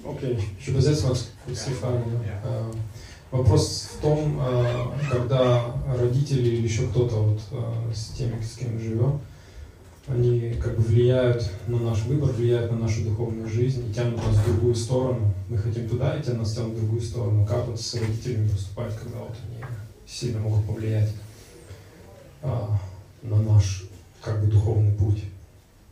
Окей, 0.02 0.38
еще 0.58 0.70
übersetze 0.70 1.10
вас 1.10 1.28
kurz 1.44 1.66
die 1.66 1.74
Frage. 1.74 2.02
Ja. 2.24 2.40
Э, 2.42 2.72
Вопрос 3.30 3.90
в 3.94 4.00
том, 4.00 4.40
э, 4.40 4.86
когда 5.08 5.72
родители 5.86 6.48
или 6.48 6.66
еще 6.66 6.88
кто-то 6.88 7.14
вот 7.14 7.40
э, 7.52 7.92
с 7.94 8.08
теми, 8.08 8.42
с 8.42 8.56
кем 8.56 8.74
мы 8.74 8.80
живем, 8.80 9.20
они 10.07 10.53
как 10.61 10.75
бы 10.75 10.83
влияют 10.83 11.49
на 11.67 11.79
наш 11.79 12.03
выбор, 12.03 12.31
влияют 12.31 12.71
на 12.71 12.77
нашу 12.77 13.03
духовную 13.03 13.47
жизнь 13.47 13.89
и 13.89 13.93
тянут 13.93 14.17
нас 14.17 14.35
в 14.35 14.45
другую 14.45 14.75
сторону. 14.75 15.33
Мы 15.49 15.57
хотим 15.57 15.89
туда 15.89 16.19
идти, 16.19 16.31
а 16.31 16.35
нас 16.35 16.53
тянут 16.53 16.73
в 16.73 16.79
другую 16.79 17.01
сторону. 17.01 17.45
Как 17.45 17.65
вот 17.65 17.79
с 17.79 17.95
родителями 17.95 18.47
поступать, 18.47 18.95
когда 18.95 19.19
вот 19.19 19.35
они 19.47 19.63
сильно 20.05 20.39
могут 20.39 20.65
повлиять 20.65 21.11
а, 22.43 22.77
на 23.23 23.37
наш 23.41 23.85
как 24.21 24.41
бы 24.41 24.47
dуховный 24.47 24.91
путь? 24.91 25.23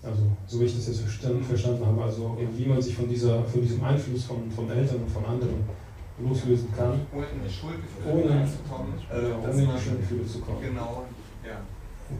Also, 0.04 0.22
so 0.50 0.60
wie 0.60 0.66
ich 0.66 0.76
das 0.76 0.88
jetzt 0.88 1.00
verstanden, 1.00 1.42
verstanden 1.42 1.86
habe, 1.86 2.04
also 2.04 2.38
wie 2.58 2.66
man 2.66 2.82
sich 2.82 2.94
von, 2.94 3.08
dieser, 3.08 3.42
von 3.46 3.62
diesem 3.62 3.82
Einfluss 3.86 4.26
von, 4.26 4.52
von 4.52 4.70
Eltern 4.70 4.98
und 4.98 5.10
von 5.10 5.24
anderen 5.24 5.64
loslösen 6.20 6.68
kann, 6.76 7.00
ohne 7.14 7.26
ohne, 8.06 8.24
äh, 8.24 9.32
ohne 9.32 9.78
die 9.78 9.82
Schuldgefühle 9.82 10.28
zu 10.28 10.40
kommen. 10.40 10.62
genau. 10.62 11.06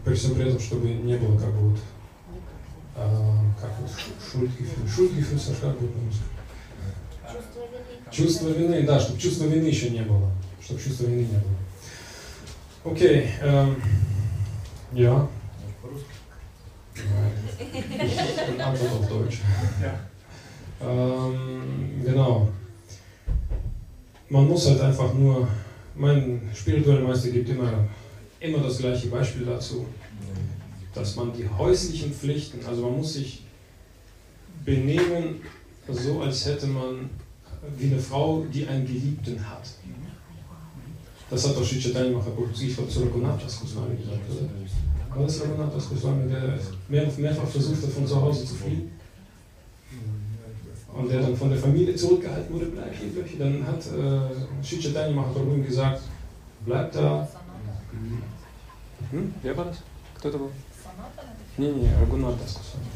При 0.06 0.14
всем 0.16 0.36
при 0.36 0.48
этом, 0.48 0.60
чтобы 0.60 0.88
не 0.90 1.16
было 1.18 1.38
как 1.38 1.52
бы 1.52 1.70
вот, 1.70 1.80
а, 2.96 3.38
как 3.60 3.72
вот 3.80 3.90
шу- 3.90 4.40
Schuldgefühl. 4.40 4.88
Schuldgefühl, 4.88 5.40
Саша, 5.40 5.62
как 5.62 5.80
будет 5.80 5.94
по-русски? 5.94 6.24
Чувство 8.12 8.50
вины, 8.50 8.84
да, 8.84 9.00
чтобы 9.00 9.20
чувства 9.20 9.46
вины 9.46 9.66
еще 9.68 9.90
не 9.90 10.02
было. 10.02 10.30
Чтобы 10.64 10.80
чувства 10.80 11.06
вины 11.06 11.22
не 11.28 11.38
было. 11.40 12.94
Окей, 12.94 13.28
эм. 13.42 13.82
Ähm, 20.82 22.04
genau. 22.06 22.50
Man 24.30 24.48
muss 24.48 24.68
halt 24.68 24.82
einfach 24.82 25.14
nur, 25.14 25.48
mein 25.96 26.42
spiritueller 26.56 27.02
Meister 27.02 27.30
gibt 27.32 27.50
immer, 27.50 27.88
immer 28.44 28.60
das 28.60 28.78
gleiche 28.78 29.08
Beispiel 29.08 29.46
dazu, 29.46 29.86
dass 30.94 31.16
man 31.16 31.32
die 31.34 31.48
häuslichen 31.48 32.12
Pflichten, 32.12 32.64
also 32.66 32.84
man 32.84 32.98
muss 32.98 33.14
sich 33.14 33.44
benehmen, 34.66 35.42
so 35.90 36.22
als 36.22 36.46
hätte 36.46 36.68
man 36.68 37.10
wie 37.78 37.86
eine 37.86 38.00
Frau, 38.00 38.46
die 38.54 38.68
einen 38.68 38.86
Geliebten 38.86 39.40
hat. 39.50 39.64
Das 41.30 41.48
hat 41.48 41.56
ich 42.68 42.76
glaube, 42.76 42.92
zu 42.92 43.00
Raghunathas 43.04 43.62
Goswami 43.62 43.96
gesagt, 43.96 44.20
oder? 44.30 45.18
War 45.18 45.26
das 45.26 45.42
Raghunathas 45.42 45.90
Goswami, 45.90 46.30
der 46.30 46.60
mehr, 46.90 47.10
mehrfach 47.18 47.48
versucht 47.48 47.82
hat, 47.82 47.90
von 47.90 48.06
zu 48.06 48.22
Hause 48.22 48.46
zu 48.46 48.56
fliehen? 48.56 48.92
Und 50.94 51.10
der 51.10 51.22
dann 51.22 51.36
von 51.36 51.50
der 51.50 51.58
Familie 51.58 51.96
zurückgehalten 51.96 52.54
wurde, 52.54 52.66
bleib 52.68 52.94
hier, 52.96 53.10
bleib. 53.10 53.40
Dann 53.40 53.66
hat 53.66 53.84
äh, 53.88 55.12
Mahaprabhu 55.12 55.56
ihm 55.56 55.66
gesagt, 55.66 56.02
bleib 56.66 56.92
da. 56.92 57.28
Hm? 59.11 59.35
Wer 59.43 59.57
war 59.57 59.65
das? 59.67 59.79
Кто 60.15 60.29
это 60.29 60.39
был? 60.39 60.51
Nee, 61.57 61.73
nee, 61.73 61.89
Raghunathas 62.01 62.55
Goswami. 62.55 62.87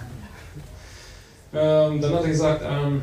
Ähm, 1.55 2.01
dann 2.01 2.15
hat 2.15 2.23
er 2.23 2.29
gesagt, 2.29 2.63
ähm, 2.65 3.03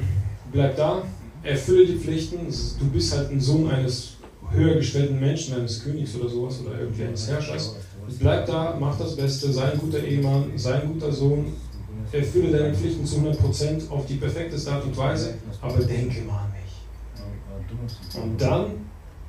bleib 0.51 0.75
da, 0.75 1.03
erfülle 1.43 1.85
die 1.85 1.97
Pflichten, 1.97 2.47
du 2.79 2.85
bist 2.89 3.15
halt 3.15 3.31
ein 3.31 3.39
Sohn 3.39 3.69
eines 3.69 4.17
höher 4.51 4.75
gestellten 4.75 5.19
Menschen, 5.19 5.55
eines 5.55 5.83
Königs 5.83 6.15
oder 6.15 6.29
sowas 6.29 6.59
oder 6.61 6.79
irgendwie 6.79 7.03
eines 7.03 7.27
Herrschers. 7.27 7.75
Bleib 8.19 8.47
da, 8.47 8.75
mach 8.79 8.97
das 8.97 9.15
Beste, 9.15 9.51
sei 9.53 9.71
ein 9.71 9.77
guter 9.77 10.03
Ehemann, 10.03 10.51
sei 10.55 10.81
ein 10.81 10.93
guter 10.93 11.11
Sohn, 11.11 11.53
erfülle 12.11 12.57
deine 12.57 12.73
Pflichten 12.73 13.05
zu 13.05 13.17
100% 13.17 13.89
auf 13.89 14.05
die 14.07 14.15
perfekteste 14.15 14.71
Art 14.71 14.83
und 14.83 14.97
Weise, 14.97 15.35
aber 15.61 15.83
denke 15.83 16.21
mal 16.21 16.45
an 16.45 16.51
mich. 16.51 18.23
Und 18.23 18.41
dann 18.41 18.65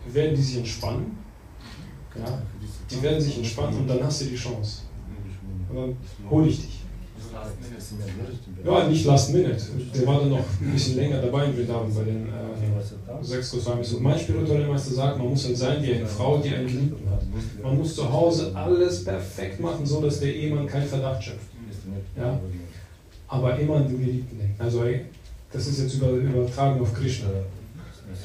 werden 0.07 0.35
die 0.35 0.43
sich 0.43 0.59
entspannen, 0.59 1.19
ja, 2.20 2.42
die 2.90 3.02
werden 3.02 3.22
sich 3.22 3.38
entspannen 3.38 3.80
und 3.80 3.88
dann 3.88 4.04
hast 4.04 4.22
du 4.22 4.26
die 4.26 4.36
Chance. 4.36 4.82
Und 5.70 5.76
dann 5.76 5.98
hole 6.30 6.48
ich 6.48 6.62
dich. 6.62 6.76
Ja, 8.66 8.88
nicht 8.88 9.06
last 9.06 9.34
minute. 9.34 9.58
Der 9.94 10.08
war 10.08 10.20
dann 10.20 10.30
noch 10.30 10.46
ein 10.62 10.72
bisschen 10.72 10.96
länger 10.96 11.22
dabei 11.22 11.46
in 11.46 11.54
Vrindavan 11.54 11.94
bei 11.94 12.04
den 12.04 12.28
äh, 12.28 13.24
sechs 13.24 13.52
Goswamis. 13.52 13.94
Und 13.94 14.04
mein 14.04 14.18
spiritueller 14.18 14.68
Meister 14.68 14.94
sagt, 14.94 15.18
man 15.18 15.30
muss 15.30 15.46
halt 15.46 15.58
sein 15.58 15.84
wie 15.84 15.94
eine 15.94 16.06
Frau, 16.06 16.38
die 16.38 16.50
einen 16.50 16.68
Geliebten 16.68 17.10
hat. 17.10 17.22
Man 17.62 17.78
muss 17.78 17.96
zu 17.96 18.12
Hause 18.12 18.52
alles 18.56 19.04
perfekt 19.04 19.60
machen, 19.60 19.86
so 19.86 20.02
dass 20.02 20.20
der 20.20 20.34
Ehemann 20.34 20.66
keinen 20.66 20.88
Verdacht 20.88 21.24
schöpft. 21.24 21.48
Ja. 22.18 22.40
Aber 23.28 23.60
immer 23.60 23.76
an 23.78 23.88
den 23.88 24.00
Geliebten 24.00 24.40
denken. 24.40 24.56
Also 24.58 24.84
ey, 24.84 25.02
das 25.52 25.68
ist 25.68 25.82
jetzt 25.82 25.96
über, 25.96 26.10
übertragen 26.10 26.80
auf 26.80 26.94
Krishna. 26.94 27.28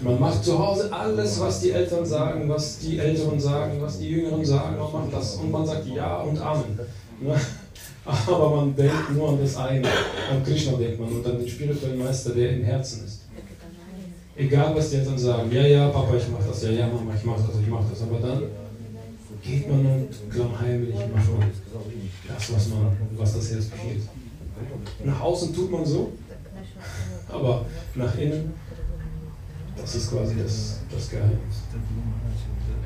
Man 0.00 0.20
macht 0.20 0.44
zu 0.44 0.58
Hause 0.58 0.92
alles, 0.92 1.40
was 1.40 1.60
die 1.60 1.72
Eltern 1.72 2.06
sagen, 2.06 2.48
was 2.48 2.78
die 2.78 2.98
Älteren 2.98 3.38
sagen, 3.38 3.80
was 3.80 3.98
die 3.98 4.08
Jüngeren 4.08 4.44
sagen. 4.44 4.76
Man 4.78 4.92
macht 4.92 5.12
das 5.12 5.34
und 5.36 5.50
man 5.50 5.66
sagt 5.66 5.86
Ja 5.86 6.20
und 6.22 6.40
Amen. 6.40 6.78
Ne? 7.20 7.34
Aber 8.04 8.56
man 8.56 8.74
denkt 8.74 9.14
nur 9.14 9.30
an 9.30 9.38
das 9.40 9.56
eine. 9.56 9.86
An 9.86 10.42
Krishna 10.44 10.72
denkt 10.72 10.98
man 10.98 11.10
und 11.10 11.26
an 11.26 11.38
den 11.38 11.48
spirituellen 11.48 11.98
Meister, 11.98 12.30
der 12.30 12.52
im 12.52 12.64
Herzen 12.64 13.04
ist. 13.04 13.20
Egal, 14.36 14.74
was 14.74 14.90
die 14.90 14.96
Eltern 14.96 15.18
sagen. 15.18 15.52
Ja, 15.52 15.62
ja, 15.62 15.88
Papa, 15.88 16.16
ich 16.16 16.28
mach 16.28 16.46
das. 16.46 16.62
Ja, 16.62 16.70
ja, 16.70 16.86
Mama, 16.86 17.12
ich 17.14 17.24
mach 17.24 17.36
das, 17.36 17.60
ich 17.60 17.68
mach 17.68 17.82
das. 17.90 18.02
Aber 18.02 18.18
dann 18.20 18.42
geht 19.42 19.68
man 19.68 19.80
und 19.80 20.08
klammheimlich 20.30 20.94
macht 20.94 21.38
man 21.38 21.50
das, 22.28 22.54
was, 22.54 22.68
man, 22.68 22.96
was 23.16 23.34
das 23.34 23.52
Herz 23.52 23.66
befiehlt. 23.66 24.02
Nach 25.04 25.20
außen 25.20 25.54
tut 25.54 25.70
man 25.70 25.84
so, 25.84 26.12
aber 27.28 27.64
nach 27.94 28.18
innen, 28.18 28.52
das 29.76 29.94
ist 29.94 30.10
quasi 30.10 30.34
das, 30.42 30.80
das 30.90 31.10
Geheimnis. 31.10 31.62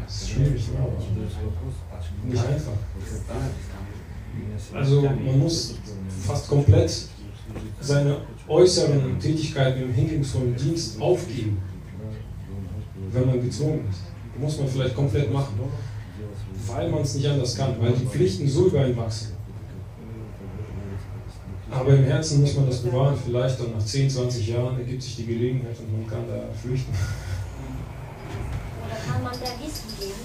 Das 0.04 0.22
ist 0.22 0.30
schwierig, 0.30 0.68
ne, 0.68 0.78
aber 0.78 0.92
nicht 2.24 2.46
einfach. 2.46 2.72
Also 4.74 5.02
man 5.02 5.38
muss 5.38 5.74
fast 6.26 6.48
komplett 6.48 7.08
seine 7.80 8.16
äußeren 8.48 9.18
Tätigkeiten 9.18 9.82
im 9.82 9.92
hingebungsvollen 9.92 10.56
Dienst 10.56 11.00
aufgeben. 11.00 11.58
wenn 13.12 13.26
man 13.26 13.42
gezwungen 13.42 13.88
ist. 13.90 14.00
Muss 14.38 14.58
man 14.58 14.68
vielleicht 14.68 14.96
komplett 14.96 15.32
machen, 15.32 15.54
weil 16.66 16.90
man 16.90 17.02
es 17.02 17.14
nicht 17.14 17.28
anders 17.28 17.56
kann, 17.56 17.80
weil 17.80 17.92
die 17.92 18.06
Pflichten 18.06 18.48
so 18.48 18.66
über 18.66 18.86
ihn 18.86 18.96
wachsen. 18.96 19.33
Aber 21.74 21.92
im 21.94 22.04
Herzen 22.04 22.40
muss 22.40 22.54
man 22.54 22.66
das 22.68 22.78
bewahren. 22.78 23.16
Vielleicht 23.24 23.58
dann 23.60 23.72
nach 23.76 23.84
10, 23.84 24.08
20 24.08 24.48
Jahren 24.48 24.78
ergibt 24.78 25.02
sich 25.02 25.16
die 25.16 25.26
Gelegenheit 25.26 25.76
und 25.80 25.92
man 25.92 26.06
kann 26.08 26.24
da 26.28 26.44
flüchten. 26.60 26.92
Oder 28.84 28.96
kann 29.12 29.22
man 29.22 29.32
da 29.32 29.50
Wissen 29.64 29.90
geben? 29.98 30.24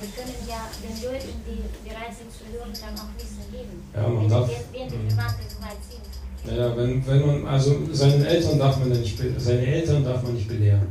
Wir 0.00 0.10
können 0.10 0.34
ja 0.46 0.68
den 0.84 1.02
Leuten, 1.02 1.32
die 1.46 1.88
bereit 1.88 2.14
sind 2.16 2.30
zu 2.30 2.44
hören, 2.52 2.70
dann 2.72 2.94
auch 2.94 3.10
Wissen 3.16 3.50
geben. 3.50 3.82
Ja, 3.94 4.06
man 4.08 4.28
darf- 4.28 4.48
die, 4.48 4.78
wenn 4.78 4.88
die 4.88 5.14
Verwandte 5.14 5.42
so 5.48 5.62
weit 5.62 5.80
sind. 5.88 6.04
Naja, 6.46 6.76
wenn, 6.76 7.04
wenn 7.06 7.26
man, 7.26 7.46
also 7.46 7.80
seinen 7.92 8.24
Eltern 8.24 8.58
darf 8.58 8.78
man 8.78 8.92
ja 8.92 8.98
nicht, 9.00 9.18
seine 9.38 9.66
Eltern 9.66 10.04
darf 10.04 10.22
man 10.22 10.34
nicht 10.34 10.46
belehren. 10.46 10.86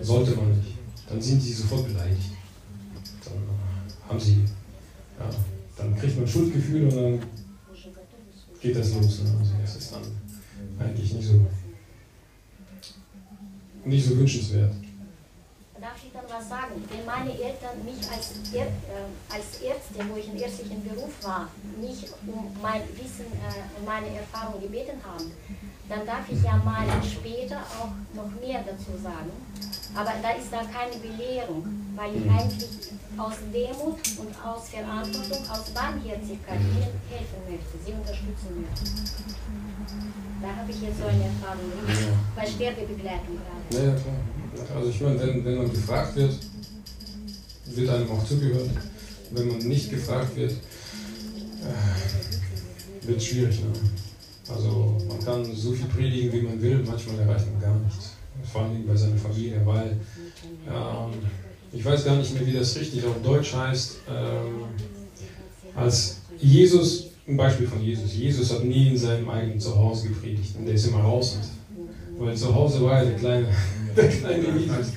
Sollte 0.00 0.32
man 0.36 0.56
nicht. 0.56 0.76
Dann 1.08 1.20
sind 1.20 1.42
die 1.42 1.52
sofort 1.52 1.86
beleidigt. 1.88 2.30
Dann 3.24 3.34
haben 4.08 4.20
sie, 4.20 4.44
ja, 5.18 5.28
dann 5.76 5.96
kriegt 5.98 6.16
man 6.16 6.26
Schuldgefühle 6.28 6.84
und 6.88 6.96
dann 6.96 7.20
geht 8.60 8.76
das 8.76 8.92
los. 8.94 9.20
Ne? 9.20 9.30
Also 9.38 9.52
das 9.60 9.76
ist 9.76 9.92
dann 9.92 10.02
eigentlich 10.78 11.12
nicht 11.12 11.28
so, 11.28 11.46
nicht 13.84 14.06
so 14.06 14.16
wünschenswert. 14.16 14.72
Darf 15.80 15.96
ich 16.04 16.12
dann 16.12 16.24
was 16.28 16.46
sagen? 16.46 16.74
Wenn 16.90 17.06
meine 17.06 17.30
Eltern 17.30 17.82
mich 17.86 18.06
als, 18.10 18.32
Är 18.52 18.66
äh, 18.66 19.08
als 19.32 19.62
Ärztin, 19.62 20.10
wo 20.10 20.18
ich 20.18 20.28
im 20.28 20.36
ärztlichen 20.36 20.84
Beruf 20.84 21.12
war, 21.22 21.48
nicht 21.80 22.04
um 22.26 22.52
mein 22.60 22.82
Wissen 22.96 23.24
äh, 23.32 23.86
meine 23.86 24.08
Erfahrung 24.08 24.60
gebeten 24.60 25.00
haben, 25.02 25.32
dann 25.90 26.06
darf 26.06 26.22
ich 26.30 26.40
ja 26.42 26.56
mal 26.64 26.86
später 27.02 27.58
auch 27.74 27.90
noch 28.14 28.30
mehr 28.40 28.62
dazu 28.62 28.96
sagen. 29.02 29.32
Aber 29.92 30.12
da 30.22 30.30
ist 30.38 30.52
da 30.52 30.62
keine 30.70 30.94
Belehrung, 31.02 31.66
weil 31.96 32.14
ich 32.14 32.30
eigentlich 32.30 32.70
aus 33.18 33.34
Demut 33.52 33.98
und 34.22 34.30
aus 34.38 34.68
Verantwortung, 34.70 35.42
aus 35.50 35.70
Barmherzigkeit 35.74 36.60
ihnen 36.60 36.94
helfen 37.10 37.42
möchte, 37.50 37.76
sie 37.84 37.90
unterstützen 37.92 38.62
möchte. 38.62 38.84
Da 40.40 40.54
habe 40.56 40.70
ich 40.70 40.80
jetzt 40.80 40.98
so 40.98 41.06
eine 41.06 41.24
Erfahrung 41.24 41.72
gemacht, 41.74 41.98
bei 42.36 42.46
Sterbebegleitung 42.46 43.40
gerade. 43.42 43.74
Ja, 43.74 43.82
ja, 43.90 43.96
klar. 43.98 44.14
Also 44.76 44.90
ich 44.90 45.00
meine, 45.00 45.18
wenn, 45.20 45.44
wenn 45.44 45.58
man 45.58 45.68
gefragt 45.70 46.14
wird, 46.14 46.38
wird 47.66 47.90
einem 47.90 48.08
auch 48.10 48.24
zugehört. 48.24 48.70
Wenn 49.32 49.48
man 49.48 49.58
nicht 49.58 49.90
gefragt 49.90 50.36
wird, 50.36 50.52
äh, 50.52 50.56
wird 53.06 53.18
es 53.18 53.26
schwierig. 53.26 53.60
Ne? 53.60 53.72
Also 54.54 54.96
man 55.08 55.24
kann 55.24 55.44
so 55.44 55.72
viel 55.72 55.86
predigen, 55.86 56.32
wie 56.32 56.42
man 56.42 56.60
will, 56.60 56.82
manchmal 56.86 57.18
erreicht 57.20 57.46
man 57.52 57.60
gar 57.60 57.78
nichts. 57.78 58.12
Vor 58.52 58.62
allem 58.62 58.86
bei 58.86 58.96
seiner 58.96 59.16
Familie, 59.16 59.60
weil 59.64 59.98
ähm, 60.66 61.12
ich 61.72 61.84
weiß 61.84 62.04
gar 62.04 62.16
nicht 62.16 62.34
mehr, 62.34 62.46
wie 62.46 62.52
das 62.52 62.76
richtig 62.78 63.04
auf 63.04 63.22
Deutsch 63.22 63.54
heißt. 63.54 63.98
Ähm, 64.08 64.64
als 65.74 66.16
Jesus, 66.38 67.08
ein 67.28 67.36
Beispiel 67.36 67.66
von 67.66 67.82
Jesus, 67.82 68.14
Jesus 68.14 68.52
hat 68.52 68.64
nie 68.64 68.88
in 68.88 68.96
seinem 68.96 69.28
eigenen 69.28 69.60
Zuhause 69.60 70.08
gepredigt 70.08 70.56
und 70.58 70.66
der 70.66 70.74
ist 70.74 70.86
immer 70.86 71.00
raus. 71.00 71.38
Weil 72.18 72.36
zu 72.36 72.54
Hause 72.54 72.82
war 72.82 72.98
er 72.98 73.06
der 73.06 73.14
kleine, 73.14 73.46
der 73.96 74.08
kleine 74.08 74.58
Jesus. 74.58 74.92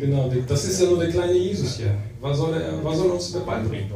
Genau, 0.00 0.32
das 0.48 0.64
ist 0.64 0.80
ja 0.80 0.88
nur 0.88 0.98
der 0.98 1.10
kleine 1.10 1.34
Jesus 1.34 1.76
hier. 1.76 1.94
Was 2.20 2.38
soll 2.38 2.54
er, 2.54 2.82
was 2.82 2.96
soll 2.96 3.08
er 3.08 3.14
uns 3.14 3.32
beibringen? 3.32 3.90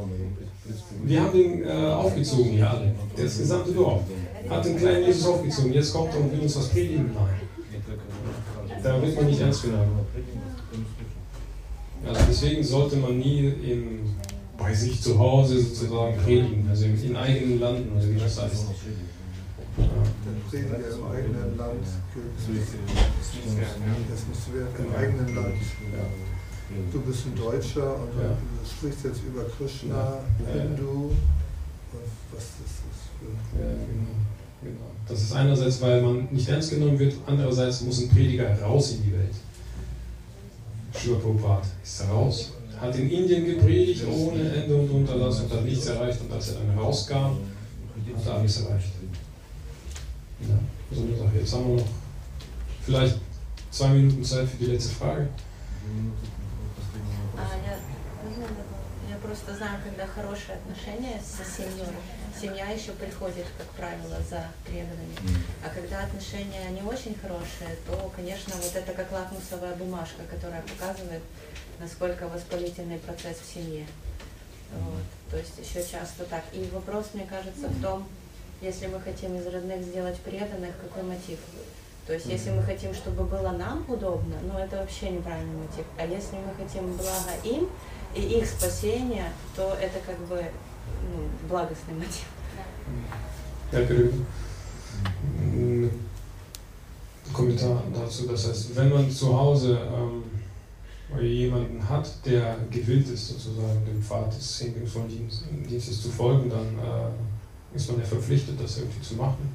Wir 1.04 1.22
haben 1.22 1.32
den 1.32 1.64
äh, 1.64 1.70
aufgezogen 1.70 2.62
alle, 2.62 2.92
das 3.16 3.38
gesamte 3.38 3.72
Dorf. 3.72 4.02
Hat 4.48 4.64
den 4.64 4.76
kleinen 4.76 5.04
Jesus 5.06 5.26
aufgezogen, 5.26 5.72
jetzt 5.72 5.92
kommt 5.92 6.14
er 6.14 6.20
und 6.20 6.32
will 6.32 6.40
uns 6.40 6.56
was 6.56 6.68
predigen. 6.68 7.10
Nein, 7.14 7.40
da 8.82 9.02
wird 9.02 9.16
man 9.16 9.26
nicht 9.26 9.40
ernst 9.40 9.62
genommen. 9.62 10.06
Also 12.06 12.20
deswegen 12.28 12.62
sollte 12.62 12.96
man 12.96 13.18
nie 13.18 13.48
im, 13.48 14.14
bei 14.56 14.72
sich 14.74 15.02
zu 15.02 15.18
Hause 15.18 15.60
sozusagen 15.60 16.16
predigen, 16.18 16.66
also 16.68 16.84
im, 16.84 17.02
in 17.02 17.16
eigenen 17.16 17.60
Landen 17.60 17.96
oder 17.96 18.08
wie 18.08 18.18
das 18.18 18.40
heißt. 18.40 18.66
Ja. 19.78 19.84
Der 19.84 20.48
Prediger 20.48 20.76
im 20.76 21.06
eigenen 21.10 21.56
Land 21.58 21.84
gilt. 22.14 22.58
Das 24.10 24.20
musst 24.28 24.48
du 24.48 24.54
werden 24.54 24.68
im 24.78 24.94
eigenen 24.94 25.34
Land. 25.34 25.54
Du 26.92 27.00
bist 27.00 27.26
ein 27.26 27.34
Deutscher 27.36 27.94
und 27.94 28.10
Ja. 28.20 28.28
du 28.30 28.68
sprichst 28.68 29.04
jetzt 29.04 29.20
über 29.22 29.44
Krishna, 29.44 29.94
Ja. 29.94 30.22
Ja, 30.48 30.56
ja. 30.56 30.62
Hindu 30.62 31.10
und 31.10 32.10
was 32.32 32.42
ist 32.42 32.82
das 32.82 32.98
für 33.18 33.30
Ja, 33.60 33.68
genau, 33.70 34.25
genau. 34.61 34.91
Das 35.07 35.21
ist 35.21 35.33
einerseits, 35.33 35.81
weil 35.81 36.01
man 36.01 36.27
nicht 36.31 36.47
ernst 36.47 36.69
genommen 36.69 36.97
wird, 36.97 37.15
andererseits 37.25 37.81
muss 37.81 38.01
ein 38.01 38.09
Prediger 38.09 38.59
raus 38.61 38.91
in 38.91 39.03
die 39.03 39.13
Welt. 39.13 39.35
Srila 40.93 41.17
Prabhupada 41.19 41.61
ist 41.83 42.03
raus, 42.09 42.51
hat 42.79 42.95
in 42.95 43.09
Indien 43.09 43.45
gepredigt 43.45 44.03
ohne 44.07 44.53
Ende 44.53 44.75
und 44.75 44.89
Unterlass 44.89 45.39
und 45.41 45.51
hat 45.51 45.63
nichts 45.65 45.85
erreicht 45.87 46.19
und 46.21 46.31
als 46.31 46.49
er 46.49 46.55
dann 46.59 46.77
rauskam, 46.77 47.37
hat 48.15 48.25
er 48.25 48.33
alles 48.33 48.61
erreicht. 48.61 48.91
Ja, 50.41 50.95
so 50.95 51.03
eine 51.03 51.17
Sache. 51.17 51.37
Jetzt 51.39 51.53
haben 51.53 51.67
wir 51.67 51.75
noch 51.75 51.89
vielleicht 52.83 53.17
zwei 53.69 53.89
Minuten 53.89 54.23
Zeit 54.23 54.47
für 54.47 54.57
die 54.57 54.71
letzte 54.71 54.93
Frage. 54.95 55.27
А, 57.37 57.41
я, 57.65 57.77
я 59.09 59.17
просто 59.23 59.55
знаю, 59.55 59.79
когда 59.83 60.05
хорошие 60.07 60.55
отношения 60.55 61.19
со 61.21 61.43
семьей, 61.43 61.87
семья 62.40 62.70
еще 62.70 62.92
приходит, 62.92 63.46
как 63.58 63.66
правило, 63.68 64.16
за 64.28 64.46
преданными. 64.66 65.16
А 65.64 65.68
когда 65.68 66.04
отношения 66.04 66.68
не 66.70 66.82
очень 66.82 67.14
хорошие, 67.14 67.76
то, 67.86 68.10
конечно, 68.14 68.54
вот 68.56 68.74
это 68.74 68.92
как 68.92 69.10
лакмусовая 69.12 69.74
бумажка, 69.74 70.22
которая 70.30 70.62
показывает, 70.62 71.22
насколько 71.78 72.28
воспалительный 72.28 72.98
процесс 72.98 73.38
в 73.38 73.54
семье. 73.54 73.86
Вот. 74.72 75.02
То 75.30 75.38
есть 75.38 75.58
еще 75.58 75.82
часто 75.82 76.24
так. 76.24 76.44
И 76.52 76.68
вопрос, 76.72 77.10
мне 77.14 77.26
кажется, 77.26 77.68
в 77.68 77.82
том, 77.82 78.06
если 78.60 78.86
мы 78.86 79.00
хотим 79.00 79.36
из 79.36 79.46
родных 79.46 79.82
сделать 79.82 80.18
преданных, 80.20 80.74
какой 80.80 81.02
мотив? 81.02 81.38
То 82.06 82.12
есть 82.12 82.26
если 82.26 82.50
мы 82.50 82.62
хотим, 82.62 82.94
чтобы 82.94 83.24
было 83.24 83.50
нам 83.50 83.84
удобно, 83.88 84.36
ну 84.42 84.58
это 84.58 84.76
вообще 84.76 85.10
неправильный 85.10 85.56
мотив. 85.56 85.84
А 85.98 86.06
если 86.06 86.36
мы 86.36 86.54
хотим 86.54 86.96
блага 86.96 87.32
им 87.42 87.68
и 88.14 88.20
их 88.38 88.46
спасения, 88.48 89.32
то 89.56 89.76
это 89.80 89.98
как 90.06 90.18
бы 90.26 90.44
ну, 91.05 91.47
благостный 91.47 91.95
мотив. 91.95 92.25
Ja, 93.71 93.79
bitte. 93.79 94.11
Ein 95.39 95.89
Kommentar 97.33 97.83
dazu. 97.93 98.27
Das 98.27 98.47
heißt, 98.47 98.75
wenn 98.75 98.89
man 98.89 99.09
zu 99.09 99.37
Hause 99.37 99.79
ähm, 99.93 100.23
jemanden 101.21 101.87
hat, 101.87 102.09
der 102.25 102.57
gewillt 102.69 103.07
ist, 103.09 103.27
sozusagen 103.29 103.85
dem 103.85 104.01
Pfad 104.01 104.35
des 104.35 104.59
hingebungsvollen 104.59 105.09
Dienst- 105.09 105.43
Dienstes 105.69 106.01
zu 106.01 106.09
folgen, 106.09 106.49
dann 106.49 106.77
äh, 106.79 107.75
ist 107.75 107.89
man 107.89 107.99
ja 107.99 108.05
verpflichtet, 108.05 108.61
das 108.61 108.77
irgendwie 108.77 109.01
zu 109.01 109.15
machen. 109.15 109.49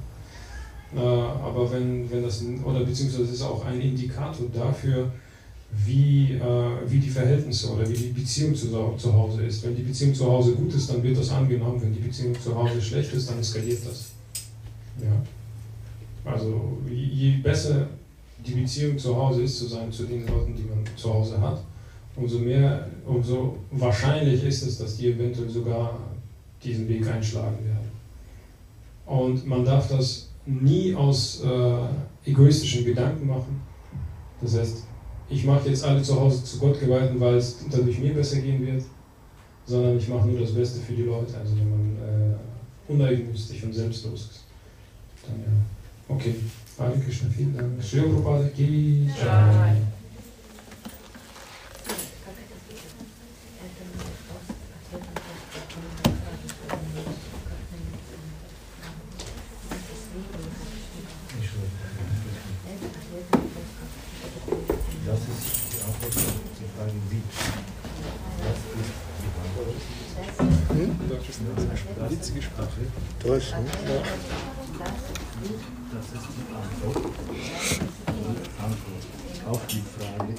Äh, 0.95 0.99
aber 0.99 1.71
wenn, 1.71 2.09
wenn 2.09 2.23
das, 2.23 2.43
oder 2.63 2.83
beziehungsweise 2.83 3.23
es 3.23 3.31
ist 3.33 3.41
auch 3.43 3.65
ein 3.65 3.79
Indikator 3.79 4.47
dafür, 4.53 5.11
wie, 5.72 6.34
äh, 6.34 6.90
wie 6.90 6.98
die 6.98 7.08
Verhältnisse 7.08 7.72
oder 7.72 7.88
wie 7.88 7.94
die 7.94 8.08
Beziehung 8.08 8.54
zu, 8.54 8.68
zu 8.96 9.12
Hause 9.12 9.42
ist. 9.44 9.64
Wenn 9.64 9.74
die 9.74 9.82
Beziehung 9.82 10.14
zu 10.14 10.30
Hause 10.30 10.52
gut 10.52 10.72
ist, 10.74 10.90
dann 10.90 11.02
wird 11.02 11.18
das 11.18 11.30
angenommen. 11.30 11.80
Wenn 11.80 11.92
die 11.92 12.00
Beziehung 12.00 12.38
zu 12.38 12.54
Hause 12.54 12.80
schlecht 12.80 13.12
ist, 13.14 13.30
dann 13.30 13.38
eskaliert 13.38 13.80
das. 13.86 14.10
Ja. 15.00 16.30
Also 16.30 16.78
je, 16.90 17.38
besser 17.38 17.88
die 18.44 18.52
Beziehung 18.52 18.98
zu 18.98 19.16
Hause 19.16 19.42
ist 19.42 19.58
zu, 19.58 19.66
sein, 19.66 19.90
zu 19.90 20.04
den 20.04 20.26
Leuten, 20.26 20.54
die 20.54 20.62
man 20.62 20.84
zu 20.96 21.12
Hause 21.12 21.40
hat, 21.40 21.62
umso 22.16 22.38
mehr, 22.38 22.88
umso 23.06 23.56
wahrscheinlich 23.70 24.44
ist 24.44 24.62
es, 24.62 24.78
dass 24.78 24.96
die 24.96 25.08
eventuell 25.08 25.48
sogar 25.48 25.98
diesen 26.62 26.88
Weg 26.88 27.06
einschlagen 27.08 27.58
werden. 27.64 27.90
Und 29.06 29.46
man 29.46 29.64
darf 29.64 29.88
das 29.88 30.28
nie 30.44 30.94
aus 30.94 31.42
äh, 31.44 32.30
egoistischen 32.30 32.84
Gedanken 32.84 33.26
machen. 33.26 33.60
Das 34.40 34.56
heißt, 34.56 34.84
ich 35.28 35.44
mache 35.44 35.68
jetzt 35.68 35.84
alle 35.84 36.02
zu 36.02 36.18
Hause 36.20 36.44
zu 36.44 36.58
Gott 36.58 36.78
geweihten, 36.80 37.18
weil 37.20 37.36
es 37.36 37.58
dadurch 37.70 37.98
mir 37.98 38.14
besser 38.14 38.40
gehen 38.40 38.66
wird, 38.66 38.84
sondern 39.66 39.96
ich 39.96 40.08
mache 40.08 40.28
nur 40.28 40.40
das 40.40 40.52
Beste 40.52 40.80
für 40.80 40.92
die 40.92 41.02
Leute. 41.02 41.36
Also 41.38 41.56
wenn 41.56 41.70
man 41.70 41.96
äh, 41.96 42.92
uneigennützig 42.92 43.64
und 43.64 43.72
selbstlos 43.72 44.20
ist. 44.20 44.44
Dann 45.26 45.40
ja. 45.40 46.14
Okay. 46.14 46.34
Hare 46.78 46.98
Krishna, 46.98 47.28
vielen 47.28 47.56
Dank. 47.56 47.82
Shri 47.82 48.00
Prabhupada 48.00 48.48
ki 48.48 49.08
Jai. 49.18 49.76
witzige 72.22 72.42
Sprache. 72.42 72.68
Deutsch, 73.24 73.50
ne? 73.50 73.64
Ja. 73.88 74.02
Das 75.92 76.04
ist 76.06 76.28
die 76.36 76.46
Antwort. 76.54 77.14
Auf 79.50 79.66
die 79.66 79.82
Frage. 79.82 80.31